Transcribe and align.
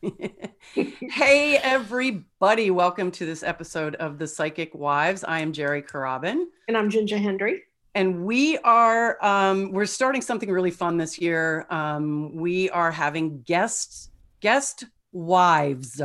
hey, 0.74 1.56
everybody. 1.56 2.70
Welcome 2.70 3.10
to 3.12 3.26
this 3.26 3.42
episode 3.42 3.96
of 3.96 4.18
The 4.18 4.26
Psychic 4.26 4.74
Wives. 4.74 5.24
I 5.24 5.40
am 5.40 5.52
Jerry 5.52 5.82
Carabin. 5.82 6.44
And 6.68 6.76
I'm 6.76 6.88
Ginger 6.88 7.18
Hendry. 7.18 7.62
And 7.94 8.24
we 8.24 8.58
are, 8.58 9.22
um, 9.24 9.72
we're 9.72 9.86
starting 9.86 10.22
something 10.22 10.50
really 10.50 10.70
fun 10.70 10.98
this 10.98 11.18
year. 11.18 11.66
Um, 11.70 12.36
we 12.36 12.70
are 12.70 12.92
having 12.92 13.42
guests, 13.42 14.10
guest 14.40 14.84
wives. 15.10 16.00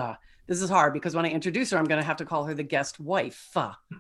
This 0.48 0.62
is 0.62 0.70
hard 0.70 0.94
because 0.94 1.16
when 1.16 1.26
I 1.26 1.30
introduce 1.30 1.70
her, 1.72 1.78
I'm 1.78 1.86
going 1.86 2.02
to 2.02 2.06
have 2.06 2.18
to 2.18 2.26
call 2.26 2.46
her 2.46 2.54
the 2.56 2.64
guest 2.64 3.00
wife, 3.00 3.56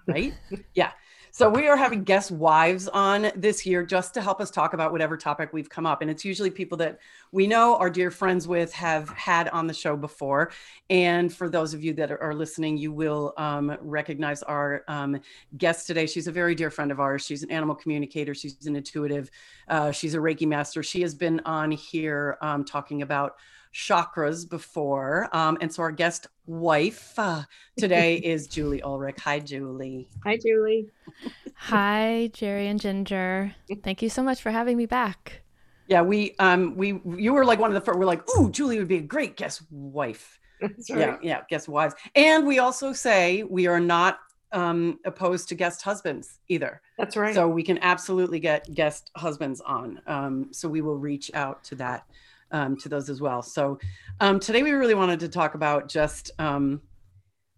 right? 0.08 0.34
yeah. 0.74 0.92
So 1.36 1.50
we 1.50 1.68
are 1.68 1.76
having 1.76 2.04
guest 2.04 2.30
wives 2.30 2.88
on 2.88 3.32
this 3.36 3.66
year 3.66 3.84
just 3.84 4.14
to 4.14 4.22
help 4.22 4.40
us 4.40 4.52
talk 4.52 4.76
about 4.76 4.92
whatever 4.92 5.18
topic 5.18 5.52
we've 5.52 5.68
come 5.68 5.88
up. 5.88 6.04
And 6.04 6.12
it's 6.12 6.24
usually 6.24 6.52
people 6.52 6.78
that 6.78 7.00
we 7.32 7.48
know, 7.48 7.76
are 7.78 7.90
dear 7.90 8.12
friends 8.12 8.48
with, 8.48 8.72
have 8.74 9.10
had 9.10 9.50
on 9.50 9.66
the 9.66 9.74
show 9.74 9.98
before. 9.98 10.52
And 10.92 11.34
for 11.34 11.50
those 11.50 11.74
of 11.74 11.84
you 11.84 11.92
that 11.94 12.12
are 12.12 12.36
listening, 12.36 12.78
you 12.78 12.92
will 12.92 13.34
um, 13.38 13.76
recognize 13.82 14.44
our 14.44 14.84
um, 14.88 15.20
guest 15.58 15.88
today. 15.88 16.06
She's 16.06 16.28
a 16.28 16.32
very 16.32 16.54
dear 16.54 16.70
friend 16.70 16.92
of 16.92 17.00
ours. 17.00 17.26
She's 17.26 17.42
an 17.42 17.50
animal 17.50 17.74
communicator. 17.74 18.36
She's 18.36 18.68
an 18.68 18.76
intuitive. 18.76 19.32
Uh, 19.68 19.92
she's 19.92 20.14
a 20.14 20.20
Reiki 20.20 20.46
master. 20.46 20.84
She 20.84 21.02
has 21.02 21.16
been 21.16 21.40
on 21.46 21.72
here 21.72 22.38
um, 22.42 22.64
talking 22.64 23.02
about 23.02 23.38
chakras 23.74 24.48
before. 24.48 25.30
Um, 25.34 25.58
and 25.62 25.74
so 25.74 25.84
our 25.84 25.92
guest 25.92 26.28
wife 26.46 27.14
uh, 27.18 27.44
today 27.78 28.16
is 28.24 28.48
Julie 28.48 28.82
Ulrich. 28.82 29.20
Hi, 29.22 29.40
Julie. 29.40 30.08
Hi, 30.24 30.38
Julie. 30.38 30.88
Hi, 31.56 32.30
Jerry 32.34 32.68
and 32.68 32.80
Ginger. 32.80 33.54
Thank 33.84 34.02
you 34.02 34.10
so 34.10 34.24
much 34.24 34.42
for 34.42 34.52
having 34.52 34.78
me 34.78 34.86
back. 34.86 35.42
Yeah, 35.88 36.02
we 36.02 36.34
um 36.40 36.76
we 36.78 37.02
you 37.18 37.34
were 37.34 37.44
like 37.44 37.60
one 37.60 37.70
of 37.70 37.74
the 37.74 37.82
first. 37.82 38.00
We're 38.00 38.06
like, 38.06 38.24
ooh, 38.38 38.50
Julie 38.50 38.80
would 38.80 38.88
be 38.88 38.98
a 38.98 39.02
great 39.02 39.36
guest 39.36 39.64
wife. 39.70 40.40
Right. 40.62 40.72
Yeah, 40.88 41.18
yeah, 41.22 41.42
guest 41.50 41.68
wives. 41.68 41.94
And 42.16 42.48
we 42.48 42.60
also 42.60 42.94
say 42.94 43.44
we 43.44 43.68
are 43.68 43.82
not 43.82 44.20
um, 44.54 45.00
opposed 45.04 45.50
to 45.50 45.56
guest 45.56 45.82
husbands 45.82 46.40
either. 46.48 46.82
That's 46.98 47.18
right. 47.18 47.36
So 47.36 47.50
we 47.50 47.64
can 47.64 47.80
absolutely 47.80 48.40
get 48.40 48.74
guest 48.74 49.12
husbands 49.18 49.60
on. 49.62 50.00
Um, 50.08 50.48
so 50.52 50.70
we 50.70 50.82
will 50.82 50.98
reach 50.98 51.32
out 51.34 51.64
to 51.66 51.76
that 51.76 52.06
um, 52.54 52.78
to 52.78 52.90
those 52.90 53.10
as 53.10 53.20
well. 53.20 53.42
So 53.42 53.80
um, 54.20 54.40
today 54.40 54.64
we 54.64 54.72
really 54.72 54.96
wanted 54.96 55.20
to 55.22 55.28
talk 55.28 55.56
about 55.56 55.90
just 55.90 56.32
um, 56.40 56.82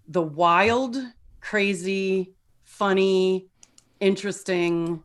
the 0.08 0.22
wild, 0.22 0.98
crazy, 1.42 2.34
funny, 2.64 3.48
interesting, 4.00 5.04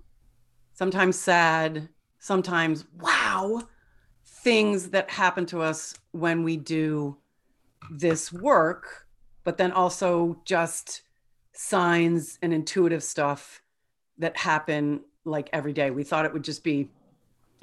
sometimes 0.72 1.18
sad, 1.18 1.88
sometimes 2.18 2.86
wow 3.00 3.62
things 4.42 4.90
that 4.90 5.10
happen 5.10 5.44
to 5.44 5.60
us 5.60 5.94
when 6.12 6.42
we 6.42 6.56
do 6.56 7.16
this 7.90 8.32
work, 8.32 9.06
but 9.44 9.58
then 9.58 9.70
also 9.72 10.40
just 10.44 11.02
signs 11.52 12.38
and 12.42 12.54
intuitive 12.54 13.02
stuff 13.02 13.62
that 14.18 14.36
happen 14.36 15.00
like 15.24 15.50
every 15.52 15.72
day. 15.72 15.90
We 15.90 16.04
thought 16.04 16.24
it 16.24 16.32
would 16.32 16.44
just 16.44 16.64
be 16.64 16.88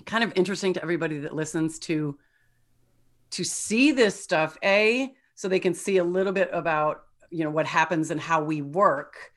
kind 0.05 0.23
of 0.23 0.31
interesting 0.35 0.73
to 0.73 0.81
everybody 0.81 1.19
that 1.19 1.35
listens 1.35 1.79
to 1.79 2.17
to 3.29 3.43
see 3.43 3.91
this 3.91 4.21
stuff 4.21 4.57
a 4.63 5.13
so 5.35 5.47
they 5.47 5.59
can 5.59 5.73
see 5.73 5.97
a 5.97 6.03
little 6.03 6.33
bit 6.33 6.49
about 6.53 7.03
you 7.29 7.43
know 7.43 7.49
what 7.49 7.65
happens 7.65 8.11
and 8.11 8.19
how 8.19 8.43
we 8.43 8.61
work. 8.61 9.31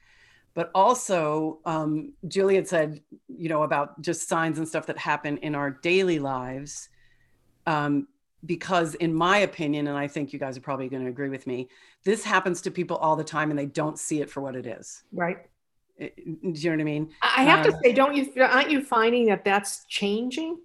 But 0.54 0.70
also 0.74 1.60
um, 1.64 2.12
juliet 2.26 2.68
said 2.68 3.00
you 3.28 3.48
know 3.48 3.62
about 3.62 4.00
just 4.02 4.28
signs 4.28 4.58
and 4.58 4.68
stuff 4.68 4.86
that 4.86 4.98
happen 4.98 5.38
in 5.38 5.54
our 5.54 5.70
daily 5.70 6.18
lives 6.18 6.88
um, 7.66 8.08
because 8.44 8.94
in 8.96 9.14
my 9.14 9.38
opinion 9.38 9.86
and 9.86 9.96
i 9.98 10.08
think 10.08 10.32
you 10.32 10.38
guys 10.38 10.56
are 10.56 10.62
probably 10.62 10.88
going 10.88 11.02
to 11.02 11.10
agree 11.10 11.28
with 11.28 11.46
me 11.46 11.68
this 12.04 12.24
happens 12.24 12.62
to 12.62 12.70
people 12.70 12.96
all 12.96 13.14
the 13.14 13.24
time 13.24 13.50
and 13.50 13.58
they 13.58 13.66
don't 13.66 13.98
see 13.98 14.22
it 14.22 14.30
for 14.30 14.40
what 14.40 14.56
it 14.56 14.66
is. 14.66 15.04
Right 15.12 15.49
do 16.00 16.10
you 16.42 16.70
know 16.70 16.76
what 16.76 16.80
I 16.80 16.84
mean? 16.84 17.10
I 17.22 17.44
have 17.44 17.64
to 17.66 17.72
uh, 17.72 17.78
say, 17.82 17.92
don't 17.92 18.16
you 18.16 18.32
aren't 18.42 18.70
you 18.70 18.82
finding 18.82 19.26
that 19.26 19.44
that's 19.44 19.84
changing? 19.86 20.58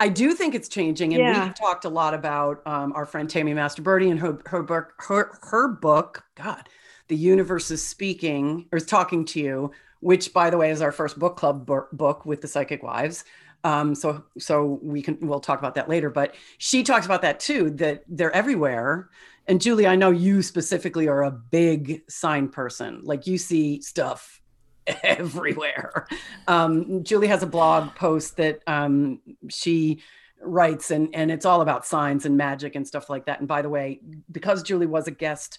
I 0.00 0.08
do 0.08 0.34
think 0.34 0.54
it's 0.54 0.68
changing, 0.68 1.14
and 1.14 1.22
yeah. 1.22 1.44
we've 1.44 1.54
talked 1.54 1.84
a 1.84 1.88
lot 1.88 2.14
about 2.14 2.66
um, 2.66 2.92
our 2.94 3.06
friend 3.06 3.30
Tammy 3.30 3.54
Mastroberte 3.54 4.10
and 4.10 4.18
her 4.18 4.40
her 4.46 4.62
book 4.62 4.94
her 4.98 5.38
her 5.42 5.68
book. 5.68 6.24
God, 6.34 6.68
the 7.06 7.16
universe 7.16 7.70
is 7.70 7.86
speaking 7.86 8.66
or 8.72 8.78
is 8.78 8.86
talking 8.86 9.24
to 9.26 9.40
you, 9.40 9.70
which, 10.00 10.32
by 10.32 10.50
the 10.50 10.58
way, 10.58 10.70
is 10.70 10.82
our 10.82 10.92
first 10.92 11.18
book 11.18 11.36
club 11.36 11.70
book 11.92 12.26
with 12.26 12.40
the 12.40 12.48
Psychic 12.48 12.82
Wives. 12.82 13.24
Um, 13.62 13.94
so 13.94 14.24
so 14.38 14.80
we 14.82 15.02
can 15.02 15.18
we'll 15.20 15.40
talk 15.40 15.60
about 15.60 15.76
that 15.76 15.88
later. 15.88 16.10
But 16.10 16.34
she 16.58 16.82
talks 16.82 17.06
about 17.06 17.22
that 17.22 17.38
too. 17.38 17.70
That 17.70 18.02
they're 18.08 18.34
everywhere. 18.34 19.08
And 19.46 19.60
Julie, 19.60 19.86
I 19.86 19.94
know 19.94 20.10
you 20.10 20.42
specifically 20.42 21.06
are 21.06 21.22
a 21.22 21.30
big 21.30 22.02
sign 22.08 22.48
person. 22.48 23.02
Like 23.04 23.26
you 23.26 23.38
see 23.38 23.80
stuff 23.82 24.40
everywhere. 25.02 26.06
Um, 26.46 27.02
Julie 27.04 27.28
has 27.28 27.42
a 27.42 27.46
blog 27.46 27.94
post 27.94 28.36
that 28.36 28.60
um, 28.66 29.20
she 29.48 30.02
writes, 30.40 30.90
and 30.90 31.14
and 31.14 31.30
it's 31.30 31.46
all 31.46 31.60
about 31.60 31.86
signs 31.86 32.26
and 32.26 32.36
magic 32.36 32.74
and 32.74 32.86
stuff 32.86 33.08
like 33.08 33.26
that. 33.26 33.38
And 33.38 33.48
by 33.48 33.62
the 33.62 33.68
way, 33.68 34.00
because 34.30 34.62
Julie 34.62 34.86
was 34.86 35.06
a 35.06 35.10
guest 35.10 35.58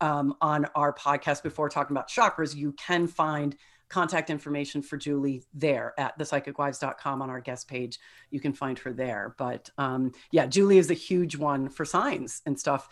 um, 0.00 0.34
on 0.40 0.66
our 0.74 0.92
podcast 0.92 1.42
before 1.42 1.68
talking 1.68 1.96
about 1.96 2.08
chakras, 2.08 2.54
you 2.54 2.72
can 2.72 3.06
find 3.06 3.56
contact 3.88 4.30
information 4.30 4.82
for 4.82 4.96
Julie 4.96 5.44
there 5.54 5.94
at 5.96 6.18
thepsychicwives.com 6.18 7.22
on 7.22 7.30
our 7.30 7.40
guest 7.40 7.68
page. 7.68 7.98
You 8.30 8.40
can 8.40 8.52
find 8.52 8.78
her 8.80 8.92
there. 8.92 9.34
But 9.38 9.70
um, 9.78 10.12
yeah, 10.32 10.46
Julie 10.46 10.78
is 10.78 10.90
a 10.90 10.94
huge 10.94 11.36
one 11.36 11.68
for 11.68 11.84
signs 11.84 12.42
and 12.46 12.58
stuff. 12.58 12.88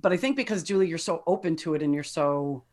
But 0.00 0.12
I 0.12 0.16
think 0.16 0.36
because 0.36 0.62
Julie, 0.62 0.88
you're 0.88 0.98
so 0.98 1.24
open 1.26 1.56
to 1.56 1.74
it 1.74 1.82
and 1.82 1.92
you're 1.92 2.04
so 2.04 2.64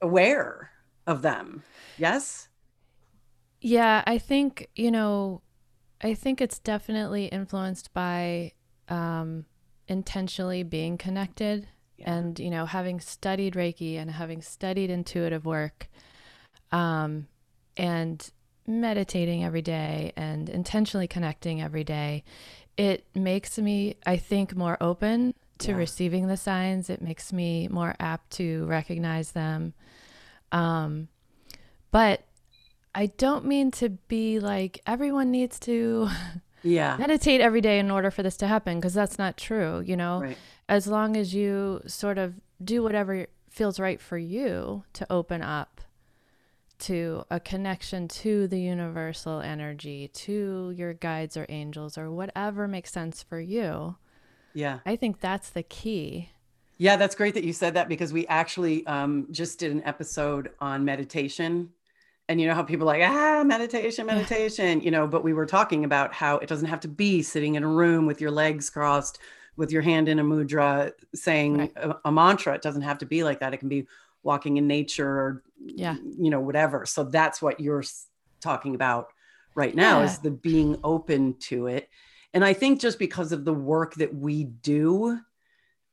aware 0.00 0.70
of 1.06 1.22
them. 1.22 1.62
Yes? 1.98 2.48
Yeah, 3.60 4.02
I 4.06 4.18
think, 4.18 4.68
you 4.74 4.90
know, 4.90 5.42
I 6.00 6.14
think 6.14 6.40
it's 6.40 6.58
definitely 6.58 7.26
influenced 7.26 7.92
by 7.92 8.52
um, 8.88 9.44
intentionally 9.86 10.62
being 10.62 10.96
connected 10.96 11.68
yeah. 11.98 12.14
and, 12.14 12.38
you 12.38 12.50
know, 12.50 12.64
having 12.64 13.00
studied 13.00 13.54
Reiki 13.54 13.96
and 13.96 14.10
having 14.10 14.40
studied 14.40 14.88
intuitive 14.90 15.44
work 15.44 15.88
um, 16.72 17.26
and 17.76 18.30
meditating 18.66 19.44
every 19.44 19.62
day 19.62 20.12
and 20.16 20.48
intentionally 20.48 21.08
connecting 21.08 21.60
every 21.60 21.84
day. 21.84 22.24
It 22.76 23.04
makes 23.14 23.58
me, 23.58 23.96
I 24.06 24.16
think, 24.16 24.56
more 24.56 24.78
open 24.80 25.34
to 25.60 25.72
yeah. 25.72 25.76
receiving 25.76 26.26
the 26.26 26.36
signs. 26.36 26.90
It 26.90 27.00
makes 27.00 27.32
me 27.32 27.68
more 27.68 27.94
apt 28.00 28.30
to 28.32 28.64
recognize 28.66 29.32
them. 29.32 29.74
Um, 30.52 31.08
but 31.90 32.24
I 32.94 33.06
don't 33.06 33.44
mean 33.44 33.70
to 33.72 33.90
be 33.90 34.40
like 34.40 34.80
everyone 34.86 35.30
needs 35.30 35.58
to 35.60 36.08
yeah 36.62 36.96
meditate 36.98 37.40
every 37.40 37.62
day 37.62 37.78
in 37.78 37.90
order 37.90 38.10
for 38.10 38.22
this 38.22 38.36
to 38.36 38.46
happen 38.46 38.78
because 38.78 38.94
that's 38.94 39.18
not 39.18 39.36
true. 39.36 39.80
You 39.80 39.96
know, 39.96 40.20
right. 40.22 40.38
as 40.68 40.86
long 40.86 41.16
as 41.16 41.34
you 41.34 41.82
sort 41.86 42.18
of 42.18 42.34
do 42.62 42.82
whatever 42.82 43.26
feels 43.48 43.80
right 43.80 44.00
for 44.00 44.18
you 44.18 44.84
to 44.94 45.06
open 45.10 45.42
up 45.42 45.80
to 46.78 47.24
a 47.30 47.38
connection 47.38 48.08
to 48.08 48.48
the 48.48 48.58
universal 48.58 49.40
energy, 49.40 50.08
to 50.08 50.72
your 50.74 50.94
guides 50.94 51.36
or 51.36 51.44
angels 51.50 51.98
or 51.98 52.10
whatever 52.10 52.66
makes 52.66 52.90
sense 52.90 53.22
for 53.22 53.38
you 53.38 53.96
yeah. 54.54 54.80
I 54.86 54.96
think 54.96 55.20
that's 55.20 55.50
the 55.50 55.62
key. 55.62 56.30
Yeah, 56.78 56.96
that's 56.96 57.14
great 57.14 57.34
that 57.34 57.44
you 57.44 57.52
said 57.52 57.74
that 57.74 57.88
because 57.88 58.12
we 58.12 58.26
actually 58.26 58.86
um, 58.86 59.28
just 59.30 59.58
did 59.58 59.70
an 59.70 59.82
episode 59.84 60.50
on 60.60 60.84
meditation. 60.84 61.70
And 62.28 62.40
you 62.40 62.46
know 62.46 62.54
how 62.54 62.62
people 62.62 62.88
are 62.88 62.98
like, 62.98 63.10
ah, 63.10 63.42
meditation, 63.44 64.06
meditation, 64.06 64.80
you 64.80 64.90
know, 64.90 65.06
but 65.06 65.24
we 65.24 65.32
were 65.32 65.46
talking 65.46 65.84
about 65.84 66.14
how 66.14 66.38
it 66.38 66.48
doesn't 66.48 66.68
have 66.68 66.80
to 66.80 66.88
be 66.88 67.22
sitting 67.22 67.56
in 67.56 67.64
a 67.64 67.68
room 67.68 68.06
with 68.06 68.20
your 68.20 68.30
legs 68.30 68.70
crossed, 68.70 69.18
with 69.56 69.72
your 69.72 69.82
hand 69.82 70.08
in 70.08 70.20
a 70.20 70.24
mudra 70.24 70.92
saying 71.14 71.58
right. 71.58 71.72
a, 71.76 71.96
a 72.04 72.12
mantra. 72.12 72.54
It 72.54 72.62
doesn't 72.62 72.82
have 72.82 72.98
to 72.98 73.06
be 73.06 73.24
like 73.24 73.40
that. 73.40 73.52
It 73.52 73.56
can 73.58 73.68
be 73.68 73.86
walking 74.22 74.58
in 74.58 74.66
nature 74.66 75.08
or, 75.08 75.42
yeah, 75.58 75.96
you 76.16 76.30
know, 76.30 76.40
whatever. 76.40 76.86
So 76.86 77.04
that's 77.04 77.42
what 77.42 77.58
you're 77.58 77.84
talking 78.40 78.74
about 78.74 79.08
right 79.54 79.74
now 79.74 79.98
yeah. 79.98 80.04
is 80.04 80.18
the 80.18 80.30
being 80.30 80.78
open 80.84 81.34
to 81.40 81.66
it 81.66 81.88
and 82.32 82.44
I 82.44 82.52
think 82.52 82.80
just 82.80 82.98
because 82.98 83.32
of 83.32 83.44
the 83.44 83.52
work 83.52 83.94
that 83.96 84.14
we 84.14 84.44
do, 84.44 85.18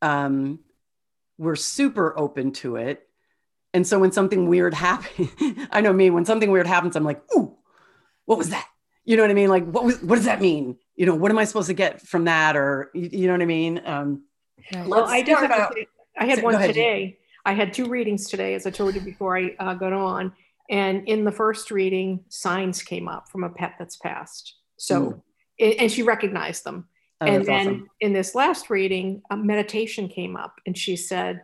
um, 0.01 0.59
we're 1.37 1.55
super 1.55 2.17
open 2.17 2.51
to 2.53 2.75
it. 2.75 3.07
And 3.73 3.85
so 3.85 3.99
when 3.99 4.11
something 4.11 4.47
weird 4.47 4.73
happens, 4.73 5.29
I 5.71 5.81
know 5.81 5.93
me, 5.93 6.09
when 6.09 6.25
something 6.25 6.51
weird 6.51 6.67
happens, 6.67 6.95
I'm 6.95 7.03
like, 7.03 7.21
ooh, 7.35 7.55
what 8.25 8.37
was 8.37 8.49
that? 8.49 8.67
You 9.05 9.15
know 9.15 9.23
what 9.23 9.31
I 9.31 9.35
mean? 9.35 9.49
Like, 9.49 9.65
what 9.65 9.83
was, 9.83 10.01
what 10.01 10.15
does 10.15 10.25
that 10.25 10.41
mean? 10.41 10.77
You 10.95 11.05
know, 11.05 11.15
what 11.15 11.31
am 11.31 11.37
I 11.37 11.45
supposed 11.45 11.67
to 11.67 11.73
get 11.73 12.01
from 12.01 12.25
that? 12.25 12.55
Or, 12.55 12.91
you, 12.93 13.09
you 13.11 13.27
know 13.27 13.33
what 13.33 13.41
I 13.41 13.45
mean? 13.45 13.81
Um, 13.85 14.23
well, 14.85 15.05
I 15.05 15.21
did 15.21 15.37
have, 15.37 15.51
out, 15.51 15.75
I 16.17 16.25
had 16.25 16.43
one 16.43 16.59
today. 16.61 17.19
I 17.45 17.53
had 17.53 17.73
two 17.73 17.87
readings 17.87 18.29
today, 18.29 18.53
as 18.55 18.67
I 18.67 18.71
told 18.71 18.95
you 18.95 19.01
before 19.01 19.37
I 19.37 19.55
uh, 19.59 19.73
got 19.75 19.93
on. 19.93 20.33
And 20.69 21.07
in 21.07 21.23
the 21.23 21.31
first 21.31 21.71
reading, 21.71 22.25
signs 22.27 22.83
came 22.83 23.07
up 23.07 23.29
from 23.29 23.43
a 23.43 23.49
pet 23.49 23.75
that's 23.79 23.95
passed. 23.95 24.55
So 24.75 25.01
mm 25.01 25.21
and 25.59 25.91
she 25.91 26.03
recognized 26.03 26.63
them. 26.63 26.87
Oh, 27.19 27.25
and 27.25 27.45
then 27.45 27.67
awesome. 27.67 27.89
in 27.99 28.13
this 28.13 28.35
last 28.35 28.69
reading, 28.69 29.23
meditation 29.35 30.07
came 30.07 30.35
up, 30.35 30.59
and 30.65 30.77
she 30.77 30.95
said, 30.95 31.41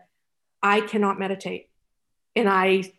"I 0.62 0.82
cannot 0.82 1.20
meditate," 1.20 1.70
and 2.36 2.48
I 2.48 2.94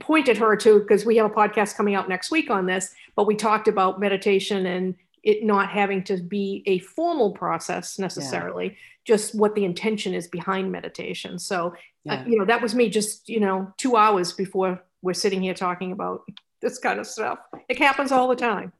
pointed 0.00 0.36
her 0.38 0.56
to 0.56 0.80
because 0.80 1.04
we 1.04 1.16
have 1.16 1.30
a 1.30 1.34
podcast 1.34 1.76
coming 1.76 1.94
out 1.94 2.08
next 2.08 2.30
week 2.30 2.50
on 2.50 2.66
this, 2.66 2.94
but 3.16 3.26
we 3.26 3.34
talked 3.34 3.68
about 3.68 4.00
meditation 4.00 4.66
and 4.66 4.94
it 5.22 5.44
not 5.44 5.68
having 5.68 6.02
to 6.04 6.16
be 6.16 6.62
a 6.66 6.78
formal 6.78 7.32
process 7.32 7.98
necessarily, 7.98 8.66
yeah. 8.66 8.74
just 9.04 9.34
what 9.34 9.54
the 9.54 9.64
intention 9.64 10.14
is 10.14 10.28
behind 10.28 10.70
meditation. 10.70 11.38
So, 11.38 11.68
uh, 11.68 11.72
yeah. 12.04 12.20
uh, 12.20 12.24
you 12.24 12.38
know, 12.38 12.44
that 12.44 12.62
was 12.62 12.74
me 12.74 12.88
just, 12.88 13.28
you 13.28 13.40
know, 13.40 13.72
two 13.76 13.96
hours 13.96 14.32
before 14.32 14.82
we're 15.02 15.14
sitting 15.14 15.42
here 15.42 15.54
talking 15.54 15.92
about 15.92 16.22
this 16.60 16.78
kind 16.78 16.98
of 16.98 17.06
stuff. 17.06 17.38
It 17.68 17.78
happens 17.78 18.12
all 18.12 18.28
the 18.28 18.36
time. 18.36 18.72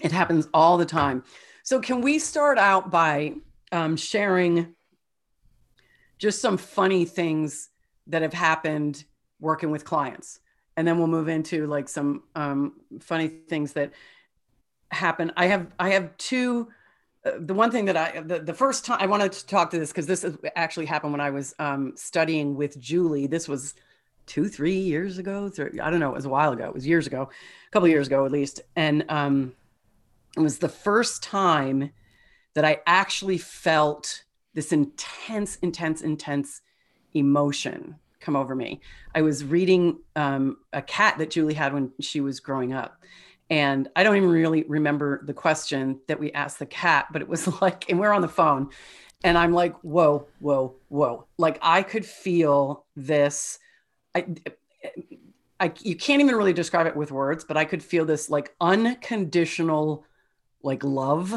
It 0.00 0.12
happens 0.12 0.48
all 0.52 0.76
the 0.76 0.86
time. 0.86 1.24
So, 1.62 1.80
can 1.80 2.00
we 2.00 2.18
start 2.18 2.58
out 2.58 2.90
by 2.90 3.34
um, 3.72 3.96
sharing 3.96 4.74
just 6.18 6.40
some 6.40 6.56
funny 6.56 7.04
things 7.04 7.70
that 8.06 8.22
have 8.22 8.32
happened 8.32 9.04
working 9.40 9.70
with 9.70 9.84
clients? 9.84 10.40
And 10.76 10.86
then 10.86 10.98
we'll 10.98 11.08
move 11.08 11.28
into 11.28 11.66
like 11.66 11.88
some 11.88 12.24
um, 12.34 12.80
funny 13.00 13.28
things 13.28 13.74
that 13.74 13.92
happen. 14.90 15.32
I 15.36 15.46
have 15.46 15.68
I 15.78 15.90
have 15.90 16.16
two. 16.16 16.68
Uh, 17.24 17.32
the 17.38 17.52
one 17.52 17.70
thing 17.70 17.84
that 17.84 17.96
I 17.96 18.20
the, 18.20 18.38
the 18.38 18.54
first 18.54 18.86
time 18.86 18.98
I 19.00 19.06
wanted 19.06 19.32
to 19.32 19.46
talk 19.46 19.70
to 19.70 19.78
this 19.78 19.90
because 19.90 20.06
this 20.06 20.24
actually 20.56 20.86
happened 20.86 21.12
when 21.12 21.20
I 21.20 21.30
was 21.30 21.54
um, 21.58 21.92
studying 21.96 22.56
with 22.56 22.80
Julie. 22.80 23.26
This 23.26 23.46
was 23.46 23.74
two 24.26 24.48
three 24.48 24.78
years 24.78 25.18
ago. 25.18 25.50
Three, 25.50 25.80
I 25.80 25.90
don't 25.90 26.00
know. 26.00 26.10
It 26.10 26.14
was 26.14 26.24
a 26.24 26.30
while 26.30 26.52
ago. 26.52 26.66
It 26.68 26.74
was 26.74 26.86
years 26.86 27.06
ago, 27.06 27.22
a 27.22 27.70
couple 27.70 27.88
years 27.88 28.06
ago 28.06 28.24
at 28.24 28.32
least. 28.32 28.62
And 28.74 29.04
um, 29.10 29.52
it 30.36 30.40
was 30.40 30.58
the 30.58 30.68
first 30.68 31.22
time 31.22 31.90
that 32.54 32.64
I 32.64 32.80
actually 32.86 33.38
felt 33.38 34.24
this 34.54 34.72
intense, 34.72 35.56
intense, 35.56 36.02
intense 36.02 36.62
emotion 37.14 37.96
come 38.20 38.36
over 38.36 38.54
me. 38.54 38.80
I 39.14 39.22
was 39.22 39.44
reading 39.44 39.98
um, 40.14 40.58
a 40.72 40.82
cat 40.82 41.18
that 41.18 41.30
Julie 41.30 41.54
had 41.54 41.72
when 41.72 41.90
she 42.00 42.20
was 42.20 42.38
growing 42.38 42.72
up. 42.72 43.02
And 43.48 43.88
I 43.96 44.04
don't 44.04 44.16
even 44.16 44.28
really 44.30 44.64
remember 44.64 45.24
the 45.24 45.34
question 45.34 46.00
that 46.06 46.20
we 46.20 46.30
asked 46.32 46.58
the 46.58 46.66
cat, 46.66 47.06
but 47.12 47.22
it 47.22 47.28
was 47.28 47.48
like, 47.62 47.88
and 47.88 47.98
we're 47.98 48.12
on 48.12 48.22
the 48.22 48.28
phone. 48.28 48.70
And 49.24 49.36
I'm 49.36 49.52
like, 49.52 49.74
whoa, 49.82 50.28
whoa, 50.38 50.76
whoa. 50.88 51.26
Like 51.36 51.58
I 51.60 51.82
could 51.82 52.06
feel 52.06 52.86
this. 52.96 53.58
I, 54.14 54.26
I, 55.58 55.72
you 55.80 55.94
can't 55.94 56.22
even 56.22 56.36
really 56.36 56.52
describe 56.54 56.86
it 56.86 56.96
with 56.96 57.12
words, 57.12 57.44
but 57.44 57.56
I 57.56 57.64
could 57.64 57.82
feel 57.82 58.04
this 58.04 58.30
like 58.30 58.54
unconditional 58.60 60.04
like 60.62 60.84
love 60.84 61.32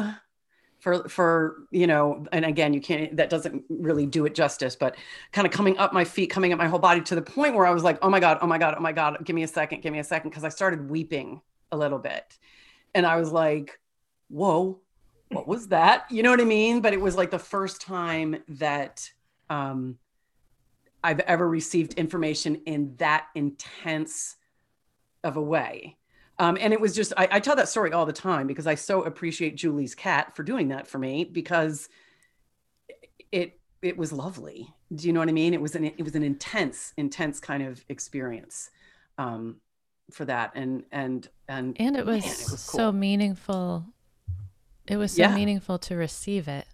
for 0.80 1.08
for 1.08 1.62
you 1.70 1.86
know 1.86 2.26
and 2.30 2.44
again 2.44 2.74
you 2.74 2.80
can't 2.80 3.16
that 3.16 3.30
doesn't 3.30 3.64
really 3.70 4.04
do 4.04 4.26
it 4.26 4.34
justice 4.34 4.76
but 4.76 4.96
kind 5.32 5.46
of 5.46 5.52
coming 5.52 5.78
up 5.78 5.94
my 5.94 6.04
feet 6.04 6.28
coming 6.28 6.52
up 6.52 6.58
my 6.58 6.68
whole 6.68 6.78
body 6.78 7.00
to 7.00 7.14
the 7.14 7.22
point 7.22 7.54
where 7.54 7.64
i 7.64 7.70
was 7.70 7.82
like 7.82 7.98
oh 8.02 8.10
my 8.10 8.20
god 8.20 8.36
oh 8.42 8.46
my 8.46 8.58
god 8.58 8.74
oh 8.76 8.82
my 8.82 8.92
god 8.92 9.16
give 9.24 9.34
me 9.34 9.44
a 9.44 9.48
second 9.48 9.80
give 9.80 9.92
me 9.92 9.98
a 9.98 10.04
second 10.04 10.28
because 10.28 10.44
i 10.44 10.48
started 10.48 10.90
weeping 10.90 11.40
a 11.72 11.76
little 11.76 11.98
bit. 11.98 12.38
And 12.94 13.06
i 13.06 13.16
was 13.16 13.32
like 13.32 13.80
whoa 14.28 14.80
what 15.30 15.48
was 15.48 15.68
that? 15.68 16.04
You 16.10 16.22
know 16.22 16.30
what 16.30 16.40
i 16.40 16.44
mean? 16.44 16.80
But 16.80 16.92
it 16.92 17.00
was 17.00 17.16
like 17.16 17.30
the 17.30 17.38
first 17.38 17.80
time 17.80 18.36
that 18.48 19.10
um 19.50 19.98
i've 21.02 21.20
ever 21.20 21.48
received 21.48 21.94
information 21.94 22.56
in 22.66 22.94
that 22.96 23.26
intense 23.34 24.36
of 25.22 25.36
a 25.36 25.42
way 25.42 25.96
um, 26.38 26.58
and 26.60 26.72
it 26.72 26.80
was 26.80 26.94
just, 26.94 27.12
I, 27.16 27.28
I, 27.32 27.40
tell 27.40 27.54
that 27.56 27.68
story 27.68 27.92
all 27.92 28.06
the 28.06 28.12
time 28.12 28.46
because 28.46 28.66
I 28.66 28.74
so 28.74 29.02
appreciate 29.04 29.54
Julie's 29.54 29.94
cat 29.94 30.34
for 30.34 30.42
doing 30.42 30.68
that 30.68 30.86
for 30.86 30.98
me 30.98 31.24
because 31.24 31.88
it, 33.30 33.60
it 33.82 33.96
was 33.96 34.12
lovely. 34.12 34.68
Do 34.92 35.06
you 35.06 35.12
know 35.12 35.20
what 35.20 35.28
I 35.28 35.32
mean? 35.32 35.54
It 35.54 35.60
was 35.60 35.76
an, 35.76 35.84
it 35.84 36.02
was 36.02 36.16
an 36.16 36.24
intense, 36.24 36.92
intense 36.96 37.38
kind 37.38 37.62
of 37.62 37.84
experience 37.88 38.70
um, 39.16 39.56
for 40.10 40.24
that. 40.24 40.52
And, 40.56 40.82
and, 40.90 41.28
and, 41.48 41.76
and 41.78 41.96
it 41.96 42.04
was, 42.04 42.24
man, 42.24 42.32
it 42.32 42.50
was 42.50 42.68
cool. 42.68 42.78
so 42.80 42.92
meaningful. 42.92 43.86
It 44.88 44.96
was 44.96 45.12
so 45.12 45.22
yeah. 45.22 45.34
meaningful 45.34 45.78
to 45.78 45.94
receive 45.94 46.48
it. 46.48 46.66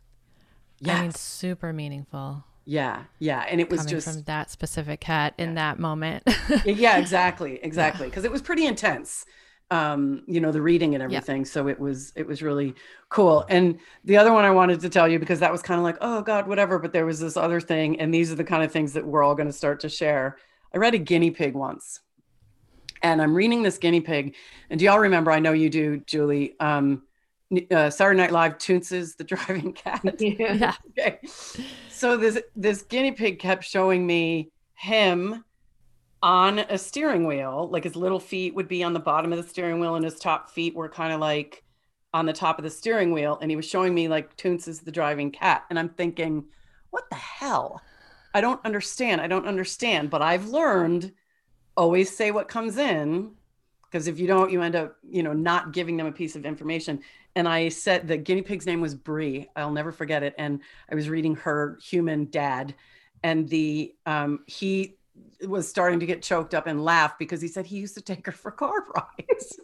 Yeah. 0.79 0.97
I 0.97 1.03
mean, 1.03 1.13
super 1.13 1.75
meaningful. 1.75 2.45
Yeah, 2.65 3.05
yeah, 3.19 3.45
and 3.49 3.61
it 3.61 3.69
was 3.69 3.85
just 3.85 4.07
from 4.07 4.23
that 4.25 4.51
specific 4.51 5.01
cat 5.01 5.35
in 5.39 5.55
that 5.57 5.79
moment. 5.79 6.23
yeah, 6.65 6.99
exactly, 6.99 7.59
exactly, 7.63 8.07
because 8.07 8.25
it 8.25 8.31
was 8.31 8.43
pretty 8.43 8.65
intense 8.65 9.25
um, 9.71 10.23
you 10.27 10.41
know, 10.41 10.51
the 10.51 10.63
reading 10.63 10.95
and 10.95 11.03
everything. 11.03 11.45
So 11.45 11.69
it 11.69 11.79
was 11.79 12.13
it 12.17 12.27
was 12.27 12.43
really 12.43 12.75
cool. 13.09 13.45
And 13.49 13.79
the 14.05 14.17
other 14.17 14.33
one 14.33 14.45
I 14.45 14.51
wanted 14.51 14.81
to 14.81 14.89
tell 14.89 15.09
you 15.09 15.19
because 15.19 15.41
that 15.41 15.53
was 15.53 15.63
kind 15.63 15.79
of 15.79 15.85
like, 15.85 15.97
oh 16.01 16.23
God, 16.23 16.49
whatever. 16.49 16.79
But 16.79 16.93
there 16.93 17.07
was 17.07 17.21
this 17.21 17.37
other 17.37 17.61
thing, 17.61 18.01
and 18.01 18.13
these 18.13 18.33
are 18.33 18.37
the 18.37 18.45
kind 18.45 18.65
of 18.65 18.73
things 18.73 18.93
that 18.95 19.07
we're 19.07 19.23
all 19.23 19.35
going 19.35 19.49
to 19.49 19.53
start 19.53 19.81
to 19.81 19.89
share. 19.89 20.39
I 20.75 20.79
read 20.79 20.95
a 20.95 20.99
guinea 20.99 21.31
pig 21.31 21.55
once, 21.55 22.01
and 23.03 23.23
I'm 23.23 23.35
reading 23.35 23.63
this 23.63 23.79
guinea 23.79 24.01
pig. 24.01 24.35
And 24.71 24.79
do 24.79 24.85
y'all 24.85 24.99
remember? 24.99 25.31
I 25.31 25.39
know 25.39 25.53
you 25.53 25.71
do, 25.71 25.99
Julie. 25.99 26.59
Um, 26.59 27.03
uh, 27.71 27.91
Saturday 27.91 28.17
Night 28.17 28.33
Live 28.33 28.59
Toonces 28.59 29.17
the 29.17 29.25
driving 29.33 29.73
cat. 29.73 30.03
Yeah. 30.21 30.75
okay. 30.91 31.21
So 31.89 32.17
this 32.17 32.41
this 32.57 32.83
guinea 32.83 33.13
pig 33.13 33.39
kept 33.39 33.65
showing 33.65 34.07
me 34.07 34.51
him 34.75 35.45
on 36.23 36.61
a 36.61 36.79
steering 36.79 37.27
wheel. 37.27 37.69
Like 37.71 37.85
his 37.85 37.97
little 37.97 38.21
feet 38.21 38.55
would 38.55 38.69
be 38.69 38.83
on 38.83 38.93
the 38.93 39.01
bottom 39.01 39.33
of 39.33 39.43
the 39.43 39.49
steering 39.49 39.81
wheel, 39.81 39.95
and 39.95 40.05
his 40.05 40.19
top 40.19 40.51
feet 40.51 40.75
were 40.75 40.89
kind 40.89 41.13
of 41.13 41.21
like 41.21 41.65
on 42.13 42.27
the 42.27 42.33
top 42.33 42.59
of 42.59 42.65
the 42.65 42.71
steering 42.71 43.13
wheel. 43.13 43.39
And 43.41 43.51
he 43.51 43.57
was 43.57 43.69
showing 43.69 43.95
me 43.95 44.09
like 44.09 44.37
Toonces 44.37 44.83
the 44.83 44.93
driving 44.93 45.31
cat. 45.31 45.65
And 45.71 45.79
I'm 45.79 45.91
thinking, 45.91 46.45
what 46.91 47.09
the 47.11 47.17
hell? 47.17 47.81
I 48.35 48.41
don't 48.41 48.65
understand. 48.65 49.21
I 49.21 49.27
don't 49.27 49.47
understand. 49.47 50.11
But 50.11 50.23
I've 50.23 50.49
learned 50.49 51.13
always 51.77 52.15
say 52.15 52.31
what 52.31 52.49
comes 52.49 52.77
in 52.77 53.33
because 53.91 54.07
if 54.07 54.21
you 54.21 54.27
don't, 54.27 54.53
you 54.53 54.63
end 54.63 54.77
up, 54.77 54.97
you 55.09 55.23
know, 55.23 55.33
not 55.33 55.73
giving 55.73 55.97
them 55.97 56.07
a 56.07 56.13
piece 56.13 56.37
of 56.37 56.47
information. 56.47 57.01
And 57.35 57.49
I 57.49 57.69
said 57.69 58.07
the 58.07 58.17
guinea 58.17 58.43
pig's 58.43 58.67
name 58.67 58.81
was 58.81 58.95
Bree. 58.95 59.49
I'll 59.57 59.73
never 59.73 59.91
forget 59.91 60.23
it. 60.23 60.35
And 60.39 60.61
I 60.91 60.95
was 60.95 61.09
reading 61.09 61.35
her 61.37 61.79
human 61.83 62.31
dad, 62.31 62.75
and 63.23 63.49
the 63.49 63.95
um, 64.07 64.41
he 64.47 64.97
was 65.47 65.69
starting 65.69 66.01
to 66.01 66.07
get 66.07 66.23
choked 66.23 66.55
up 66.55 66.67
and 66.67 66.85
laugh 66.85 67.19
because 67.19 67.41
he 67.41 67.49
said 67.49 67.67
he 67.67 67.79
used 67.79 67.95
to 67.95 68.01
take 68.01 68.27
her 68.27 68.33
for 68.33 68.51
car 68.51 68.85
rides. 68.95 69.61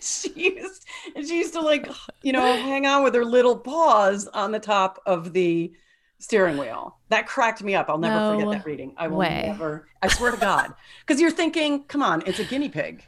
she 0.00 0.30
used 0.34 0.84
and 1.14 1.26
she 1.26 1.38
used 1.38 1.54
to 1.54 1.60
like, 1.60 1.88
you 2.22 2.32
know, 2.32 2.40
hang 2.40 2.86
on 2.86 3.02
with 3.02 3.14
her 3.14 3.24
little 3.24 3.56
paws 3.56 4.26
on 4.28 4.52
the 4.52 4.58
top 4.58 5.00
of 5.06 5.32
the 5.32 5.72
steering 6.18 6.56
wheel. 6.56 6.98
That 7.08 7.26
cracked 7.26 7.62
me 7.62 7.74
up. 7.74 7.88
I'll 7.88 7.98
never 7.98 8.14
no 8.14 8.38
forget 8.38 8.58
that 8.58 8.66
reading. 8.66 8.94
I 8.96 9.08
will 9.08 9.18
way. 9.18 9.44
never. 9.46 9.88
I 10.02 10.08
swear 10.08 10.30
to 10.30 10.36
God, 10.36 10.74
because 11.06 11.20
you're 11.20 11.30
thinking, 11.30 11.84
come 11.84 12.02
on, 12.02 12.22
it's 12.26 12.38
a 12.38 12.44
guinea 12.44 12.68
pig. 12.68 13.04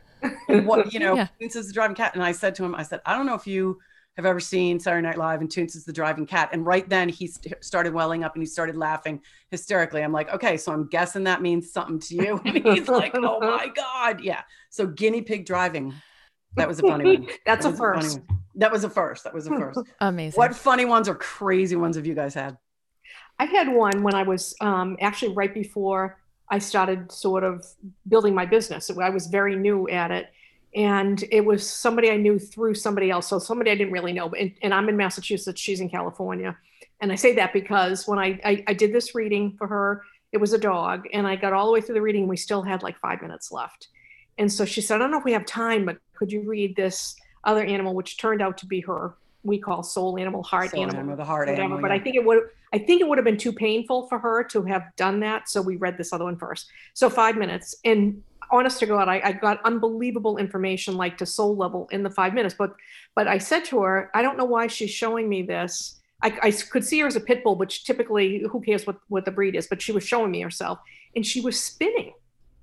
What 0.48 0.92
you 0.92 0.98
know, 0.98 1.14
yeah. 1.14 1.28
this 1.40 1.54
is 1.54 1.68
the 1.68 1.72
driving 1.72 1.94
cat. 1.94 2.14
And 2.14 2.24
I 2.24 2.32
said 2.32 2.54
to 2.56 2.64
him, 2.64 2.74
I 2.74 2.82
said, 2.82 3.00
I 3.06 3.16
don't 3.16 3.26
know 3.26 3.36
if 3.36 3.46
you 3.46 3.78
have 4.18 4.26
ever 4.26 4.40
seen 4.40 4.80
Saturday 4.80 5.06
Night 5.06 5.16
Live 5.16 5.40
and 5.40 5.48
Toonces 5.48 5.84
the 5.84 5.92
driving 5.92 6.26
cat. 6.26 6.50
And 6.52 6.66
right 6.66 6.86
then 6.88 7.08
he 7.08 7.28
st- 7.28 7.54
started 7.64 7.94
welling 7.94 8.24
up 8.24 8.34
and 8.34 8.42
he 8.42 8.46
started 8.46 8.76
laughing 8.76 9.22
hysterically. 9.52 10.02
I'm 10.02 10.12
like, 10.12 10.34
okay, 10.34 10.56
so 10.56 10.72
I'm 10.72 10.88
guessing 10.88 11.22
that 11.24 11.40
means 11.40 11.72
something 11.72 12.00
to 12.00 12.14
you. 12.16 12.40
And 12.48 12.56
he's 12.66 12.88
like, 12.88 13.14
oh 13.14 13.38
my 13.38 13.68
God. 13.68 14.20
Yeah. 14.20 14.42
So 14.70 14.88
guinea 14.88 15.22
pig 15.22 15.46
driving. 15.46 15.94
That 16.56 16.66
was 16.66 16.80
a 16.80 16.82
funny 16.82 17.18
one. 17.18 17.28
That's 17.46 17.64
that 17.64 17.74
a 17.74 17.76
first. 17.76 18.18
A 18.18 18.22
that 18.56 18.72
was 18.72 18.82
a 18.82 18.90
first. 18.90 19.22
That 19.22 19.32
was 19.34 19.46
a 19.46 19.50
first. 19.50 19.80
Amazing. 20.00 20.36
What 20.36 20.56
funny 20.56 20.84
ones 20.84 21.08
or 21.08 21.14
crazy 21.14 21.76
ones 21.76 21.94
have 21.94 22.04
you 22.04 22.14
guys 22.14 22.34
had? 22.34 22.58
I 23.38 23.44
had 23.44 23.68
one 23.68 24.02
when 24.02 24.14
I 24.14 24.24
was 24.24 24.56
um, 24.60 24.96
actually 25.00 25.34
right 25.34 25.54
before 25.54 26.18
I 26.50 26.58
started 26.58 27.12
sort 27.12 27.44
of 27.44 27.64
building 28.08 28.34
my 28.34 28.46
business. 28.46 28.90
I 28.90 29.10
was 29.10 29.28
very 29.28 29.54
new 29.54 29.88
at 29.88 30.10
it 30.10 30.32
and 30.74 31.24
it 31.30 31.44
was 31.44 31.68
somebody 31.68 32.10
I 32.10 32.16
knew 32.16 32.38
through 32.38 32.74
somebody 32.74 33.10
else. 33.10 33.28
So 33.28 33.38
somebody 33.38 33.70
I 33.70 33.74
didn't 33.74 33.92
really 33.92 34.12
know. 34.12 34.28
And, 34.30 34.52
and 34.62 34.74
I'm 34.74 34.88
in 34.88 34.96
Massachusetts. 34.96 35.60
She's 35.60 35.80
in 35.80 35.88
California. 35.88 36.56
And 37.00 37.10
I 37.10 37.14
say 37.14 37.34
that 37.36 37.52
because 37.52 38.06
when 38.06 38.18
I, 38.18 38.40
I, 38.44 38.64
I 38.68 38.74
did 38.74 38.92
this 38.92 39.14
reading 39.14 39.54
for 39.56 39.66
her, 39.66 40.02
it 40.32 40.38
was 40.38 40.52
a 40.52 40.58
dog, 40.58 41.06
and 41.14 41.26
I 41.26 41.36
got 41.36 41.54
all 41.54 41.66
the 41.66 41.72
way 41.72 41.80
through 41.80 41.94
the 41.94 42.02
reading. 42.02 42.22
And 42.22 42.28
we 42.28 42.36
still 42.36 42.62
had 42.62 42.82
like 42.82 42.98
five 42.98 43.22
minutes 43.22 43.50
left. 43.50 43.88
And 44.36 44.52
so 44.52 44.64
she 44.64 44.80
said, 44.80 44.96
I 44.96 44.98
don't 44.98 45.10
know 45.10 45.18
if 45.18 45.24
we 45.24 45.32
have 45.32 45.46
time, 45.46 45.86
but 45.86 45.98
could 46.14 46.30
you 46.30 46.42
read 46.42 46.76
this 46.76 47.16
other 47.44 47.64
animal, 47.64 47.94
which 47.94 48.18
turned 48.18 48.42
out 48.42 48.58
to 48.58 48.66
be 48.66 48.80
her 48.80 49.14
we 49.42 49.58
call 49.58 49.82
soul 49.82 50.18
animal, 50.18 50.42
heart 50.42 50.70
soul 50.70 50.82
animal, 50.82 51.00
animal, 51.00 51.16
the 51.16 51.24
heart 51.24 51.48
whatever. 51.48 51.62
animal. 51.62 51.80
But 51.80 51.90
yeah. 51.90 51.96
I 51.96 52.00
think 52.00 52.16
it 52.16 52.24
would 52.24 52.42
I 52.72 52.78
think 52.78 53.00
it 53.00 53.08
would 53.08 53.18
have 53.18 53.24
been 53.24 53.38
too 53.38 53.52
painful 53.52 54.08
for 54.08 54.18
her 54.18 54.44
to 54.44 54.62
have 54.64 54.84
done 54.96 55.20
that. 55.20 55.48
So 55.48 55.62
we 55.62 55.76
read 55.76 55.96
this 55.96 56.12
other 56.12 56.24
one 56.24 56.36
first. 56.36 56.68
So 56.92 57.08
five 57.08 57.36
minutes. 57.36 57.74
And 57.84 58.22
honest 58.50 58.80
to 58.80 58.86
God, 58.86 59.08
I, 59.08 59.20
I, 59.24 59.32
got 59.32 59.60
unbelievable 59.64 60.38
information 60.38 60.96
like 60.96 61.18
to 61.18 61.26
soul 61.26 61.56
level 61.56 61.88
in 61.90 62.02
the 62.02 62.10
five 62.10 62.34
minutes. 62.34 62.54
But 62.56 62.74
but 63.14 63.28
I 63.28 63.38
said 63.38 63.64
to 63.66 63.82
her, 63.82 64.10
I 64.14 64.22
don't 64.22 64.36
know 64.36 64.44
why 64.44 64.66
she's 64.66 64.90
showing 64.90 65.28
me 65.28 65.42
this. 65.42 66.00
I, 66.22 66.38
I 66.42 66.50
could 66.50 66.84
see 66.84 67.00
her 67.00 67.06
as 67.06 67.16
a 67.16 67.20
pit 67.20 67.44
bull, 67.44 67.56
which 67.56 67.84
typically 67.84 68.44
who 68.50 68.60
cares 68.60 68.86
what, 68.86 68.96
what 69.08 69.24
the 69.24 69.30
breed 69.30 69.54
is, 69.54 69.66
but 69.68 69.80
she 69.80 69.92
was 69.92 70.04
showing 70.04 70.30
me 70.30 70.40
herself. 70.40 70.78
And 71.14 71.24
she 71.24 71.40
was 71.40 71.60
spinning 71.60 72.12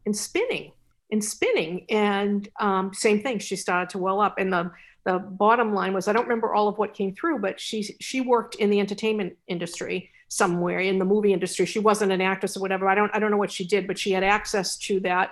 and 0.06 0.16
spinning 0.16 0.72
and 1.12 1.24
spinning. 1.24 1.86
And 1.90 2.48
um, 2.60 2.94
same 2.94 3.22
thing, 3.22 3.40
she 3.40 3.56
started 3.56 3.90
to 3.92 3.98
well 3.98 4.20
up. 4.20 4.38
And 4.38 4.52
the 4.52 4.72
the 5.06 5.20
bottom 5.20 5.74
line 5.74 5.94
was 5.94 6.08
I 6.08 6.14
don't 6.14 6.24
remember 6.24 6.54
all 6.54 6.68
of 6.68 6.78
what 6.78 6.94
came 6.94 7.14
through, 7.14 7.40
but 7.40 7.60
she 7.60 7.84
she 8.02 8.22
worked 8.22 8.56
in 8.56 8.70
the 8.70 8.80
entertainment 8.80 9.38
industry 9.48 10.10
somewhere 10.28 10.80
in 10.80 11.00
the 11.00 11.06
movie 11.06 11.32
industry. 11.32 11.66
She 11.66 11.80
wasn't 11.80 12.12
an 12.12 12.22
actress 12.22 12.58
or 12.58 12.60
whatever. 12.60 12.90
I 12.90 12.96
don't 12.96 13.12
I 13.14 13.20
don't 13.20 13.32
know 13.32 13.38
what 13.38 13.52
she 13.52 13.66
did, 13.66 13.88
but 13.88 14.00
she 14.00 14.12
had 14.12 14.24
access 14.24 14.78
to 14.78 15.00
that 15.02 15.32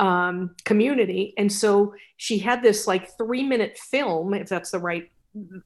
um, 0.00 0.54
community, 0.64 1.34
and 1.36 1.52
so 1.52 1.94
she 2.16 2.38
had 2.38 2.62
this 2.62 2.86
like 2.86 3.16
three 3.16 3.42
minute 3.42 3.78
film, 3.78 4.34
if 4.34 4.48
that's 4.48 4.70
the 4.70 4.78
right 4.78 5.10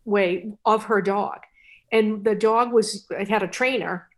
way, 0.04 0.52
of 0.64 0.84
her 0.84 1.00
dog, 1.00 1.38
and 1.92 2.24
the 2.24 2.34
dog 2.34 2.72
was 2.72 3.06
it 3.10 3.28
had 3.28 3.42
a 3.42 3.48
trainer. 3.48 4.08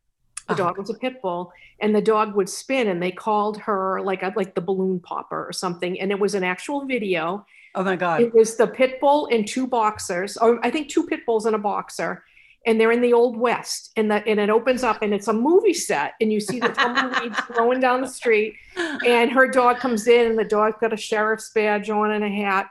The 0.48 0.54
dog 0.54 0.78
was 0.78 0.88
a 0.88 0.94
pit 0.94 1.20
bull, 1.20 1.52
and 1.78 1.94
the 1.94 2.00
dog 2.00 2.34
would 2.34 2.48
spin, 2.48 2.88
and 2.88 3.02
they 3.02 3.10
called 3.10 3.58
her 3.58 4.00
like 4.00 4.22
like 4.34 4.54
the 4.54 4.62
balloon 4.62 4.98
popper 4.98 5.46
or 5.46 5.52
something, 5.52 6.00
and 6.00 6.10
it 6.10 6.18
was 6.18 6.34
an 6.34 6.42
actual 6.42 6.86
video 6.86 7.44
Oh 7.74 7.84
my 7.84 7.96
God. 7.96 8.20
It 8.20 8.34
was 8.34 8.56
the 8.56 8.66
pit 8.66 9.00
bull 9.00 9.28
and 9.30 9.46
two 9.46 9.66
boxers, 9.66 10.36
or 10.36 10.64
I 10.64 10.70
think 10.70 10.88
two 10.88 11.06
pit 11.06 11.24
bulls 11.24 11.46
and 11.46 11.54
a 11.54 11.58
boxer. 11.58 12.24
And 12.66 12.80
they're 12.80 12.92
in 12.92 13.00
the 13.00 13.12
old 13.12 13.36
west, 13.36 13.92
and 13.96 14.10
that 14.10 14.26
and 14.26 14.38
it 14.38 14.50
opens 14.50 14.82
up, 14.82 15.00
and 15.02 15.14
it's 15.14 15.28
a 15.28 15.32
movie 15.32 15.72
set, 15.72 16.14
and 16.20 16.32
you 16.32 16.40
see 16.40 16.58
the 16.60 16.68
tumbleweeds 16.68 17.38
flowing 17.54 17.80
down 17.80 18.00
the 18.02 18.08
street, 18.08 18.56
and 18.76 19.30
her 19.30 19.48
dog 19.48 19.78
comes 19.78 20.06
in, 20.06 20.26
and 20.26 20.38
the 20.38 20.44
dog's 20.44 20.76
got 20.80 20.92
a 20.92 20.96
sheriff's 20.96 21.50
badge 21.50 21.88
on 21.88 22.10
and 22.10 22.24
a 22.24 22.28
hat, 22.28 22.68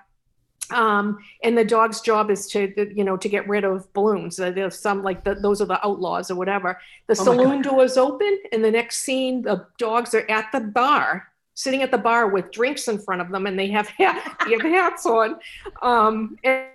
um, 0.71 1.17
and 1.43 1.57
the 1.57 1.63
dog's 1.63 2.01
job 2.01 2.29
is 2.29 2.47
to 2.47 2.73
you 2.95 3.03
know 3.03 3.17
to 3.17 3.29
get 3.29 3.47
rid 3.47 3.63
of 3.63 3.91
balloons. 3.93 4.35
There's 4.35 4.77
some 4.77 5.03
like 5.03 5.23
the, 5.23 5.35
those 5.35 5.61
are 5.61 5.65
the 5.65 5.83
outlaws 5.85 6.29
or 6.29 6.35
whatever. 6.35 6.79
The 7.07 7.17
oh 7.19 7.23
saloon 7.23 7.61
doors 7.61 7.97
open 7.97 8.37
and 8.51 8.63
the 8.63 8.71
next 8.71 8.99
scene 8.99 9.41
the 9.41 9.65
dogs 9.77 10.13
are 10.13 10.29
at 10.29 10.51
the 10.51 10.59
bar 10.59 11.27
sitting 11.57 11.81
at 11.81 11.89
the 11.89 11.97
bar 11.97 12.27
with 12.27 12.51
drinks 12.51 12.87
in 12.87 12.99
front 12.99 13.19
of 13.19 13.31
them 13.31 13.47
and 13.47 13.57
they 13.57 13.67
have, 13.67 13.87
hat, 13.87 14.37
they 14.45 14.51
have 14.51 14.61
hats 14.61 15.07
on. 15.07 15.39
Um, 15.81 16.37
and 16.43 16.67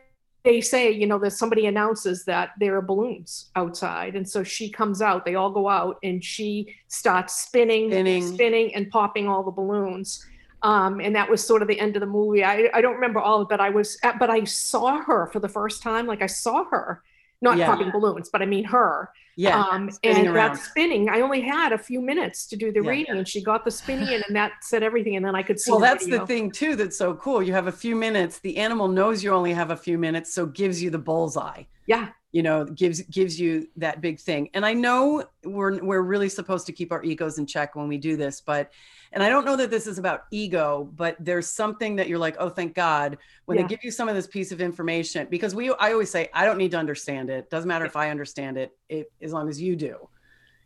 they 0.45 0.61
say, 0.61 0.91
you 0.91 1.07
know, 1.07 1.19
that 1.21 1.33
somebody 1.33 1.67
announces 1.67 2.25
that 2.25 2.51
there 2.59 2.77
are 2.77 2.83
balloons 2.83 3.51
outside. 3.55 4.17
And 4.17 4.29
so 4.29 4.43
she 4.43 4.71
comes 4.71 5.01
out, 5.01 5.25
they 5.25 5.37
all 5.37 5.51
go 5.51 5.69
out 5.69 5.99
and 6.03 6.23
she 6.23 6.75
starts 6.89 7.43
spinning, 7.43 7.91
spinning, 7.91 8.27
spinning 8.27 8.75
and 8.75 8.91
popping 8.91 9.29
all 9.29 9.45
the 9.45 9.53
balloons. 9.53 10.27
Um, 10.63 11.01
and 11.01 11.15
that 11.15 11.29
was 11.29 11.45
sort 11.45 11.63
of 11.63 11.69
the 11.69 11.79
end 11.79 11.97
of 11.97 12.01
the 12.01 12.07
movie. 12.07 12.45
I, 12.45 12.69
I 12.75 12.81
don't 12.81 12.95
remember 12.95 13.21
all 13.21 13.41
of 13.41 13.47
it, 13.47 13.49
but 13.51 13.61
I 13.61 13.71
was, 13.71 13.99
but 14.19 14.31
I 14.31 14.45
saw 14.45 15.01
her 15.03 15.29
for 15.33 15.39
the 15.39 15.49
first 15.49 15.83
time. 15.83 16.07
Like 16.07 16.23
I 16.23 16.27
saw 16.27 16.65
her, 16.71 17.03
not 17.43 17.59
yeah. 17.59 17.67
popping 17.67 17.91
balloons, 17.91 18.31
but 18.31 18.41
I 18.41 18.47
mean 18.47 18.65
her 18.65 19.11
yeah. 19.37 19.61
Um, 19.61 19.91
and 20.03 20.27
around. 20.27 20.35
that 20.35 20.59
spinning, 20.59 21.09
I 21.09 21.21
only 21.21 21.41
had 21.41 21.73
a 21.73 21.79
few 21.79 22.01
minutes 22.01 22.47
to 22.49 22.57
do 22.57 22.73
the 22.73 22.83
yeah. 22.83 22.91
reading, 22.91 23.17
and 23.17 23.27
she 23.27 23.43
got 23.43 23.65
the 23.65 23.71
spinning 23.71 24.09
in, 24.09 24.23
and 24.27 24.37
that 24.37 24.53
said 24.61 24.83
everything. 24.83 25.17
And 25.17 25.25
then 25.25 25.35
I 25.35 25.43
could 25.43 25.59
see. 25.59 25.71
Well, 25.71 25.81
that's 25.81 26.05
video. 26.05 26.21
the 26.21 26.27
thing 26.27 26.51
too. 26.51 26.77
That's 26.77 26.97
so 26.97 27.15
cool. 27.15 27.43
You 27.43 27.53
have 27.53 27.67
a 27.67 27.73
few 27.73 27.97
minutes. 27.97 28.39
The 28.41 28.59
animal 28.59 28.89
knows 28.89 29.25
you 29.25 29.33
only 29.33 29.53
have 29.53 29.71
a 29.71 29.77
few 29.77 29.97
minutes, 29.97 30.35
so 30.35 30.47
gives 30.47 30.83
you 30.83 30.91
the 30.91 30.99
bullseye. 30.99 31.65
Yeah. 31.87 32.09
You 32.33 32.43
know, 32.43 32.65
gives 32.65 33.03
gives 33.03 33.39
you 33.39 33.69
that 33.77 34.01
big 34.01 34.19
thing. 34.19 34.49
And 34.55 34.65
I 34.65 34.73
know 34.73 35.25
we're 35.45 35.85
we're 35.85 36.01
really 36.01 36.31
supposed 36.31 36.67
to 36.67 36.73
keep 36.73 36.91
our 36.91 37.03
egos 37.05 37.39
in 37.39 37.47
check 37.47 37.77
when 37.77 37.89
we 37.89 37.99
do 37.99 38.17
this, 38.17 38.41
but 38.41 38.73
and 39.13 39.23
I 39.23 39.29
don't 39.29 39.45
know 39.45 39.57
that 39.57 39.71
this 39.71 39.87
is 39.87 39.99
about 39.99 40.25
ego, 40.31 40.91
but 40.97 41.17
there's 41.21 41.47
something 41.47 41.97
that 41.97 42.09
you're 42.09 42.19
like, 42.19 42.37
oh, 42.39 42.49
thank 42.49 42.75
God, 42.75 43.19
when 43.45 43.59
yeah. 43.59 43.65
they 43.65 43.69
give 43.69 43.85
you 43.85 43.91
some 43.91 44.09
of 44.09 44.15
this 44.15 44.27
piece 44.27 44.53
of 44.53 44.63
information, 44.63 45.27
because 45.31 45.55
we, 45.55 45.71
I 45.75 45.93
always 45.93 46.11
say, 46.11 46.31
I 46.33 46.47
don't 46.47 46.57
need 46.57 46.71
to 46.71 46.79
understand 46.79 47.29
it. 47.29 47.51
Doesn't 47.51 47.69
matter 47.69 47.85
if 47.85 47.95
I 47.95 48.09
understand 48.09 48.57
it, 48.57 48.73
it 48.89 49.13
as 49.21 49.35
long 49.35 49.51
as 49.51 49.61
you 49.61 49.77
do, 49.77 50.09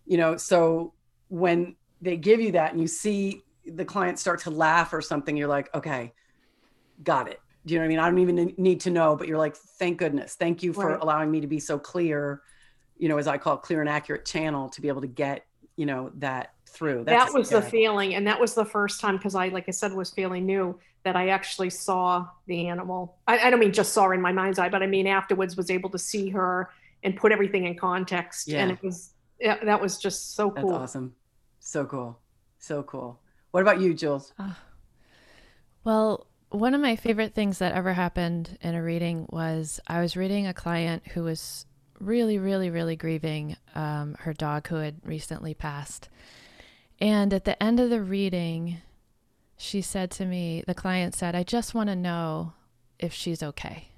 you 0.06 0.16
know. 0.16 0.37
So 0.37 0.92
when 1.28 1.75
they 2.00 2.16
give 2.16 2.40
you 2.40 2.52
that 2.52 2.70
and 2.70 2.80
you 2.80 2.87
see 2.87 3.42
the 3.66 3.85
client 3.85 4.20
start 4.20 4.38
to 4.42 4.50
laugh 4.50 4.92
or 4.92 5.02
something, 5.02 5.37
you're 5.37 5.49
like, 5.49 5.75
okay, 5.75 6.12
got 7.02 7.28
it. 7.28 7.40
Do 7.66 7.75
you 7.75 7.80
know 7.80 7.85
what 7.85 7.87
I 7.87 7.88
mean? 7.88 7.99
I 7.99 8.08
don't 8.08 8.18
even 8.20 8.54
need 8.56 8.80
to 8.82 8.90
know, 8.90 9.16
but 9.16 9.26
you're 9.26 9.38
like, 9.38 9.56
thank 9.56 9.99
goodness, 9.99 10.37
thank 10.37 10.62
you 10.62 10.73
for 10.73 10.90
right. 10.90 11.00
allowing 11.00 11.30
me 11.30 11.40
to 11.40 11.49
be 11.49 11.58
so 11.58 11.78
clear, 11.78 12.42
you 12.96 13.08
know, 13.08 13.18
as 13.18 13.26
I 13.26 13.38
call 13.38 13.54
it, 13.54 13.62
clear 13.62 13.80
and 13.80 13.88
accurate 13.88 14.25
channel 14.25 14.68
to 14.68 14.80
be 14.80 14.88
able 14.88 15.00
to 15.00 15.08
get, 15.08 15.44
you 15.75 15.85
know, 15.85 16.12
that 16.18 16.52
through. 16.68 17.04
That's 17.04 17.32
that 17.32 17.37
was 17.37 17.50
good. 17.50 17.62
the 17.62 17.66
feeling. 17.68 18.14
And 18.14 18.26
that 18.26 18.40
was 18.40 18.54
the 18.54 18.64
first 18.64 19.00
time, 19.00 19.16
because 19.16 19.35
I, 19.35 19.49
like 19.49 19.64
I 19.66 19.73
said, 19.73 19.92
was 19.92 20.11
feeling 20.11 20.46
new 20.46 20.78
that 21.02 21.16
I 21.16 21.28
actually 21.28 21.70
saw 21.70 22.28
the 22.46 22.68
animal. 22.68 23.18
I, 23.26 23.38
I, 23.38 23.50
don't 23.50 23.61
mean 23.61 23.73
just 23.73 23.92
saw 23.92 24.04
her 24.04 24.14
in 24.14 24.20
my 24.20 24.32
mind's 24.32 24.58
eye, 24.58 24.68
but 24.68 24.82
I 24.82 24.87
mean 24.87 25.06
afterwards 25.06 25.56
was 25.56 25.70
able 25.70 25.90
to 25.90 25.99
see 25.99 26.30
her 26.30 26.70
and 27.02 27.16
put 27.16 27.32
everything 27.32 27.64
in 27.64 27.76
context. 27.76 28.49
Yeah. 28.49 28.62
And 28.62 28.73
it 28.73 28.82
was, 28.82 29.12
yeah, 29.40 29.62
that 29.64 29.80
was 29.80 29.99
just 29.99 30.35
so 30.35 30.50
cool. 30.50 30.70
That's 30.70 30.82
awesome. 30.82 31.14
So 31.61 31.85
cool. 31.85 32.18
So 32.58 32.82
cool. 32.85 33.20
What 33.50 33.61
about 33.61 33.80
you, 33.80 33.94
Jules? 33.94 34.32
Uh, 34.38 34.52
well, 35.85 36.26
one 36.56 36.75
of 36.75 36.80
my 36.80 36.96
favorite 36.96 37.34
things 37.34 37.58
that 37.58 37.72
ever 37.75 37.92
happened 37.92 38.58
in 38.60 38.75
a 38.75 38.82
reading 38.82 39.26
was 39.30 39.80
I 39.86 40.00
was 40.00 40.16
reading 40.16 40.46
a 40.46 40.54
client 40.54 41.06
who 41.08 41.22
was 41.22 41.66
really, 42.00 42.38
really, 42.38 42.70
really 42.70 42.96
grieving 42.96 43.56
um, 43.75 44.16
her 44.20 44.32
dog 44.32 44.68
who 44.68 44.76
had 44.76 44.96
recently 45.04 45.54
passed. 45.54 46.08
And 46.98 47.32
at 47.32 47.44
the 47.44 47.60
end 47.62 47.80
of 47.80 47.90
the 47.90 48.02
reading, 48.02 48.78
she 49.56 49.80
said 49.80 50.10
to 50.12 50.25
me, 50.25 50.64
the 50.66 50.75
client 50.75 51.14
said, 51.14 51.34
I 51.34 51.42
just 51.42 51.75
want 51.75 51.88
to 51.88 51.96
know 51.96 52.54
if 52.98 53.12
she's 53.12 53.42
okay. 53.42 53.88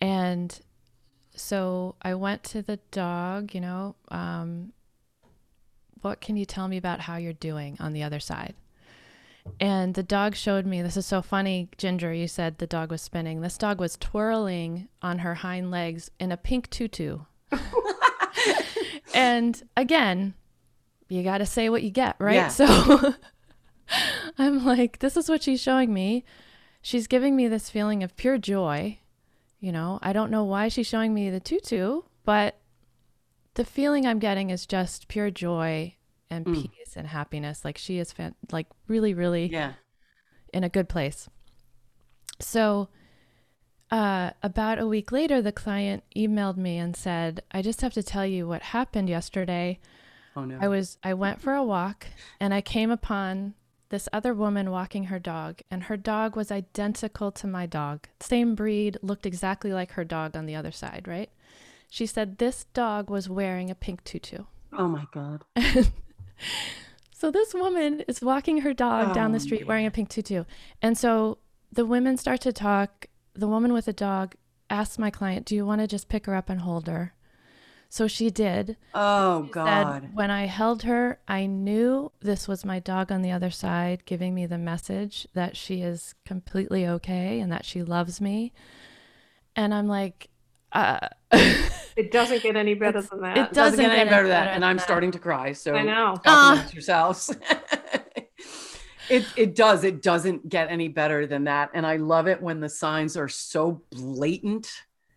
And 0.00 0.58
so 1.34 1.96
I 2.02 2.14
went 2.14 2.42
to 2.44 2.62
the 2.62 2.78
dog, 2.90 3.54
you 3.54 3.60
know, 3.60 3.96
um, 4.08 4.72
what 6.00 6.20
can 6.20 6.36
you 6.36 6.44
tell 6.44 6.68
me 6.68 6.76
about 6.76 7.00
how 7.00 7.16
you're 7.16 7.32
doing 7.32 7.76
on 7.80 7.92
the 7.92 8.02
other 8.02 8.20
side? 8.20 8.54
And 9.60 9.94
the 9.94 10.02
dog 10.02 10.34
showed 10.34 10.66
me 10.66 10.82
this 10.82 10.96
is 10.96 11.06
so 11.06 11.22
funny, 11.22 11.68
Ginger. 11.78 12.12
You 12.12 12.28
said 12.28 12.58
the 12.58 12.66
dog 12.66 12.90
was 12.90 13.02
spinning. 13.02 13.40
This 13.40 13.58
dog 13.58 13.80
was 13.80 13.96
twirling 13.96 14.88
on 15.00 15.20
her 15.20 15.36
hind 15.36 15.70
legs 15.70 16.10
in 16.18 16.32
a 16.32 16.36
pink 16.36 16.70
tutu. 16.70 17.20
and 19.14 19.62
again, 19.76 20.34
you 21.08 21.22
got 21.22 21.38
to 21.38 21.46
say 21.46 21.68
what 21.68 21.82
you 21.82 21.90
get, 21.90 22.16
right? 22.18 22.34
Yeah. 22.34 22.48
So 22.48 23.14
I'm 24.38 24.64
like, 24.64 25.00
this 25.00 25.16
is 25.16 25.28
what 25.28 25.42
she's 25.42 25.60
showing 25.60 25.92
me. 25.92 26.24
She's 26.80 27.06
giving 27.06 27.36
me 27.36 27.48
this 27.48 27.70
feeling 27.70 28.02
of 28.02 28.16
pure 28.16 28.38
joy. 28.38 28.98
You 29.60 29.70
know, 29.70 30.00
I 30.02 30.12
don't 30.12 30.30
know 30.30 30.44
why 30.44 30.68
she's 30.68 30.88
showing 30.88 31.14
me 31.14 31.30
the 31.30 31.38
tutu, 31.38 32.02
but 32.24 32.58
the 33.54 33.64
feeling 33.64 34.06
I'm 34.06 34.18
getting 34.18 34.50
is 34.50 34.66
just 34.66 35.06
pure 35.06 35.30
joy 35.30 35.94
and 36.32 36.46
mm. 36.46 36.54
peace 36.54 36.96
and 36.96 37.06
happiness. 37.06 37.64
Like 37.64 37.78
she 37.78 37.98
is 37.98 38.12
fan- 38.12 38.34
like 38.50 38.66
really, 38.88 39.14
really 39.14 39.46
yeah. 39.46 39.74
in 40.52 40.64
a 40.64 40.68
good 40.68 40.88
place. 40.88 41.28
So 42.40 42.88
uh, 43.90 44.30
about 44.42 44.78
a 44.78 44.86
week 44.86 45.12
later, 45.12 45.42
the 45.42 45.52
client 45.52 46.02
emailed 46.16 46.56
me 46.56 46.78
and 46.78 46.96
said, 46.96 47.42
I 47.52 47.60
just 47.60 47.82
have 47.82 47.92
to 47.92 48.02
tell 48.02 48.26
you 48.26 48.48
what 48.48 48.62
happened 48.62 49.08
yesterday. 49.08 49.78
Oh 50.34 50.44
no. 50.44 50.58
I 50.60 50.68
was 50.68 50.96
I 51.02 51.12
went 51.12 51.42
for 51.42 51.52
a 51.52 51.62
walk 51.62 52.06
and 52.40 52.54
I 52.54 52.62
came 52.62 52.90
upon 52.90 53.52
this 53.90 54.08
other 54.10 54.32
woman 54.32 54.70
walking 54.70 55.04
her 55.04 55.18
dog 55.18 55.60
and 55.70 55.84
her 55.84 55.98
dog 55.98 56.34
was 56.34 56.50
identical 56.50 57.30
to 57.32 57.46
my 57.46 57.66
dog. 57.66 58.08
Same 58.20 58.54
breed, 58.54 58.96
looked 59.02 59.26
exactly 59.26 59.74
like 59.74 59.92
her 59.92 60.04
dog 60.04 60.34
on 60.34 60.46
the 60.46 60.56
other 60.56 60.72
side, 60.72 61.04
right? 61.06 61.28
She 61.90 62.06
said 62.06 62.38
this 62.38 62.64
dog 62.72 63.10
was 63.10 63.28
wearing 63.28 63.70
a 63.70 63.74
pink 63.74 64.02
tutu. 64.04 64.44
Oh 64.72 64.88
my 64.88 65.04
god. 65.12 65.44
so 67.12 67.30
this 67.30 67.54
woman 67.54 68.00
is 68.08 68.20
walking 68.20 68.58
her 68.58 68.74
dog 68.74 69.08
oh, 69.10 69.14
down 69.14 69.32
the 69.32 69.36
oh, 69.36 69.40
street 69.40 69.66
wearing 69.66 69.86
a 69.86 69.90
pink 69.90 70.08
tutu. 70.08 70.44
And 70.80 70.96
so 70.96 71.38
the 71.70 71.86
women 71.86 72.16
start 72.16 72.40
to 72.42 72.52
talk. 72.52 73.06
The 73.34 73.48
woman 73.48 73.72
with 73.72 73.86
the 73.86 73.92
dog 73.92 74.34
asks 74.68 74.98
my 74.98 75.10
client, 75.10 75.46
"Do 75.46 75.54
you 75.54 75.64
want 75.64 75.80
to 75.80 75.86
just 75.86 76.08
pick 76.08 76.26
her 76.26 76.34
up 76.34 76.50
and 76.50 76.60
hold 76.60 76.86
her?" 76.86 77.14
So 77.92 78.08
she 78.08 78.30
did. 78.30 78.78
Oh, 78.94 79.44
she 79.44 79.52
God. 79.52 80.02
Said, 80.02 80.14
when 80.14 80.30
I 80.30 80.46
held 80.46 80.84
her, 80.84 81.18
I 81.28 81.44
knew 81.44 82.10
this 82.20 82.48
was 82.48 82.64
my 82.64 82.78
dog 82.78 83.12
on 83.12 83.20
the 83.20 83.32
other 83.32 83.50
side 83.50 84.06
giving 84.06 84.34
me 84.34 84.46
the 84.46 84.56
message 84.56 85.28
that 85.34 85.58
she 85.58 85.82
is 85.82 86.14
completely 86.24 86.86
okay 86.86 87.38
and 87.38 87.52
that 87.52 87.66
she 87.66 87.82
loves 87.82 88.18
me. 88.18 88.54
And 89.54 89.74
I'm 89.74 89.88
like, 89.88 90.30
uh, 90.72 91.08
it 91.96 92.10
doesn't 92.10 92.42
get 92.42 92.56
any 92.56 92.74
better 92.74 93.02
than 93.02 93.20
that. 93.20 93.36
It 93.36 93.52
doesn't, 93.52 93.54
doesn't 93.54 93.80
get, 93.80 93.98
any 93.98 94.10
better 94.10 94.28
than 94.28 94.44
that. 94.44 94.54
And 94.54 94.64
I'm 94.64 94.76
that. 94.76 94.82
starting 94.82 95.10
to 95.12 95.18
cry. 95.18 95.52
So 95.52 95.74
I 95.74 95.82
know. 95.82 96.16
Uh. 96.24 96.64
yourselves. 96.72 97.34
it 99.08 99.26
it 99.36 99.54
does. 99.54 99.84
It 99.84 100.02
doesn't 100.02 100.48
get 100.48 100.70
any 100.70 100.88
better 100.88 101.26
than 101.26 101.44
that. 101.44 101.70
And 101.74 101.86
I 101.86 101.96
love 101.96 102.28
it 102.28 102.40
when 102.40 102.60
the 102.60 102.68
signs 102.68 103.16
are 103.16 103.28
so 103.28 103.82
blatant 103.90 104.70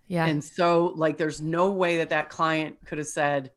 yeah. 0.08 0.26
And 0.26 0.44
so, 0.44 0.94
like, 0.96 1.18
there's 1.18 1.42
no 1.42 1.72
way 1.72 1.98
that 1.98 2.10
that 2.10 2.30
client 2.30 2.78
could 2.86 2.98
have 2.98 3.08
said, 3.08 3.52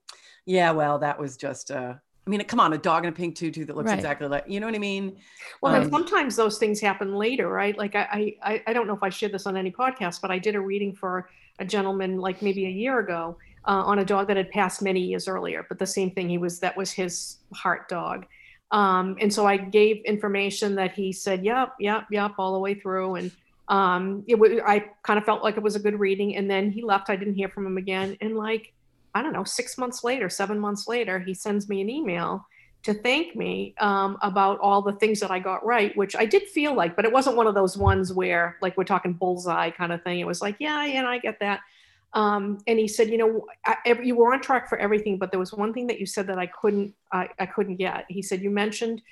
yeah, 0.47 0.71
well, 0.71 0.99
that 1.01 1.19
was 1.19 1.37
just, 1.37 1.71
a 1.71 2.01
I 2.27 2.31
mean, 2.31 2.43
come 2.45 2.61
on, 2.61 2.73
a 2.73 2.79
dog 2.79 3.05
in 3.05 3.09
a 3.09 3.13
pink 3.13 3.37
tutu 3.37 3.65
that 3.65 3.75
looks 3.75 3.89
right. 3.89 3.99
exactly 3.99 4.29
like, 4.29 4.45
you 4.47 4.61
know 4.61 4.67
what 4.67 4.75
I 4.75 4.79
mean? 4.79 5.17
Well, 5.63 5.75
um, 5.75 5.83
and 5.83 5.91
sometimes 5.91 6.37
those 6.37 6.59
things 6.59 6.79
happen 6.79 7.15
later, 7.15 7.49
right? 7.49 7.77
Like, 7.77 7.95
I, 7.95 8.35
I, 8.43 8.63
I 8.67 8.73
don't 8.73 8.87
know 8.87 8.95
if 8.95 9.03
I 9.03 9.09
shared 9.09 9.33
this 9.33 9.47
on 9.47 9.57
any 9.57 9.71
podcast, 9.71 10.21
but 10.21 10.31
I 10.31 10.39
did 10.39 10.55
a 10.55 10.61
reading 10.61 10.95
for 10.95 11.31
a 11.59 11.65
gentleman 11.65 12.19
like 12.19 12.43
maybe 12.43 12.67
a 12.67 12.71
year 12.71 12.99
ago 12.99 13.37
uh, 13.67 13.83
on 13.85 13.99
a 13.99 14.05
dog 14.05 14.29
that 14.29 14.37
had 14.37 14.51
passed 14.51 14.83
many 14.83 15.01
years 15.01 15.29
earlier. 15.29 15.67
But 15.69 15.79
the 15.79 15.87
same 15.87 16.11
thing, 16.11 16.29
he 16.29 16.39
was 16.39 16.61
that 16.61 16.77
was 16.77 16.91
his 16.91 17.39
heart 17.55 17.89
dog. 17.89 18.27
Um, 18.71 19.17
and 19.21 19.33
so 19.33 19.47
I 19.47 19.57
gave 19.57 20.05
information 20.05 20.75
that 20.77 20.93
he 20.93 21.13
said, 21.13 21.45
yep, 21.45 21.75
yep, 21.81 22.05
yep, 22.11 22.33
all 22.39 22.53
the 22.53 22.59
way 22.61 22.75
through. 22.75 23.17
And 23.17 23.31
Um, 23.69 24.25
it 24.27 24.37
w- 24.41 24.63
I 24.65 24.77
kind 25.03 25.19
of 25.19 25.27
felt 25.27 25.43
like 25.45 25.59
it 25.59 25.63
was 25.63 25.77
a 25.77 25.85
good 25.87 26.01
reading, 26.01 26.37
and 26.37 26.49
then 26.49 26.73
he 26.73 26.81
left. 26.83 27.11
I 27.11 27.17
didn't 27.17 27.35
hear 27.35 27.51
from 27.51 27.67
him 27.67 27.77
again, 27.77 28.17
and 28.23 28.35
like 28.35 28.73
I 29.15 29.21
don't 29.23 29.35
know, 29.35 29.45
six 29.45 29.77
months 29.77 30.03
later, 30.05 30.31
seven 30.31 30.59
months 30.59 30.89
later, 30.89 31.19
he 31.19 31.35
sends 31.35 31.69
me 31.69 31.83
an 31.83 31.91
email 31.91 32.47
to 32.85 32.95
thank 32.95 33.35
me 33.35 33.75
um, 33.81 34.17
about 34.23 34.61
all 34.61 34.83
the 34.83 34.93
things 34.93 35.21
that 35.21 35.31
I 35.31 35.39
got 35.39 35.65
right, 35.65 35.97
which 35.97 36.15
I 36.15 36.25
did 36.25 36.45
feel 36.45 36.75
like, 36.75 36.97
but 36.97 37.05
it 37.05 37.13
wasn't 37.13 37.37
one 37.37 37.47
of 37.47 37.55
those 37.55 37.77
ones 37.77 38.13
where 38.13 38.57
like 38.63 38.77
we're 38.77 38.85
talking 38.85 39.13
bullseye 39.13 39.71
kind 39.71 39.93
of 39.93 40.03
thing. 40.03 40.21
It 40.21 40.27
was 40.27 40.41
like, 40.41 40.57
yeah, 40.59 40.85
yeah, 40.85 41.07
I 41.07 41.19
get 41.19 41.41
that. 41.41 41.61
Um, 42.15 42.59
and 42.67 42.79
he 42.79 42.89
said, 42.89 43.11
you 43.11 43.19
know, 43.19 43.47
I, 43.67 43.77
every, 43.85 44.07
you 44.07 44.17
were 44.17 44.33
on 44.33 44.41
track 44.41 44.69
for 44.69 44.79
everything, 44.79 45.19
but 45.19 45.31
there 45.31 45.41
was 45.41 45.53
one 45.53 45.75
thing 45.75 45.87
that 45.89 46.01
you 46.01 46.07
said 46.07 46.27
that 46.29 46.39
I 46.39 46.47
couldn't, 46.47 46.95
I, 47.13 47.29
I 47.39 47.47
couldn't 47.47 47.77
get. 47.77 48.07
He 48.09 48.23
said, 48.23 48.41
you 48.41 48.51
mentioned, 48.51 49.03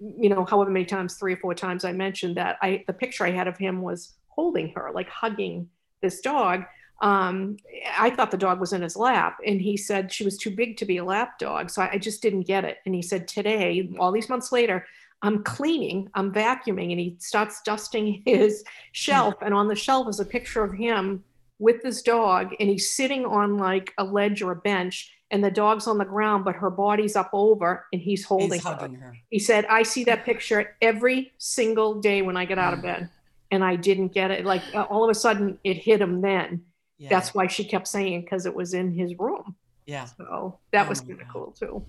you 0.00 0.28
know, 0.28 0.44
however 0.44 0.70
many 0.70 0.86
times, 0.86 1.14
three 1.16 1.34
or 1.34 1.36
four 1.36 1.54
times 1.54 1.84
I 1.84 1.92
mentioned 1.92 2.36
that 2.36 2.56
I, 2.62 2.84
the 2.86 2.92
picture 2.92 3.24
I 3.24 3.30
had 3.30 3.48
of 3.48 3.58
him 3.58 3.82
was 3.82 4.14
holding 4.28 4.72
her, 4.74 4.90
like 4.94 5.08
hugging 5.08 5.68
this 6.00 6.20
dog 6.20 6.64
um, 7.00 7.58
I 7.98 8.10
thought 8.10 8.30
the 8.30 8.38
dog 8.38 8.58
was 8.58 8.72
in 8.72 8.82
his 8.82 8.96
lap, 8.96 9.38
and 9.46 9.60
he 9.60 9.76
said 9.76 10.12
she 10.12 10.24
was 10.24 10.38
too 10.38 10.50
big 10.50 10.76
to 10.78 10.86
be 10.86 10.96
a 10.96 11.04
lap 11.04 11.38
dog. 11.38 11.70
So 11.70 11.82
I, 11.82 11.92
I 11.92 11.98
just 11.98 12.22
didn't 12.22 12.42
get 12.42 12.64
it. 12.64 12.78
And 12.86 12.94
he 12.94 13.02
said, 13.02 13.28
Today, 13.28 13.90
all 13.98 14.12
these 14.12 14.28
months 14.28 14.50
later, 14.50 14.86
I'm 15.22 15.42
cleaning, 15.42 16.08
I'm 16.14 16.32
vacuuming, 16.32 16.90
and 16.90 17.00
he 17.00 17.16
starts 17.18 17.60
dusting 17.62 18.22
his 18.26 18.64
shelf. 18.92 19.34
And 19.42 19.52
on 19.52 19.68
the 19.68 19.74
shelf 19.74 20.08
is 20.08 20.20
a 20.20 20.24
picture 20.24 20.62
of 20.62 20.72
him 20.74 21.22
with 21.58 21.82
this 21.82 22.02
dog, 22.02 22.54
and 22.60 22.68
he's 22.68 22.94
sitting 22.94 23.24
on 23.26 23.58
like 23.58 23.92
a 23.98 24.04
ledge 24.04 24.42
or 24.42 24.52
a 24.52 24.56
bench, 24.56 25.12
and 25.30 25.42
the 25.42 25.50
dog's 25.50 25.86
on 25.86 25.98
the 25.98 26.04
ground, 26.04 26.44
but 26.44 26.54
her 26.54 26.70
body's 26.70 27.16
up 27.16 27.30
over, 27.32 27.86
and 27.92 28.00
he's 28.00 28.24
holding 28.24 28.52
He's 28.52 28.64
her. 28.64 28.78
her. 29.00 29.16
He 29.30 29.38
said, 29.38 29.66
I 29.66 29.82
see 29.82 30.04
that 30.04 30.24
picture 30.24 30.76
every 30.80 31.32
single 31.38 32.00
day 32.00 32.22
when 32.22 32.36
I 32.36 32.44
get 32.44 32.58
out 32.58 32.74
of 32.74 32.82
bed. 32.82 33.10
And 33.50 33.64
I 33.64 33.76
didn't 33.76 34.08
get 34.08 34.30
it. 34.30 34.44
Like 34.44 34.62
uh, 34.74 34.82
all 34.82 35.04
of 35.04 35.10
a 35.10 35.14
sudden, 35.14 35.58
it 35.62 35.76
hit 35.76 36.00
him 36.00 36.20
then. 36.20 36.64
Yeah. 36.98 37.08
That's 37.10 37.34
why 37.34 37.46
she 37.46 37.64
kept 37.64 37.88
saying 37.88 38.22
because 38.22 38.46
it 38.46 38.54
was 38.54 38.74
in 38.74 38.92
his 38.92 39.18
room. 39.18 39.54
yeah. 39.86 40.06
So 40.06 40.58
that 40.72 40.86
Oh 40.86 40.88
was 40.88 41.00
kind 41.00 41.20
of 41.20 41.28
cool 41.28 41.52
too. 41.58 41.84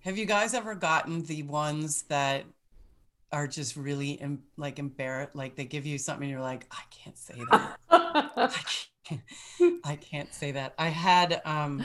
Have 0.00 0.16
you 0.16 0.26
guys 0.26 0.54
ever 0.54 0.74
gotten 0.74 1.22
the 1.24 1.42
ones 1.42 2.02
that 2.02 2.44
are 3.30 3.46
just 3.46 3.76
really 3.76 4.18
em- 4.20 4.42
like 4.56 4.78
embarrassed? 4.78 5.34
Like 5.34 5.56
they 5.56 5.64
give 5.64 5.84
you 5.84 5.98
something 5.98 6.24
and 6.24 6.30
you're 6.30 6.40
like, 6.40 6.66
I 6.70 6.82
can't 6.90 7.18
say 7.18 7.34
that. 7.50 7.78
I 7.90 8.48
can't, 9.04 9.80
I 9.84 9.96
can't 9.96 10.32
say 10.32 10.52
that. 10.52 10.74
I 10.78 10.88
had 10.88 11.42
um, 11.44 11.84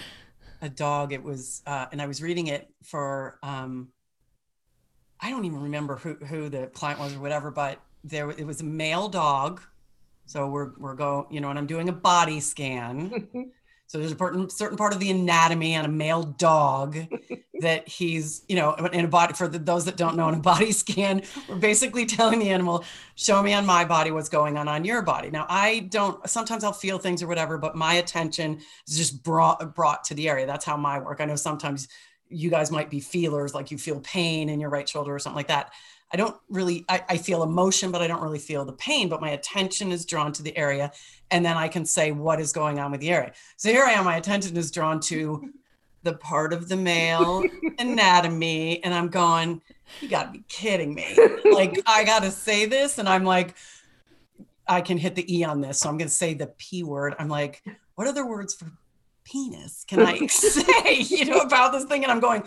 a 0.61 0.69
dog. 0.69 1.11
It 1.11 1.21
was, 1.23 1.61
uh, 1.65 1.87
and 1.91 2.01
I 2.01 2.05
was 2.05 2.21
reading 2.21 2.47
it 2.47 2.69
for, 2.83 3.39
um, 3.43 3.89
I 5.19 5.29
don't 5.29 5.45
even 5.45 5.61
remember 5.63 5.97
who, 5.97 6.13
who 6.15 6.49
the 6.49 6.67
client 6.67 6.99
was 6.99 7.15
or 7.15 7.19
whatever, 7.19 7.51
but 7.51 7.79
there 8.03 8.29
it 8.29 8.45
was 8.45 8.61
a 8.61 8.65
male 8.65 9.07
dog. 9.09 9.61
So 10.25 10.47
we're 10.47 10.71
we're 10.77 10.95
going, 10.95 11.25
you 11.29 11.41
know, 11.41 11.49
and 11.49 11.59
I'm 11.59 11.67
doing 11.67 11.89
a 11.89 11.93
body 11.93 12.39
scan. 12.39 13.27
So 13.93 13.99
there's 13.99 14.11
a 14.11 14.17
certain 14.17 14.49
certain 14.49 14.75
part 14.75 14.93
of 14.93 14.99
the 14.99 15.11
anatomy 15.11 15.75
on 15.75 15.85
a 15.85 15.89
male 15.89 16.23
dog 16.23 16.97
that 17.59 17.87
he's, 17.87 18.43
you 18.47 18.55
know, 18.55 18.73
in 18.73 19.05
a 19.05 19.07
body 19.07 19.35
for 19.35 19.47
the, 19.47 19.59
those 19.59 19.85
that 19.85 19.97
don't 19.97 20.15
know, 20.15 20.27
in 20.29 20.33
a 20.33 20.39
body 20.39 20.71
scan, 20.83 21.21
we're 21.47 21.57
basically 21.57 22.07
telling 22.07 22.39
the 22.39 22.49
animal, 22.49 22.83
show 23.13 23.43
me 23.43 23.53
on 23.53 23.67
my 23.67 23.85
body 23.85 24.09
what's 24.09 24.29
going 24.29 24.57
on 24.57 24.67
on 24.67 24.83
your 24.83 25.03
body. 25.03 25.29
Now 25.29 25.45
I 25.47 25.81
don't. 25.91 26.27
Sometimes 26.27 26.63
I'll 26.63 26.73
feel 26.73 26.97
things 26.97 27.21
or 27.21 27.27
whatever, 27.27 27.59
but 27.59 27.75
my 27.75 27.95
attention 27.95 28.61
is 28.87 28.97
just 28.97 29.21
brought 29.21 29.75
brought 29.75 30.03
to 30.05 30.15
the 30.15 30.27
area. 30.27 30.47
That's 30.47 30.65
how 30.65 30.75
my 30.75 30.97
work. 30.97 31.21
I 31.21 31.25
know 31.25 31.35
sometimes 31.35 31.87
you 32.29 32.49
guys 32.49 32.71
might 32.71 32.89
be 32.89 32.99
feelers, 32.99 33.53
like 33.53 33.69
you 33.69 33.77
feel 33.77 33.99
pain 33.99 34.49
in 34.49 34.59
your 34.59 34.71
right 34.71 34.89
shoulder 34.89 35.13
or 35.13 35.19
something 35.19 35.37
like 35.37 35.49
that. 35.49 35.71
I 36.13 36.17
don't 36.17 36.35
really, 36.47 36.85
I, 36.87 37.03
I 37.09 37.17
feel 37.17 37.41
emotion, 37.41 37.91
but 37.91 38.01
I 38.03 38.07
don't 38.07 38.21
really 38.21 38.39
feel 38.39 38.63
the 38.65 38.73
pain, 38.73 39.09
but 39.09 39.19
my 39.19 39.31
attention 39.31 39.91
is 39.91 40.05
drawn 40.05 40.31
to 40.33 40.43
the 40.43 40.55
area. 40.55 40.91
And 41.31 41.43
then 41.43 41.57
I 41.57 41.67
can 41.67 41.85
say 41.85 42.11
what 42.11 42.39
is 42.39 42.53
going 42.53 42.77
on 42.79 42.91
with 42.91 43.01
the 43.01 43.09
area. 43.09 43.33
So 43.57 43.69
here 43.69 43.83
I 43.83 43.93
am, 43.93 44.05
my 44.05 44.17
attention 44.17 44.55
is 44.55 44.69
drawn 44.69 44.99
to 45.01 45.49
the 46.03 46.13
part 46.13 46.53
of 46.53 46.69
the 46.69 46.77
male 46.77 47.43
anatomy. 47.79 48.83
And 48.83 48.93
I'm 48.93 49.09
going, 49.09 49.61
you 50.01 50.07
gotta 50.07 50.31
be 50.31 50.43
kidding 50.47 50.93
me. 50.93 51.17
Like, 51.51 51.81
I 51.87 52.03
gotta 52.03 52.29
say 52.29 52.67
this. 52.67 52.99
And 52.99 53.09
I'm 53.09 53.23
like, 53.23 53.55
I 54.67 54.81
can 54.81 54.99
hit 54.99 55.15
the 55.15 55.35
E 55.35 55.43
on 55.43 55.61
this. 55.61 55.79
So 55.79 55.89
I'm 55.89 55.97
gonna 55.97 56.09
say 56.09 56.35
the 56.35 56.47
P 56.57 56.83
word. 56.83 57.15
I'm 57.17 57.27
like, 57.27 57.63
what 57.95 58.07
other 58.07 58.27
words 58.27 58.53
for 58.53 58.71
penis 59.23 59.85
can 59.87 60.01
I 60.01 60.27
say, 60.27 60.99
you 60.99 61.25
know, 61.25 61.39
about 61.39 61.71
this 61.71 61.85
thing? 61.85 62.03
And 62.03 62.11
I'm 62.11 62.19
going, 62.19 62.43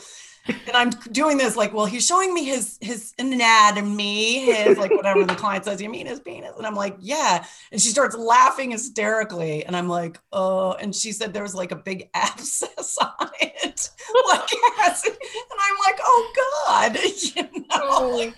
and 0.48 0.74
I'm 0.74 0.90
doing 1.10 1.38
this 1.38 1.56
like, 1.56 1.72
well, 1.72 1.86
he's 1.86 2.06
showing 2.06 2.32
me 2.32 2.44
his 2.44 2.78
his 2.80 3.12
anatomy, 3.18 4.44
his 4.44 4.78
like 4.78 4.90
whatever 4.92 5.24
the 5.24 5.34
client 5.34 5.64
says, 5.64 5.80
you 5.80 5.88
mean 5.88 6.06
his 6.06 6.20
penis? 6.20 6.52
And 6.56 6.66
I'm 6.66 6.74
like, 6.74 6.96
yeah. 7.00 7.44
And 7.72 7.80
she 7.80 7.88
starts 7.88 8.16
laughing 8.16 8.70
hysterically. 8.70 9.64
And 9.64 9.76
I'm 9.76 9.88
like, 9.88 10.18
oh, 10.32 10.72
and 10.72 10.94
she 10.94 11.12
said 11.12 11.32
there 11.32 11.42
was 11.42 11.54
like 11.54 11.72
a 11.72 11.76
big 11.76 12.08
abscess 12.14 12.98
on 12.98 13.30
it. 13.40 13.90
Like, 14.28 14.50
yes. 14.78 15.04
and 15.04 15.16
I'm 15.60 15.76
like, 15.86 16.00
oh 16.02 16.32
God. 16.66 16.98
You 17.36 17.64
know, 17.68 18.08
like, 18.16 18.34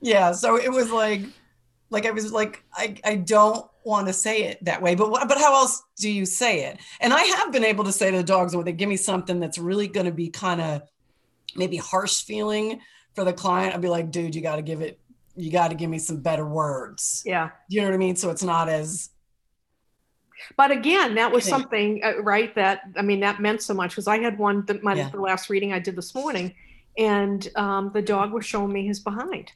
yeah. 0.00 0.32
So 0.32 0.56
it 0.56 0.70
was 0.70 0.90
like, 0.90 1.22
like 1.90 2.04
I 2.06 2.10
was 2.10 2.32
like, 2.32 2.64
I, 2.74 2.96
I 3.04 3.16
don't 3.16 3.64
want 3.84 4.06
to 4.06 4.12
say 4.12 4.44
it 4.44 4.64
that 4.64 4.80
way, 4.80 4.94
but 4.94 5.10
but 5.28 5.38
how 5.38 5.54
else 5.54 5.82
do 5.98 6.10
you 6.10 6.26
say 6.26 6.64
it? 6.64 6.78
And 7.00 7.12
I 7.12 7.22
have 7.22 7.52
been 7.52 7.64
able 7.64 7.84
to 7.84 7.92
say 7.92 8.10
to 8.10 8.16
the 8.16 8.22
dogs 8.22 8.56
when 8.56 8.64
they 8.64 8.72
give 8.72 8.88
me 8.88 8.96
something 8.96 9.40
that's 9.40 9.58
really 9.58 9.88
going 9.88 10.06
to 10.06 10.12
be 10.12 10.28
kind 10.28 10.60
of 10.60 10.82
maybe 11.56 11.76
harsh 11.76 12.22
feeling 12.22 12.80
for 13.14 13.24
the 13.24 13.32
client, 13.32 13.74
I'd 13.74 13.80
be 13.80 13.88
like, 13.88 14.10
dude, 14.10 14.34
you 14.34 14.42
got 14.42 14.56
to 14.56 14.62
give 14.62 14.80
it, 14.80 14.98
you 15.36 15.52
got 15.52 15.68
to 15.68 15.74
give 15.76 15.88
me 15.88 15.98
some 15.98 16.20
better 16.20 16.46
words. 16.46 17.22
Yeah. 17.24 17.50
You 17.68 17.80
know 17.80 17.88
what 17.88 17.94
I 17.94 17.98
mean? 17.98 18.16
So 18.16 18.30
it's 18.30 18.42
not 18.42 18.68
as 18.68 19.10
But 20.56 20.70
again, 20.70 21.14
that 21.14 21.30
was 21.30 21.44
something, 21.44 22.00
uh, 22.02 22.22
right? 22.22 22.54
That, 22.54 22.80
I 22.96 23.02
mean, 23.02 23.20
that 23.20 23.40
meant 23.40 23.62
so 23.62 23.72
much 23.74 23.90
because 23.90 24.08
I 24.08 24.18
had 24.18 24.38
one, 24.38 24.64
that 24.66 24.82
my 24.82 24.94
Yeah. 24.94 25.08
the 25.10 25.20
last 25.20 25.48
reading 25.48 25.72
I 25.72 25.78
did 25.78 25.94
this 25.96 26.14
morning, 26.14 26.54
and 26.98 27.48
um, 27.56 27.90
the 27.94 28.02
dog 28.02 28.32
was 28.32 28.44
showing 28.44 28.72
me 28.72 28.86
his 28.86 29.00
behind. 29.00 29.52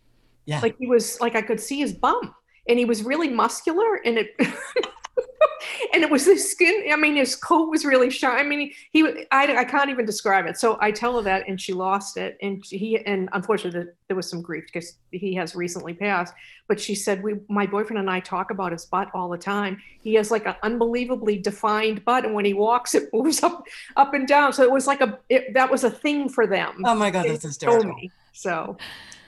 Yeah. 0.47 0.61
Like 0.61 0.77
he 0.79 0.87
was, 0.87 1.21
like 1.21 1.35
I 1.35 1.43
could 1.43 1.61
see 1.61 1.79
his 1.81 1.93
bum 1.93 2.35
and 2.69 2.79
he 2.79 2.85
was 2.85 3.03
really 3.03 3.29
muscular 3.29 3.97
and 4.05 4.19
it, 4.19 4.35
and 5.93 6.03
it 6.03 6.11
was 6.11 6.25
his 6.27 6.51
skin. 6.51 6.85
I 6.93 6.97
mean, 6.97 7.17
his 7.17 7.35
coat 7.35 7.69
was 7.71 7.85
really 7.85 8.11
shiny. 8.11 8.41
I 8.41 8.45
mean, 8.45 8.61
he, 8.61 9.03
he 9.03 9.27
I, 9.31 9.57
I 9.59 9.65
can't 9.65 9.91
even 9.91 10.05
describe 10.07 10.47
it. 10.47 10.59
So 10.59 10.79
I 10.81 10.91
tell 10.91 11.17
her 11.17 11.23
that 11.23 11.49
and 11.49 11.61
she 11.61 11.73
lost 11.73 12.17
it. 12.17 12.37
And 12.43 12.65
he, 12.65 12.99
and 12.99 13.29
unfortunately 13.33 13.91
there 14.07 14.17
was 14.17 14.29
some 14.29 14.43
grief 14.43 14.65
because 14.67 14.95
he 15.11 15.35
has 15.35 15.55
recently 15.57 15.95
passed, 15.95 16.35
but 16.69 16.79
she 16.81 16.95
said, 16.95 17.23
we, 17.23 17.35
my 17.49 17.67
boyfriend 17.67 17.99
and 17.99 18.11
I 18.11 18.21
talk 18.21 18.51
about 18.51 18.73
his 18.73 18.85
butt 18.87 19.09
all 19.15 19.29
the 19.29 19.39
time. 19.39 19.79
He 20.01 20.15
has 20.15 20.31
like 20.31 20.47
an 20.47 20.55
unbelievably 20.63 21.39
defined 21.39 22.05
butt. 22.05 22.25
And 22.25 22.35
when 22.35 22.45
he 22.45 22.55
walks, 22.55 22.95
it 22.95 23.09
moves 23.13 23.43
up, 23.49 23.65
up 23.97 24.15
and 24.15 24.29
down. 24.29 24.53
So 24.53 24.63
it 24.63 24.71
was 24.71 24.87
like 24.87 25.01
a, 25.01 25.19
it, 25.29 25.55
that 25.55 25.71
was 25.71 25.85
a 25.85 25.91
thing 25.91 26.29
for 26.29 26.47
them. 26.47 26.83
oh 26.85 26.95
my 26.95 27.11
god, 27.11 27.25
They 27.25 27.31
that's 27.31 27.43
told 27.57 27.85
hysterical. 27.85 27.95
me. 27.95 28.13
So 28.33 28.77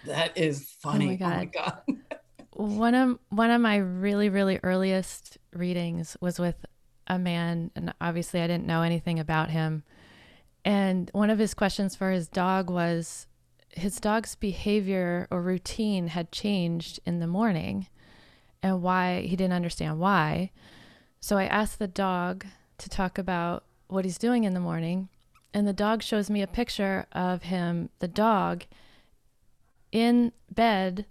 That 0.06 0.36
is 0.38 0.76
oh 0.84 0.90
funny. 0.90 1.06
Oh 1.20 1.26
my 1.26 1.44
God. 1.46 1.52
god. 1.52 1.96
one 2.60 2.94
of 2.94 3.18
one 3.30 3.50
of 3.50 3.60
my 3.60 3.76
really 3.76 4.28
really 4.28 4.60
earliest 4.62 5.38
readings 5.54 6.16
was 6.20 6.38
with 6.38 6.66
a 7.06 7.18
man 7.18 7.70
and 7.74 7.94
obviously 8.00 8.40
I 8.40 8.46
didn't 8.46 8.66
know 8.66 8.82
anything 8.82 9.18
about 9.18 9.50
him. 9.50 9.82
And 10.64 11.10
one 11.14 11.30
of 11.30 11.38
his 11.38 11.54
questions 11.54 11.96
for 11.96 12.10
his 12.10 12.28
dog 12.28 12.68
was 12.68 13.26
his 13.70 13.98
dog's 13.98 14.34
behavior 14.34 15.26
or 15.30 15.40
routine 15.40 16.08
had 16.08 16.32
changed 16.32 17.00
in 17.06 17.18
the 17.18 17.26
morning 17.26 17.88
and 18.62 18.82
why 18.82 19.22
he 19.22 19.36
didn't 19.36 19.54
understand 19.54 19.98
why. 19.98 20.50
So 21.18 21.38
I 21.38 21.44
asked 21.44 21.78
the 21.78 21.88
dog 21.88 22.44
to 22.78 22.88
talk 22.88 23.16
about 23.16 23.64
what 23.88 24.04
he's 24.04 24.18
doing 24.18 24.44
in 24.44 24.54
the 24.54 24.60
morning 24.60 25.08
and 25.54 25.66
the 25.66 25.72
dog 25.72 26.02
shows 26.02 26.28
me 26.28 26.42
a 26.42 26.46
picture 26.46 27.06
of 27.12 27.44
him 27.44 27.88
the 28.00 28.08
dog 28.08 28.64
in 29.90 30.32
bed 30.50 31.06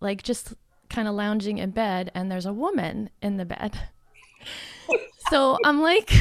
like 0.00 0.22
just 0.22 0.54
kind 0.88 1.08
of 1.08 1.14
lounging 1.14 1.58
in 1.58 1.70
bed 1.70 2.10
and 2.14 2.30
there's 2.30 2.46
a 2.46 2.52
woman 2.52 3.10
in 3.22 3.36
the 3.36 3.44
bed. 3.44 3.78
so 5.30 5.58
I'm 5.64 5.80
like 5.82 6.12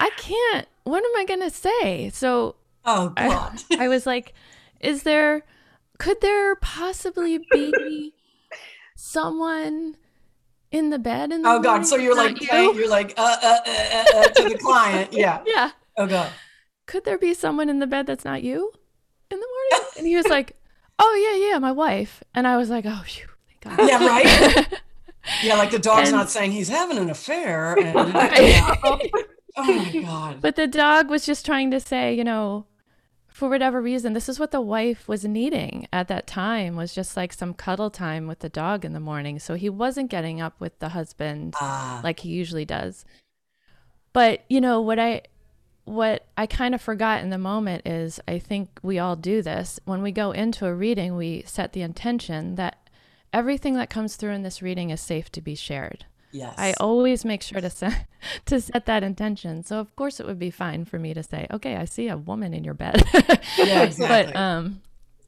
I 0.00 0.10
can't 0.16 0.66
what 0.84 1.04
am 1.04 1.16
I 1.16 1.24
going 1.24 1.40
to 1.40 1.50
say? 1.50 2.08
So 2.10 2.56
Oh 2.84 3.08
god. 3.16 3.62
I 3.78 3.88
was 3.88 4.06
like 4.06 4.34
is 4.80 5.02
there 5.02 5.44
could 5.98 6.20
there 6.20 6.56
possibly 6.56 7.38
be 7.52 8.14
someone 8.96 9.96
in 10.70 10.90
the 10.90 10.98
bed 10.98 11.32
in 11.32 11.42
the 11.42 11.48
Oh 11.48 11.58
god. 11.58 11.68
morning 11.70 11.84
So 11.84 11.96
you're 11.96 12.16
like 12.16 12.40
you? 12.40 12.74
you're 12.74 12.88
like 12.88 13.14
uh, 13.18 13.36
uh, 13.42 13.58
uh, 13.66 13.70
uh, 13.92 14.04
uh, 14.18 14.28
to 14.28 14.48
the 14.48 14.58
client. 14.58 15.12
Yeah. 15.14 15.42
Yeah. 15.46 15.70
Oh 15.96 16.06
god. 16.06 16.32
Could 16.86 17.04
there 17.04 17.18
be 17.18 17.34
someone 17.34 17.68
in 17.68 17.78
the 17.78 17.86
bed 17.86 18.06
that's 18.06 18.24
not 18.24 18.42
you 18.42 18.72
in 19.30 19.38
the 19.38 19.46
morning? 19.46 19.88
And 19.98 20.06
he 20.06 20.16
was 20.16 20.26
like, 20.28 20.56
"Oh 21.02 21.14
yeah, 21.40 21.48
yeah, 21.52 21.58
my 21.58 21.72
wife." 21.72 22.22
And 22.34 22.46
I 22.46 22.56
was 22.56 22.68
like, 22.70 22.84
"Oh, 22.86 23.02
phew, 23.04 23.26
thank 23.62 23.76
God." 23.78 23.88
Yeah, 23.88 24.06
right? 24.06 24.66
Yeah, 25.42 25.56
like 25.56 25.70
the 25.70 25.78
dog's 25.78 26.08
And- 26.08 26.16
not 26.16 26.30
saying 26.30 26.52
he's 26.52 26.70
having 26.70 26.96
an 26.98 27.10
affair. 27.10 27.76
And, 27.84 27.98
oh 29.56 29.74
my 29.74 30.00
god. 30.02 30.40
But 30.40 30.56
the 30.56 30.66
dog 30.66 31.10
was 31.10 31.26
just 31.26 31.44
trying 31.44 31.70
to 31.72 31.78
say, 31.80 32.14
you 32.14 32.24
know, 32.24 32.64
for 33.28 33.48
whatever 33.50 33.82
reason, 33.82 34.14
this 34.14 34.28
is 34.30 34.40
what 34.40 34.50
the 34.50 34.60
wife 34.62 35.06
was 35.08 35.24
needing 35.24 35.86
at 35.92 36.08
that 36.08 36.26
time 36.26 36.74
was 36.74 36.94
just 36.94 37.16
like 37.18 37.32
some 37.34 37.52
cuddle 37.52 37.90
time 37.90 38.26
with 38.26 38.38
the 38.38 38.48
dog 38.48 38.84
in 38.84 38.94
the 38.94 39.00
morning. 39.00 39.38
So 39.38 39.54
he 39.54 39.68
wasn't 39.68 40.10
getting 40.10 40.40
up 40.40 40.58
with 40.58 40.78
the 40.78 40.90
husband 40.90 41.54
Ah. 41.60 42.00
like 42.02 42.20
he 42.20 42.30
usually 42.30 42.64
does. 42.64 43.04
But, 44.14 44.44
you 44.48 44.60
know, 44.60 44.80
what 44.80 44.98
I 44.98 45.22
what 45.90 46.26
I 46.36 46.46
kind 46.46 46.74
of 46.74 46.80
forgot 46.80 47.22
in 47.22 47.30
the 47.30 47.38
moment 47.38 47.86
is 47.86 48.20
I 48.28 48.38
think 48.38 48.78
we 48.82 48.98
all 48.98 49.16
do 49.16 49.42
this. 49.42 49.80
When 49.84 50.02
we 50.02 50.12
go 50.12 50.30
into 50.30 50.66
a 50.66 50.74
reading, 50.74 51.16
we 51.16 51.42
set 51.46 51.72
the 51.72 51.82
intention 51.82 52.54
that 52.54 52.88
everything 53.32 53.74
that 53.74 53.90
comes 53.90 54.16
through 54.16 54.32
in 54.32 54.42
this 54.42 54.62
reading 54.62 54.90
is 54.90 55.00
safe 55.00 55.30
to 55.32 55.40
be 55.40 55.54
shared. 55.54 56.06
Yes. 56.32 56.54
I 56.56 56.74
always 56.74 57.24
make 57.24 57.42
sure 57.42 57.60
to 57.60 57.70
set 57.70 58.06
to 58.46 58.60
set 58.60 58.86
that 58.86 59.02
intention. 59.02 59.64
So 59.64 59.80
of 59.80 59.94
course 59.96 60.20
it 60.20 60.26
would 60.26 60.38
be 60.38 60.50
fine 60.50 60.84
for 60.84 60.98
me 60.98 61.12
to 61.12 61.22
say, 61.22 61.46
"Okay, 61.50 61.76
I 61.76 61.84
see 61.84 62.08
a 62.08 62.16
woman 62.16 62.54
in 62.54 62.64
your 62.64 62.74
bed." 62.74 63.02
Yeah, 63.58 63.82
exactly. 63.82 64.32
but 64.32 64.36
um 64.36 64.80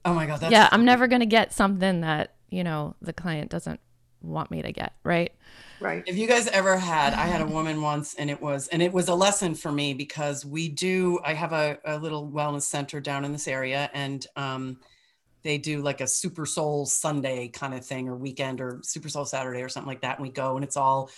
oh 0.05 0.15
my 0.15 0.27
god, 0.27 0.41
that's 0.41 0.53
yeah, 0.53 0.69
I'm 0.71 0.85
never 0.85 1.07
going 1.09 1.21
to 1.21 1.27
get 1.27 1.53
something 1.53 2.01
that, 2.03 2.35
you 2.51 2.63
know, 2.65 2.95
the 3.03 3.13
client 3.13 3.51
doesn't 3.51 3.81
want 4.23 4.51
me 4.51 4.63
to 4.63 4.73
get, 4.73 4.95
right? 5.05 5.33
Right. 5.81 6.05
If 6.07 6.17
you 6.17 6.29
guys 6.29 6.47
ever 6.49 6.77
had, 6.77 7.13
I 7.15 7.27
had 7.27 7.41
a 7.41 7.47
woman 7.47 7.83
once 7.83 8.15
and 8.15 8.31
it 8.31 8.41
was, 8.41 8.69
and 8.69 8.81
it 8.81 8.93
was 8.93 9.09
a 9.09 9.15
lesson 9.15 9.55
for 9.55 9.73
me 9.73 9.95
because 9.95 10.45
we 10.45 10.69
do, 10.69 11.19
I 11.25 11.35
have 11.35 11.53
a, 11.53 11.79
a 11.85 11.99
little 11.99 12.31
wellness 12.31 12.63
center 12.63 13.01
down 13.01 13.25
in 13.25 13.33
this 13.33 13.49
area 13.49 13.91
and 13.93 14.25
um, 14.37 14.79
they 15.43 15.59
do 15.59 15.83
like 15.83 16.01
a 16.01 16.07
Super 16.07 16.47
Soul 16.47 16.87
Sunday 16.87 17.49
kind 17.49 17.75
of 17.75 17.85
thing 17.85 18.09
or 18.09 18.17
weekend 18.17 18.61
or 18.61 18.79
Super 18.83 19.09
Soul 19.09 19.25
Saturday 19.25 19.63
or 19.63 19.69
something 19.69 19.89
like 19.89 20.03
that. 20.03 20.19
And 20.19 20.27
we 20.27 20.33
go 20.33 20.55
and 20.55 20.65
it's 20.65 20.77
all 20.77 21.11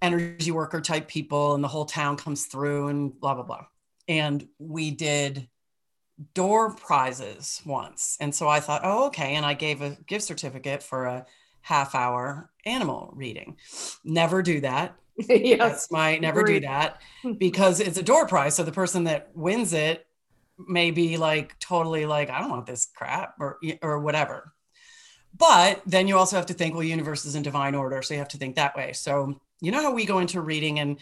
energy 0.00 0.52
worker 0.52 0.80
type 0.80 1.06
people 1.08 1.54
and 1.54 1.62
the 1.62 1.68
whole 1.68 1.84
town 1.84 2.16
comes 2.16 2.46
through 2.46 2.88
and 2.88 3.20
blah, 3.20 3.34
blah, 3.34 3.42
blah. 3.42 3.66
And 4.08 4.48
we 4.58 4.90
did 4.90 5.48
door 6.34 6.74
prizes 6.74 7.62
once. 7.64 8.16
And 8.20 8.34
so 8.34 8.48
I 8.48 8.60
thought, 8.60 8.82
oh, 8.84 9.06
okay. 9.06 9.34
And 9.34 9.44
I 9.44 9.54
gave 9.54 9.82
a 9.82 9.90
gift 10.06 10.24
certificate 10.24 10.82
for 10.82 11.04
a 11.04 11.26
half 11.68 11.94
hour 11.94 12.50
animal 12.64 13.12
reading. 13.14 13.58
Never 14.02 14.40
do 14.40 14.62
that. 14.62 14.96
yes. 15.18 15.58
That's 15.58 15.90
my 15.90 16.16
never 16.16 16.42
do 16.42 16.60
that 16.60 17.02
because 17.38 17.80
it's 17.80 17.98
a 17.98 18.02
door 18.02 18.26
prize. 18.26 18.54
So 18.54 18.62
the 18.62 18.72
person 18.72 19.04
that 19.04 19.30
wins 19.34 19.74
it 19.74 20.06
may 20.58 20.90
be 20.90 21.18
like 21.18 21.58
totally 21.58 22.06
like, 22.06 22.30
I 22.30 22.40
don't 22.40 22.50
want 22.50 22.64
this 22.64 22.86
crap 22.96 23.34
or 23.38 23.58
or 23.82 24.00
whatever. 24.00 24.54
But 25.36 25.82
then 25.84 26.08
you 26.08 26.16
also 26.16 26.36
have 26.36 26.46
to 26.46 26.54
think, 26.54 26.74
well, 26.74 26.82
universe 26.82 27.26
is 27.26 27.34
in 27.34 27.42
divine 27.42 27.74
order. 27.74 28.00
So 28.00 28.14
you 28.14 28.18
have 28.18 28.28
to 28.28 28.38
think 28.38 28.56
that 28.56 28.74
way. 28.74 28.94
So 28.94 29.38
you 29.60 29.70
know 29.70 29.82
how 29.82 29.92
we 29.92 30.06
go 30.06 30.20
into 30.20 30.40
reading 30.40 30.80
and 30.80 30.98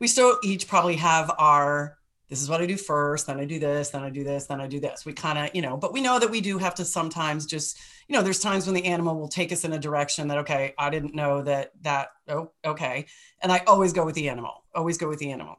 we 0.00 0.06
still 0.06 0.38
each 0.42 0.68
probably 0.68 0.96
have 0.96 1.30
our 1.38 1.96
this 2.30 2.40
is 2.40 2.48
what 2.48 2.62
I 2.62 2.66
do 2.66 2.76
first, 2.76 3.26
then 3.26 3.40
I 3.40 3.44
do 3.44 3.58
this, 3.58 3.90
then 3.90 4.04
I 4.04 4.08
do 4.08 4.22
this, 4.22 4.46
then 4.46 4.60
I 4.60 4.68
do 4.68 4.78
this. 4.78 5.04
We 5.04 5.12
kind 5.12 5.36
of, 5.36 5.54
you 5.54 5.62
know, 5.62 5.76
but 5.76 5.92
we 5.92 6.00
know 6.00 6.20
that 6.20 6.30
we 6.30 6.40
do 6.40 6.58
have 6.58 6.76
to 6.76 6.84
sometimes 6.84 7.44
just, 7.44 7.78
you 8.06 8.14
know, 8.14 8.22
there's 8.22 8.38
times 8.38 8.66
when 8.66 8.74
the 8.74 8.84
animal 8.84 9.18
will 9.18 9.28
take 9.28 9.50
us 9.50 9.64
in 9.64 9.72
a 9.72 9.78
direction 9.78 10.28
that, 10.28 10.38
okay, 10.38 10.72
I 10.78 10.90
didn't 10.90 11.14
know 11.14 11.42
that, 11.42 11.72
that, 11.82 12.10
oh, 12.28 12.52
okay. 12.64 13.06
And 13.42 13.50
I 13.50 13.64
always 13.66 13.92
go 13.92 14.06
with 14.06 14.14
the 14.14 14.28
animal, 14.28 14.64
always 14.76 14.96
go 14.96 15.08
with 15.08 15.18
the 15.18 15.32
animal. 15.32 15.58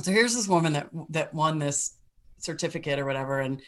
So 0.00 0.12
here's 0.12 0.34
this 0.34 0.46
woman 0.46 0.74
that, 0.74 0.88
that 1.10 1.34
won 1.34 1.58
this 1.58 1.96
certificate 2.38 3.00
or 3.00 3.04
whatever. 3.04 3.40
And 3.40 3.60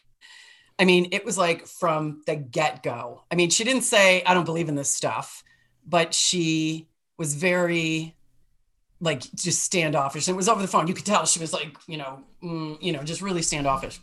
I 0.79 0.85
mean, 0.85 1.09
it 1.11 1.25
was 1.25 1.37
like 1.37 1.67
from 1.67 2.23
the 2.27 2.37
get 2.37 2.85
go. 2.85 3.25
I 3.33 3.35
mean, 3.35 3.51
she 3.51 3.65
didn't 3.65 3.83
say, 3.83 4.23
I 4.23 4.33
don't 4.33 4.45
believe 4.45 4.69
in 4.69 4.77
this 4.77 4.95
stuff, 4.95 5.43
but 5.85 6.15
she 6.15 6.89
was 7.19 7.35
very, 7.35 8.15
like 9.01 9.21
just 9.35 9.63
standoffish. 9.63 10.27
And 10.27 10.35
it 10.35 10.37
was 10.37 10.49
over 10.49 10.61
the 10.61 10.69
phone. 10.69 10.89
You 10.89 10.95
could 10.95 11.07
tell 11.07 11.25
she 11.25 11.41
was 11.41 11.53
like, 11.53 11.77
you 11.87 11.97
know, 11.97 12.25
mm, 12.43 12.83
you 12.83 12.93
know, 12.93 13.03
just 13.03 13.23
really 13.23 13.43
standoffish. 13.43 14.01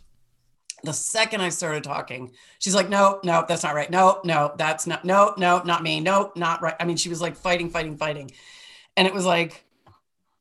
The 0.83 0.93
second 0.93 1.41
I 1.41 1.49
started 1.49 1.83
talking, 1.83 2.31
she's 2.59 2.75
like, 2.75 2.89
no, 2.89 3.19
no, 3.23 3.43
that's 3.47 3.63
not 3.63 3.75
right. 3.75 3.89
No, 3.89 4.21
no, 4.23 4.53
that's 4.57 4.85
not, 4.85 5.03
no, 5.03 5.33
no, 5.37 5.61
not 5.63 5.83
me. 5.83 5.99
No, 5.99 6.31
not 6.35 6.61
right. 6.61 6.75
I 6.79 6.85
mean, 6.85 6.97
she 6.97 7.09
was 7.09 7.21
like 7.21 7.35
fighting, 7.35 7.69
fighting, 7.69 7.97
fighting. 7.97 8.31
And 8.95 9.07
it 9.07 9.13
was 9.13 9.25
like, 9.25 9.65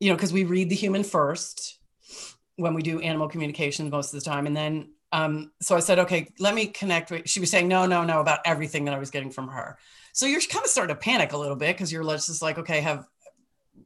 you 0.00 0.10
know, 0.10 0.16
because 0.16 0.32
we 0.32 0.44
read 0.44 0.68
the 0.68 0.76
human 0.76 1.02
first 1.02 1.78
when 2.56 2.74
we 2.74 2.82
do 2.82 3.00
animal 3.00 3.28
communications 3.28 3.90
most 3.90 4.12
of 4.12 4.20
the 4.20 4.28
time. 4.28 4.46
And 4.46 4.56
then, 4.56 4.90
um, 5.12 5.52
so 5.60 5.76
I 5.76 5.80
said, 5.80 6.00
okay, 6.00 6.28
let 6.38 6.54
me 6.54 6.66
connect 6.66 7.10
with, 7.10 7.28
she 7.28 7.40
was 7.40 7.50
saying, 7.50 7.68
no, 7.68 7.86
no, 7.86 8.04
no, 8.04 8.20
about 8.20 8.40
everything 8.44 8.84
that 8.84 8.94
I 8.94 8.98
was 8.98 9.10
getting 9.10 9.30
from 9.30 9.48
her. 9.48 9.78
So 10.12 10.26
you're 10.26 10.40
kind 10.40 10.64
of 10.64 10.70
starting 10.70 10.94
to 10.94 11.00
panic 11.00 11.32
a 11.32 11.38
little 11.38 11.56
bit 11.56 11.74
because 11.74 11.90
you're 11.90 12.04
just 12.04 12.42
like, 12.42 12.58
okay, 12.58 12.80
have, 12.80 13.06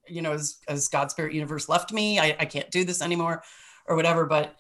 you 0.07 0.23
know, 0.23 0.33
as, 0.33 0.59
as 0.69 0.89
God 0.89 1.11
Spirit 1.11 1.35
Universe 1.35 1.69
left 1.69 1.93
me, 1.93 2.19
I, 2.19 2.37
I 2.39 2.45
can't 2.45 2.71
do 2.71 2.85
this 2.85 3.03
anymore 3.03 3.43
or 3.87 3.97
whatever. 3.97 4.27
But 4.27 4.55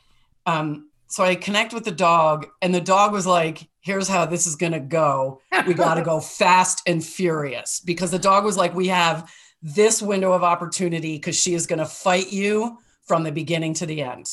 um, 0.46 0.90
so 1.06 1.24
I 1.24 1.34
connect 1.34 1.72
with 1.72 1.84
the 1.84 1.92
dog, 1.92 2.46
and 2.60 2.74
the 2.74 2.80
dog 2.80 3.12
was 3.12 3.26
like, 3.26 3.68
here's 3.80 4.08
how 4.08 4.26
this 4.26 4.46
is 4.46 4.56
going 4.56 4.72
to 4.72 4.80
go. 4.80 5.40
We 5.66 5.74
got 5.74 5.94
to 5.94 6.02
go 6.02 6.20
fast 6.40 6.82
and 6.86 7.04
furious 7.04 7.80
because 7.80 8.10
the 8.10 8.18
dog 8.18 8.44
was 8.44 8.56
like, 8.56 8.74
we 8.74 8.88
have 8.88 9.30
this 9.62 10.02
window 10.02 10.32
of 10.32 10.42
opportunity 10.42 11.16
because 11.16 11.40
she 11.40 11.54
is 11.54 11.66
going 11.66 11.78
to 11.78 11.86
fight 11.86 12.32
you 12.32 12.78
from 13.06 13.24
the 13.24 13.32
beginning 13.32 13.74
to 13.74 13.86
the 13.86 14.02
end. 14.02 14.26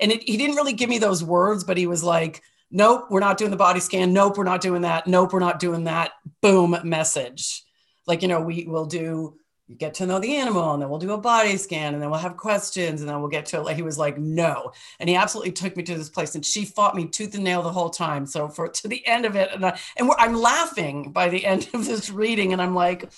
And 0.00 0.12
it, 0.12 0.22
he 0.22 0.36
didn't 0.36 0.56
really 0.56 0.72
give 0.72 0.88
me 0.88 0.98
those 0.98 1.22
words, 1.22 1.64
but 1.64 1.76
he 1.76 1.86
was 1.86 2.02
like, 2.02 2.42
nope, 2.70 3.06
we're 3.10 3.20
not 3.20 3.36
doing 3.36 3.50
the 3.50 3.56
body 3.56 3.80
scan. 3.80 4.12
Nope, 4.12 4.38
we're 4.38 4.44
not 4.44 4.60
doing 4.60 4.82
that. 4.82 5.06
Nope, 5.06 5.32
we're 5.32 5.40
not 5.40 5.58
doing 5.58 5.84
that. 5.84 6.12
Boom, 6.40 6.76
message. 6.84 7.64
Like, 8.06 8.22
you 8.22 8.28
know, 8.28 8.40
we 8.40 8.64
will 8.66 8.86
do 8.86 9.36
you 9.70 9.76
get 9.76 9.94
to 9.94 10.04
know 10.04 10.18
the 10.18 10.34
animal 10.34 10.72
and 10.72 10.82
then 10.82 10.90
we'll 10.90 10.98
do 10.98 11.12
a 11.12 11.16
body 11.16 11.56
scan 11.56 11.94
and 11.94 12.02
then 12.02 12.10
we'll 12.10 12.18
have 12.18 12.36
questions 12.36 13.00
and 13.00 13.08
then 13.08 13.20
we'll 13.20 13.30
get 13.30 13.46
to 13.46 13.56
it. 13.56 13.62
Like 13.62 13.76
he 13.76 13.82
was 13.82 13.96
like, 13.96 14.18
no. 14.18 14.72
And 14.98 15.08
he 15.08 15.14
absolutely 15.14 15.52
took 15.52 15.76
me 15.76 15.84
to 15.84 15.94
this 15.94 16.08
place 16.08 16.34
and 16.34 16.44
she 16.44 16.64
fought 16.64 16.96
me 16.96 17.06
tooth 17.06 17.36
and 17.36 17.44
nail 17.44 17.62
the 17.62 17.70
whole 17.70 17.88
time. 17.88 18.26
So 18.26 18.48
for 18.48 18.66
to 18.66 18.88
the 18.88 19.06
end 19.06 19.24
of 19.26 19.36
it, 19.36 19.50
and, 19.54 19.64
I, 19.64 19.78
and 19.96 20.10
I'm 20.18 20.34
laughing 20.34 21.12
by 21.12 21.28
the 21.28 21.46
end 21.46 21.68
of 21.72 21.86
this 21.86 22.10
reading 22.10 22.52
and 22.52 22.60
I'm 22.60 22.74
like, 22.74 23.12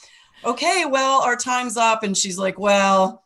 okay, 0.45 0.85
well, 0.87 1.23
our 1.23 1.37
time's 1.37 1.79
up. 1.79 2.03
And 2.03 2.15
she's 2.15 2.37
like, 2.37 2.59
well, 2.59 3.25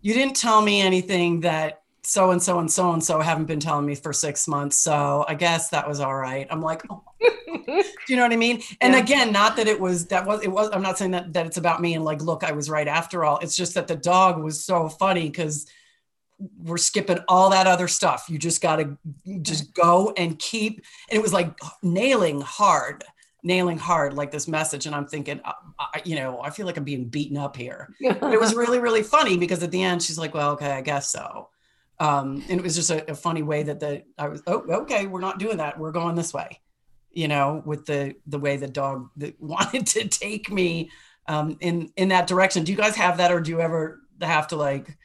you 0.00 0.14
didn't 0.14 0.36
tell 0.36 0.62
me 0.62 0.80
anything 0.80 1.40
that 1.40 1.81
so 2.04 2.30
and 2.32 2.42
so 2.42 2.58
and 2.58 2.70
so 2.70 2.92
and 2.92 3.02
so 3.02 3.20
haven't 3.20 3.44
been 3.44 3.60
telling 3.60 3.86
me 3.86 3.94
for 3.94 4.12
six 4.12 4.48
months. 4.48 4.76
So 4.76 5.24
I 5.28 5.34
guess 5.34 5.68
that 5.70 5.86
was 5.88 6.00
all 6.00 6.14
right. 6.14 6.46
I'm 6.50 6.60
like, 6.60 6.82
oh. 6.90 7.02
do 7.20 7.84
you 8.08 8.16
know 8.16 8.22
what 8.22 8.32
I 8.32 8.36
mean? 8.36 8.60
And 8.80 8.94
Yeah. 8.94 9.00
again, 9.00 9.32
not 9.32 9.56
that 9.56 9.68
it 9.68 9.80
was 9.80 10.06
that 10.08 10.26
was 10.26 10.42
it 10.42 10.48
was. 10.50 10.68
I'm 10.72 10.82
not 10.82 10.98
saying 10.98 11.12
that 11.12 11.32
that 11.34 11.46
it's 11.46 11.58
about 11.58 11.80
me 11.80 11.94
and 11.94 12.04
like, 12.04 12.20
look, 12.20 12.42
I 12.42 12.52
was 12.52 12.68
right 12.68 12.88
after 12.88 13.24
all. 13.24 13.38
It's 13.38 13.56
just 13.56 13.74
that 13.74 13.86
the 13.86 13.94
dog 13.96 14.42
was 14.42 14.64
so 14.64 14.88
funny 14.88 15.28
because 15.28 15.66
we're 16.58 16.76
skipping 16.78 17.20
all 17.28 17.50
that 17.50 17.68
other 17.68 17.86
stuff. 17.86 18.24
You 18.28 18.36
just 18.36 18.60
got 18.60 18.76
to 18.76 18.98
just 19.42 19.72
go 19.74 20.12
and 20.16 20.36
keep. 20.40 20.82
And 21.08 21.16
it 21.18 21.22
was 21.22 21.32
like 21.32 21.56
nailing 21.84 22.40
hard, 22.40 23.04
nailing 23.44 23.78
hard 23.78 24.14
like 24.14 24.32
this 24.32 24.48
message. 24.48 24.86
And 24.86 24.94
I'm 24.94 25.06
thinking, 25.06 25.40
I- 25.44 25.54
you 26.04 26.16
know, 26.16 26.40
I 26.42 26.50
feel 26.50 26.66
like 26.66 26.76
I'm 26.76 26.82
being 26.84 27.04
beaten 27.04 27.36
up 27.36 27.56
here 27.56 27.94
but 28.00 28.32
it 28.32 28.40
was 28.40 28.54
really 28.62 28.80
really 28.80 29.02
funny 29.04 29.36
because 29.36 29.62
at 29.62 29.70
the 29.70 29.82
end 29.82 30.02
she's 30.02 30.18
like 30.18 30.32
well 30.34 30.52
okay 30.52 30.70
i 30.70 30.80
guess 30.80 31.10
so 31.10 31.48
um 32.02 32.42
and 32.48 32.58
it 32.58 32.62
was 32.62 32.74
just 32.74 32.90
a, 32.90 33.08
a 33.10 33.14
funny 33.14 33.42
way 33.42 33.62
that 33.62 33.78
the 33.78 34.02
i 34.18 34.26
was 34.26 34.42
oh 34.48 34.64
okay 34.68 35.06
we're 35.06 35.20
not 35.20 35.38
doing 35.38 35.56
that 35.56 35.78
we're 35.78 35.92
going 35.92 36.16
this 36.16 36.34
way 36.34 36.60
you 37.12 37.28
know 37.28 37.62
with 37.64 37.86
the 37.86 38.14
the 38.26 38.38
way 38.38 38.56
the 38.56 38.66
dog 38.66 39.08
that 39.16 39.40
wanted 39.40 39.86
to 39.86 40.06
take 40.08 40.50
me 40.50 40.90
um 41.28 41.56
in 41.60 41.90
in 41.96 42.08
that 42.08 42.26
direction 42.26 42.64
do 42.64 42.72
you 42.72 42.78
guys 42.78 42.96
have 42.96 43.16
that 43.18 43.30
or 43.30 43.40
do 43.40 43.50
you 43.50 43.60
ever 43.60 44.00
have 44.20 44.48
to 44.48 44.56
like 44.56 44.98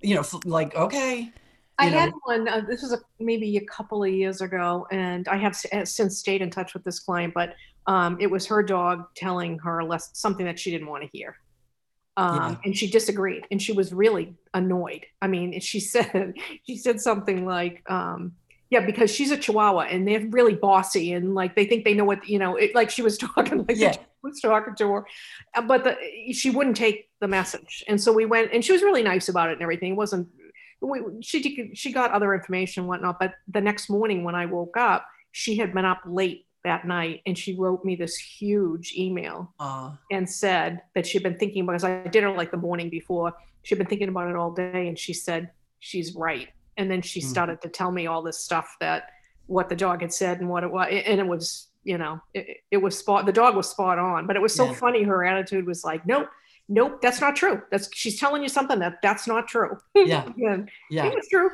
you 0.00 0.14
know 0.14 0.24
like 0.44 0.74
okay 0.76 1.32
I 1.80 1.90
know. 1.90 1.98
had 1.98 2.12
one. 2.24 2.48
Uh, 2.48 2.60
this 2.68 2.82
was 2.82 2.92
a, 2.92 2.98
maybe 3.20 3.56
a 3.56 3.64
couple 3.64 4.02
of 4.02 4.10
years 4.10 4.40
ago, 4.40 4.88
and 4.90 5.28
I 5.28 5.36
have 5.36 5.52
s- 5.52 5.66
uh, 5.72 5.84
since 5.84 6.18
stayed 6.18 6.42
in 6.42 6.50
touch 6.50 6.74
with 6.74 6.82
this 6.82 6.98
client. 6.98 7.34
But 7.34 7.54
um, 7.86 8.16
it 8.20 8.28
was 8.28 8.46
her 8.48 8.64
dog 8.64 9.04
telling 9.14 9.60
her 9.60 9.84
less, 9.84 10.10
something 10.14 10.44
that 10.44 10.58
she 10.58 10.72
didn't 10.72 10.88
want 10.88 11.04
to 11.04 11.08
hear, 11.12 11.36
um, 12.18 12.34
Yeah. 12.36 12.56
and 12.64 12.76
she 12.76 12.90
disagreed, 12.90 13.44
and 13.50 13.62
she 13.62 13.72
was 13.72 13.92
really 13.92 14.34
annoyed. 14.52 15.06
I 15.22 15.26
mean, 15.28 15.58
she 15.60 15.80
said 15.94 16.34
she 16.66 16.76
said 16.76 17.00
something 17.00 17.46
like, 17.46 17.76
um, 17.90 18.32
"Yeah, 18.70 18.84
because 18.84 19.10
she's 19.10 19.30
a 19.30 19.36
Chihuahua, 19.38 19.82
and 19.92 20.06
they're 20.06 20.26
really 20.38 20.54
bossy, 20.54 21.12
and 21.12 21.34
like 21.34 21.54
they 21.56 21.66
think 21.66 21.84
they 21.84 21.94
know 21.94 22.04
what 22.04 22.28
you 22.28 22.38
know." 22.38 22.56
It, 22.56 22.74
like 22.74 22.90
she 22.90 23.02
was 23.02 23.16
talking 23.26 23.58
like 23.68 23.78
Yeah. 23.78 23.94
was 24.22 24.40
talking 24.40 24.74
to 24.74 24.86
her, 24.94 25.06
Uh, 25.54 25.62
but 25.62 25.84
the, 25.84 25.94
she 26.32 26.50
wouldn't 26.50 26.76
take 26.76 27.08
the 27.20 27.28
message, 27.28 27.84
and 27.88 28.00
so 28.00 28.12
we 28.12 28.26
went, 28.26 28.52
and 28.52 28.64
she 28.64 28.72
was 28.72 28.82
really 28.82 29.02
nice 29.02 29.28
about 29.28 29.50
it 29.50 29.52
and 29.54 29.62
everything. 29.62 29.92
It 29.92 29.96
wasn't 29.96 30.28
we, 30.80 31.00
she 31.22 31.70
she 31.74 31.92
got 31.92 32.10
other 32.12 32.34
information 32.34 32.82
and 32.82 32.88
whatnot 32.88 33.18
but 33.18 33.34
the 33.48 33.60
next 33.60 33.90
morning 33.90 34.22
when 34.22 34.36
i 34.36 34.46
woke 34.46 34.76
up 34.76 35.06
she 35.32 35.56
had 35.56 35.74
been 35.74 35.84
up 35.84 36.00
late 36.06 36.46
that 36.68 36.86
night 36.86 37.22
and 37.26 37.36
she 37.42 37.54
wrote 37.56 37.82
me 37.88 37.96
this 37.96 38.16
huge 38.16 38.92
email 39.04 39.38
uh 39.58 39.90
and 40.10 40.28
said 40.28 40.70
that 40.94 41.06
she'd 41.06 41.22
been 41.22 41.38
thinking 41.38 41.64
because 41.66 41.82
i 41.84 42.02
did 42.14 42.22
her 42.22 42.30
like 42.40 42.50
the 42.50 42.62
morning 42.68 42.88
before 42.90 43.32
she'd 43.62 43.78
been 43.78 43.86
thinking 43.92 44.10
about 44.10 44.28
it 44.28 44.36
all 44.36 44.52
day 44.52 44.86
and 44.88 44.98
she 44.98 45.14
said 45.14 45.50
she's 45.80 46.14
right 46.14 46.48
and 46.76 46.90
then 46.90 47.00
she 47.00 47.20
Mhm. 47.20 47.24
started 47.34 47.58
to 47.62 47.68
tell 47.78 47.90
me 47.98 48.06
all 48.06 48.22
this 48.22 48.38
stuff 48.48 48.68
that 48.80 49.00
what 49.46 49.70
the 49.70 49.76
dog 49.76 50.02
had 50.02 50.12
said 50.12 50.40
and 50.40 50.48
what 50.50 50.62
it 50.62 50.70
was 50.70 50.86
and 51.10 51.18
it 51.24 51.26
was 51.34 51.68
you 51.84 51.96
know 52.02 52.20
it, 52.34 52.46
it 52.70 52.76
was 52.86 52.98
spot 52.98 53.24
the 53.24 53.32
dog 53.42 53.56
was 53.56 53.68
spot 53.70 53.98
on 53.98 54.26
but 54.26 54.36
it 54.36 54.42
was 54.42 54.54
so 54.54 54.66
Yeah. 54.66 54.74
funny 54.84 55.02
her 55.04 55.24
attitude 55.24 55.66
was 55.66 55.80
like 55.84 56.04
nope 56.12 56.28
nope 56.68 57.00
that's 57.00 57.20
not 57.24 57.34
true 57.34 57.62
that's 57.70 57.88
she's 57.94 58.20
telling 58.20 58.42
you 58.42 58.50
something 58.50 58.78
that 58.84 58.94
that's 59.02 59.26
not 59.26 59.48
true 59.48 59.72
yeah 59.94 60.28
yeah 60.36 60.56
yeah 60.90 61.06
it 61.06 61.14
was 61.14 61.26
true. 61.34 61.48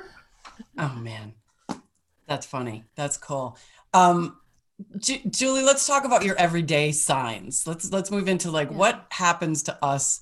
oh 0.78 0.94
man 1.10 1.26
That's 2.26 2.46
funny. 2.46 2.84
That's 2.96 3.18
cool. 3.18 3.58
Um, 3.92 4.38
Ju- 4.98 5.20
Julie, 5.28 5.62
let's 5.62 5.86
talk 5.86 6.04
about 6.04 6.24
your 6.24 6.36
everyday 6.36 6.92
signs. 6.92 7.66
Let's 7.66 7.90
let's 7.92 8.10
move 8.10 8.28
into 8.28 8.50
like 8.50 8.70
Yeah. 8.70 8.76
what 8.76 9.06
happens 9.10 9.64
to 9.64 9.84
us, 9.84 10.20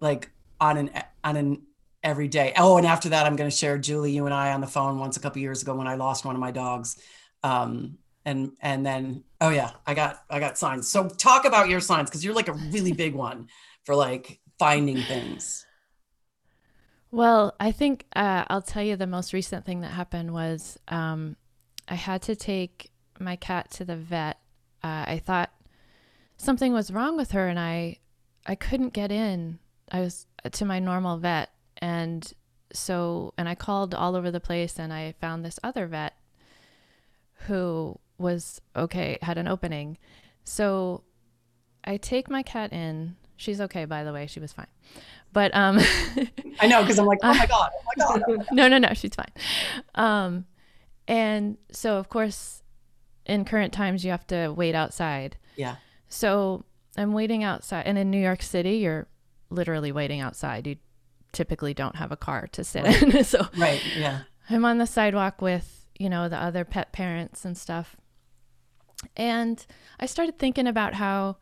like 0.00 0.30
on 0.60 0.76
an 0.76 0.90
on 1.24 1.36
an 1.36 1.62
everyday. 2.02 2.52
Oh, 2.56 2.76
and 2.78 2.86
after 2.86 3.08
that, 3.10 3.26
I'm 3.26 3.36
going 3.36 3.50
to 3.50 3.56
share 3.56 3.78
Julie, 3.78 4.12
you 4.12 4.26
and 4.26 4.34
I 4.34 4.52
on 4.52 4.60
the 4.60 4.66
phone 4.66 4.98
once 4.98 5.16
a 5.16 5.20
couple 5.20 5.42
years 5.42 5.62
ago 5.62 5.74
when 5.74 5.86
I 5.86 5.94
lost 5.96 6.24
one 6.24 6.34
of 6.34 6.40
my 6.40 6.50
dogs, 6.50 6.96
um, 7.42 7.98
and 8.24 8.52
and 8.60 8.84
then 8.84 9.24
oh 9.40 9.50
yeah, 9.50 9.72
I 9.86 9.94
got 9.94 10.22
I 10.30 10.40
got 10.40 10.58
signs. 10.58 10.88
So 10.88 11.08
talk 11.08 11.44
about 11.44 11.68
your 11.68 11.80
signs 11.80 12.10
because 12.10 12.24
you're 12.24 12.34
like 12.34 12.48
a 12.48 12.54
really 12.54 12.92
big 12.92 13.14
one 13.14 13.48
for 13.84 13.94
like 13.94 14.40
finding 14.58 15.02
things. 15.02 15.64
Well, 17.10 17.54
I 17.60 17.72
think 17.72 18.04
uh, 18.14 18.44
I'll 18.48 18.62
tell 18.62 18.82
you 18.82 18.96
the 18.96 19.06
most 19.06 19.32
recent 19.32 19.64
thing 19.64 19.80
that 19.80 19.92
happened 19.92 20.32
was 20.32 20.78
um, 20.88 21.36
I 21.88 21.94
had 21.94 22.22
to 22.22 22.36
take 22.36 22.90
my 23.20 23.36
cat 23.36 23.70
to 23.72 23.84
the 23.84 23.96
vet. 23.96 24.38
Uh, 24.82 25.04
I 25.06 25.22
thought 25.24 25.50
something 26.36 26.72
was 26.72 26.90
wrong 26.90 27.16
with 27.16 27.32
her, 27.32 27.48
and 27.48 27.58
I 27.58 27.98
I 28.46 28.54
couldn't 28.54 28.92
get 28.92 29.10
in. 29.10 29.58
I 29.90 30.00
was 30.00 30.26
to 30.50 30.64
my 30.64 30.78
normal 30.78 31.18
vet, 31.18 31.50
and 31.78 32.32
so 32.72 33.34
and 33.38 33.48
I 33.48 33.54
called 33.54 33.94
all 33.94 34.16
over 34.16 34.30
the 34.30 34.40
place, 34.40 34.78
and 34.78 34.92
I 34.92 35.14
found 35.20 35.44
this 35.44 35.58
other 35.62 35.86
vet 35.86 36.14
who 37.46 37.98
was 38.18 38.60
okay, 38.74 39.18
had 39.22 39.38
an 39.38 39.48
opening. 39.48 39.98
So 40.44 41.02
I 41.84 41.96
take 41.96 42.30
my 42.30 42.42
cat 42.42 42.72
in. 42.72 43.16
She's 43.36 43.60
okay, 43.60 43.84
by 43.84 44.04
the 44.04 44.12
way. 44.12 44.26
She 44.26 44.40
was 44.40 44.52
fine. 44.52 44.66
But 45.32 45.54
um 45.54 45.78
I 46.60 46.66
know 46.66 46.82
because 46.82 46.98
I'm 46.98 47.06
like, 47.06 47.18
oh 47.22 47.34
my 47.34 47.46
god, 47.48 47.70
oh 47.74 48.18
my 48.18 48.18
god. 48.36 48.46
no, 48.52 48.68
no, 48.68 48.78
no, 48.78 48.94
she's 48.94 49.14
fine. 49.14 49.32
Um, 49.94 50.46
and 51.06 51.58
so 51.70 51.96
of 51.96 52.08
course, 52.08 52.62
in 53.26 53.44
current 53.44 53.72
times, 53.72 54.04
you 54.04 54.10
have 54.10 54.26
to 54.28 54.48
wait 54.48 54.74
outside. 54.74 55.36
Yeah. 55.56 55.76
So 56.08 56.64
I'm 56.96 57.12
waiting 57.12 57.44
outside, 57.44 57.86
and 57.86 57.98
in 57.98 58.10
New 58.10 58.20
York 58.20 58.42
City, 58.42 58.76
you're 58.76 59.06
literally 59.50 59.92
waiting 59.92 60.20
outside. 60.20 60.66
You 60.66 60.76
typically 61.32 61.74
don't 61.74 61.96
have 61.96 62.12
a 62.12 62.16
car 62.16 62.48
to 62.52 62.64
sit 62.64 62.86
in. 62.86 63.24
so 63.24 63.46
Right. 63.56 63.82
Yeah. 63.96 64.20
I'm 64.48 64.64
on 64.64 64.78
the 64.78 64.86
sidewalk 64.86 65.42
with, 65.42 65.86
you 65.98 66.08
know, 66.08 66.28
the 66.28 66.40
other 66.40 66.64
pet 66.64 66.92
parents 66.92 67.44
and 67.44 67.56
stuff. 67.56 67.96
And 69.16 69.64
I 70.00 70.06
started 70.06 70.38
thinking 70.38 70.66
about 70.66 70.94
how 70.94 71.36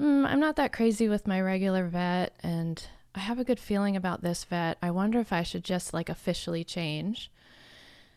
mm, 0.00 0.26
I'm 0.26 0.40
not 0.40 0.56
that 0.56 0.72
crazy 0.72 1.08
with 1.08 1.26
my 1.26 1.40
regular 1.40 1.86
vet 1.86 2.36
and 2.42 2.86
I 3.14 3.20
have 3.20 3.38
a 3.38 3.44
good 3.44 3.58
feeling 3.58 3.96
about 3.96 4.22
this 4.22 4.44
vet. 4.44 4.76
I 4.82 4.90
wonder 4.90 5.18
if 5.18 5.32
I 5.32 5.42
should 5.42 5.64
just 5.64 5.94
like 5.94 6.08
officially 6.08 6.64
change 6.64 7.30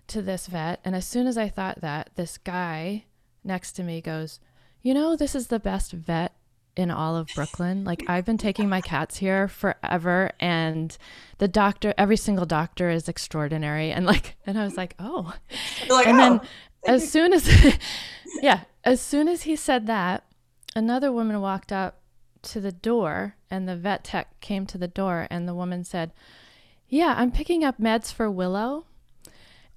to 0.10 0.22
this 0.22 0.48
vet. 0.48 0.80
And 0.84 0.96
as 0.96 1.08
soon 1.08 1.28
as 1.28 1.38
I 1.38 1.50
thought 1.50 1.82
that, 1.82 2.12
this 2.16 2.38
guy 2.38 3.06
next 3.44 3.74
to 3.74 3.84
me 3.84 4.02
goes, 4.02 4.40
You 4.82 4.94
know, 4.94 5.16
this 5.16 5.36
is 5.36 5.48
the 5.48 5.60
best 5.60 5.92
vet 5.92 6.34
in 6.76 6.92
all 6.92 7.16
of 7.16 7.28
Brooklyn. 7.36 7.84
Like, 7.84 8.04
I've 8.08 8.26
been 8.26 8.38
taking 8.38 8.70
my 8.70 8.82
cats 8.82 9.18
here 9.18 9.48
forever, 9.48 10.32
and 10.40 10.98
the 11.38 11.48
doctor, 11.48 11.94
every 11.98 12.18
single 12.18 12.46
doctor 12.46 12.90
is 12.90 13.10
extraordinary. 13.10 13.92
And 13.92 14.06
like, 14.06 14.36
and 14.46 14.58
I 14.58 14.64
was 14.64 14.78
like, 14.78 14.96
Oh. 15.00 15.34
Like, 15.90 16.08
And 16.08 16.18
oh, 16.18 16.22
then 16.22 16.42
as 16.86 17.12
soon 17.12 17.34
as, 17.34 17.78
yeah, 18.42 18.62
as 18.84 19.02
soon 19.02 19.28
as 19.28 19.44
he 19.44 19.56
said 19.56 19.88
that, 19.88 20.24
another 20.76 21.12
woman 21.12 21.42
walked 21.42 21.72
up 21.72 22.02
to 22.44 22.62
the 22.62 22.72
door, 22.72 23.36
and 23.52 23.68
the 23.68 23.76
vet 23.76 24.04
tech 24.04 24.40
came 24.40 24.66
to 24.68 24.78
the 24.78 24.88
door, 24.88 25.28
and 25.30 25.48
the 25.48 25.54
woman 25.54 25.84
said, 25.84 26.14
"Yeah, 26.88 27.16
I'm 27.18 27.32
picking 27.32 27.64
up 27.64 27.80
meds 27.80 28.14
for 28.14 28.32
Willow." 28.32 28.86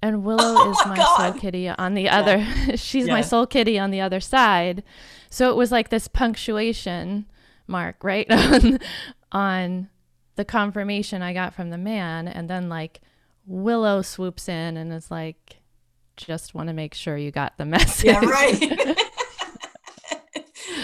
And 0.03 0.25
Willow 0.25 0.37
Oh 0.57 0.71
is 0.71 0.77
my 0.85 0.89
my 0.91 0.97
God. 0.97 1.31
soul 1.31 1.39
kitty 1.39 1.69
on 1.69 1.93
the 1.93 2.09
other. 2.09 2.45
she's 2.75 3.07
my 3.07 3.19
Yeah. 3.19 3.21
soul 3.21 3.47
kitty 3.47 3.79
on 3.79 3.89
the 3.89 4.01
other 4.01 4.19
side. 4.19 4.83
So 5.29 5.49
it 5.49 5.55
was 5.55 5.71
like 5.71 5.87
this 5.89 6.09
punctuation 6.09 7.25
mark, 7.67 8.03
right? 8.03 8.25
on, 8.29 8.79
on 9.31 9.89
the 10.35 10.43
confirmation 10.43 11.21
I 11.21 11.33
got 11.33 11.53
from 11.53 11.69
the 11.69 11.77
man. 11.77 12.27
And 12.27 12.49
then 12.49 12.67
like 12.67 12.99
Willow 13.47 14.01
swoops 14.01 14.49
in 14.49 14.75
and 14.75 14.91
is 14.91 15.09
like, 15.09 15.61
just 16.17 16.53
want 16.53 16.67
to 16.67 16.73
make 16.73 16.93
sure 16.93 17.15
you 17.17 17.31
got 17.31 17.57
the 17.57 17.65
message. 17.77 18.05
Yeah, 18.05 18.19
right. 18.25 18.97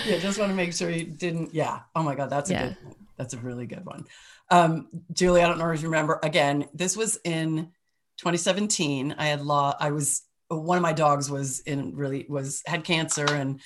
yeah, 0.05 0.17
just 0.19 0.39
want 0.39 0.49
to 0.49 0.55
make 0.55 0.73
sure 0.73 0.89
you 0.89 1.03
didn't. 1.05 1.53
Yeah. 1.53 1.81
Oh 1.95 2.03
my 2.03 2.15
God, 2.15 2.29
that's 2.29 2.49
a 2.49 2.53
Yeah. 2.53 2.67
good. 2.69 2.77
One. 2.83 2.95
That's 3.17 3.33
a 3.33 3.37
really 3.37 3.65
good 3.65 3.85
one. 3.85 4.05
Um, 4.49 4.87
Julie, 5.11 5.41
I 5.41 5.47
don't 5.47 5.59
know 5.59 5.69
if 5.71 5.81
you 5.81 5.89
remember. 5.89 6.19
Again, 6.23 6.67
this 6.73 6.95
was 6.95 7.19
in 7.23 7.71
2017. 8.19 9.15
I 9.17 9.25
had 9.25 9.41
law. 9.41 9.75
I 9.79 9.91
was 9.91 10.23
one 10.49 10.77
of 10.77 10.81
my 10.81 10.93
dogs 10.93 11.29
was 11.29 11.61
in 11.61 11.95
really 11.95 12.25
was 12.29 12.61
had 12.65 12.83
cancer 12.83 13.25
and. 13.25 13.59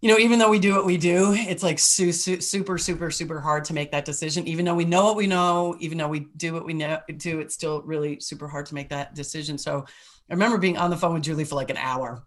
You 0.00 0.08
know, 0.08 0.18
even 0.18 0.38
though 0.38 0.48
we 0.48 0.60
do 0.60 0.76
what 0.76 0.86
we 0.86 0.96
do, 0.96 1.32
it's 1.32 1.64
like 1.64 1.80
su- 1.80 2.12
su- 2.12 2.40
super, 2.40 2.78
super, 2.78 3.10
super 3.10 3.40
hard 3.40 3.64
to 3.64 3.74
make 3.74 3.90
that 3.90 4.04
decision. 4.04 4.46
Even 4.46 4.64
though 4.64 4.76
we 4.76 4.84
know 4.84 5.06
what 5.06 5.16
we 5.16 5.26
know, 5.26 5.74
even 5.80 5.98
though 5.98 6.06
we 6.06 6.28
do 6.36 6.54
what 6.54 6.64
we 6.64 6.72
know, 6.72 7.00
do, 7.16 7.40
it's 7.40 7.52
still 7.52 7.82
really 7.82 8.20
super 8.20 8.46
hard 8.46 8.66
to 8.66 8.76
make 8.76 8.90
that 8.90 9.16
decision. 9.16 9.58
So, 9.58 9.84
I 10.30 10.34
remember 10.34 10.56
being 10.56 10.76
on 10.76 10.90
the 10.90 10.96
phone 10.96 11.14
with 11.14 11.24
Julie 11.24 11.42
for 11.42 11.56
like 11.56 11.70
an 11.70 11.78
hour 11.78 12.22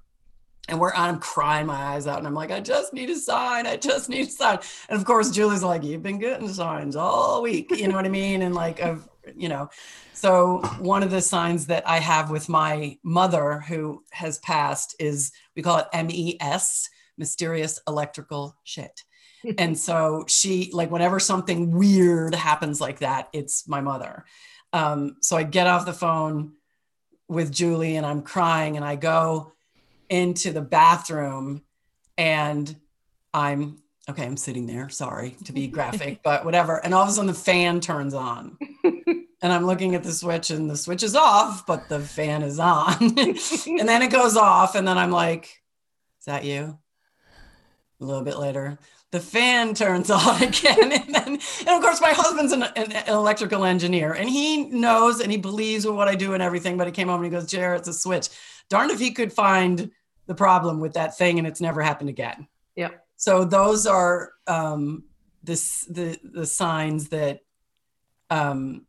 and 0.68 0.80
we're 0.80 0.94
I'm 0.94 1.20
crying 1.20 1.66
my 1.66 1.76
eyes 1.76 2.08
out 2.08 2.18
and 2.18 2.28
I'm 2.28 2.34
like, 2.34 2.52
I 2.52 2.60
just 2.60 2.94
need 2.94 3.10
a 3.10 3.16
sign. 3.16 3.68
I 3.68 3.78
just 3.78 4.10
need 4.10 4.28
a 4.28 4.32
sign. 4.32 4.60
And 4.90 5.00
of 5.00 5.06
course, 5.06 5.32
Julie's 5.32 5.64
like, 5.64 5.84
You've 5.84 6.04
been 6.04 6.20
getting 6.20 6.48
signs 6.48 6.96
all 6.96 7.42
week. 7.42 7.72
You 7.72 7.88
know 7.88 7.96
what 7.96 8.06
I 8.06 8.10
mean? 8.10 8.42
And 8.42 8.56
like 8.56 8.80
of 8.80 9.08
you 9.36 9.50
know, 9.50 9.70
so 10.14 10.62
one 10.80 11.04
of 11.04 11.12
the 11.12 11.22
signs 11.22 11.68
that 11.68 11.88
I 11.88 12.00
have 12.00 12.32
with 12.32 12.50
my 12.50 12.98
mother 13.04 13.60
who 13.60 14.04
has 14.12 14.40
passed 14.40 14.96
is 15.00 15.32
we 15.56 15.62
call 15.62 15.80
it 15.80 16.06
MES, 16.06 16.90
mysterious 17.18 17.80
electrical 17.88 18.56
shit. 18.64 19.04
and 19.58 19.78
so 19.78 20.26
she 20.28 20.70
like 20.74 20.92
whenever 20.92 21.20
something 21.20 21.72
weird 21.72 22.36
happens 22.36 22.80
like 22.80 23.00
that, 23.00 23.30
it's 23.34 23.68
my 23.68 23.82
mother. 23.82 24.26
Um, 24.74 25.18
so 25.22 25.36
I 25.36 25.44
get 25.44 25.68
off 25.68 25.86
the 25.86 25.94
phone 25.94 26.54
with 27.28 27.52
Julie 27.52 27.96
and 27.96 28.06
I'm 28.06 28.22
crying 28.22 28.76
and 28.76 28.86
I 28.86 28.96
go 28.96 29.54
into 30.10 30.52
the 30.52 30.62
bathroom 30.62 31.64
and 32.18 32.76
I'm 33.34 33.82
okay, 34.10 34.26
I'm 34.26 34.38
sitting 34.38 34.66
there, 34.66 34.90
sorry 34.90 35.38
to 35.46 35.54
be 35.54 35.68
graphic, 35.68 36.22
but 36.24 36.44
whatever. 36.44 36.84
And 36.84 36.94
all 36.94 37.04
of 37.04 37.10
a 37.10 37.12
sudden 37.12 37.28
the 37.28 37.34
fan 37.34 37.80
turns 37.80 38.14
on. 38.14 38.58
And 39.42 39.52
I'm 39.52 39.66
looking 39.66 39.96
at 39.96 40.04
the 40.04 40.14
switch 40.14 40.52
and 40.52 40.70
the 40.70 40.78
switch 40.78 41.02
is 41.02 41.16
off, 41.16 41.66
but 41.66 41.90
the 41.90 42.00
fan 42.00 42.44
is 42.44 42.60
on. 42.60 42.96
and 43.00 43.90
then 43.90 44.02
it 44.02 44.12
goes 44.12 44.38
off. 44.38 44.76
And 44.76 44.88
then 44.88 44.98
I'm 44.98 45.12
like, 45.12 45.46
is 46.20 46.26
that 46.26 46.44
you? 46.44 46.78
A 48.00 48.06
little 48.06 48.24
bit 48.24 48.38
later, 48.38 48.78
the 49.12 49.20
fan 49.20 49.74
turns 49.74 50.10
on 50.12 50.42
again. 50.44 50.92
And 50.92 51.16
then, 51.16 51.28
and 51.28 51.70
of 51.70 51.82
course, 51.82 52.02
my 52.02 52.12
husband's 52.12 52.52
an, 52.52 52.64
an 52.64 52.92
electrical 53.08 53.66
engineer 53.66 54.14
and 54.14 54.30
he 54.30 54.66
knows 54.70 55.20
and 55.20 55.32
he 55.32 55.38
believes 55.38 55.86
what 55.88 56.08
I 56.08 56.16
do 56.16 56.34
and 56.34 56.44
everything. 56.44 56.78
But 56.78 56.88
he 56.88 56.94
came 56.94 57.08
home 57.08 57.24
and 57.24 57.26
he 57.26 57.32
goes, 57.32 57.50
Jared, 57.50 57.80
it's 57.80 57.90
a 57.90 57.94
switch. 57.94 58.30
Darned 58.70 58.92
if 58.92 59.00
he 59.00 59.12
could 59.12 59.34
find 59.34 59.92
the 60.28 60.36
problem 60.36 60.80
with 60.80 60.94
that 60.94 61.18
thing 61.18 61.40
and 61.40 61.48
it's 61.48 61.62
never 61.62 61.82
happened 61.82 62.10
again. 62.10 62.48
Yep. 62.76 63.06
So 63.18 63.44
those 63.44 63.86
are 63.88 64.32
um, 64.48 65.04
this, 65.44 65.86
the, 65.86 66.18
the 66.24 66.46
signs 66.46 67.10
that, 67.10 67.42
um, 68.30 68.86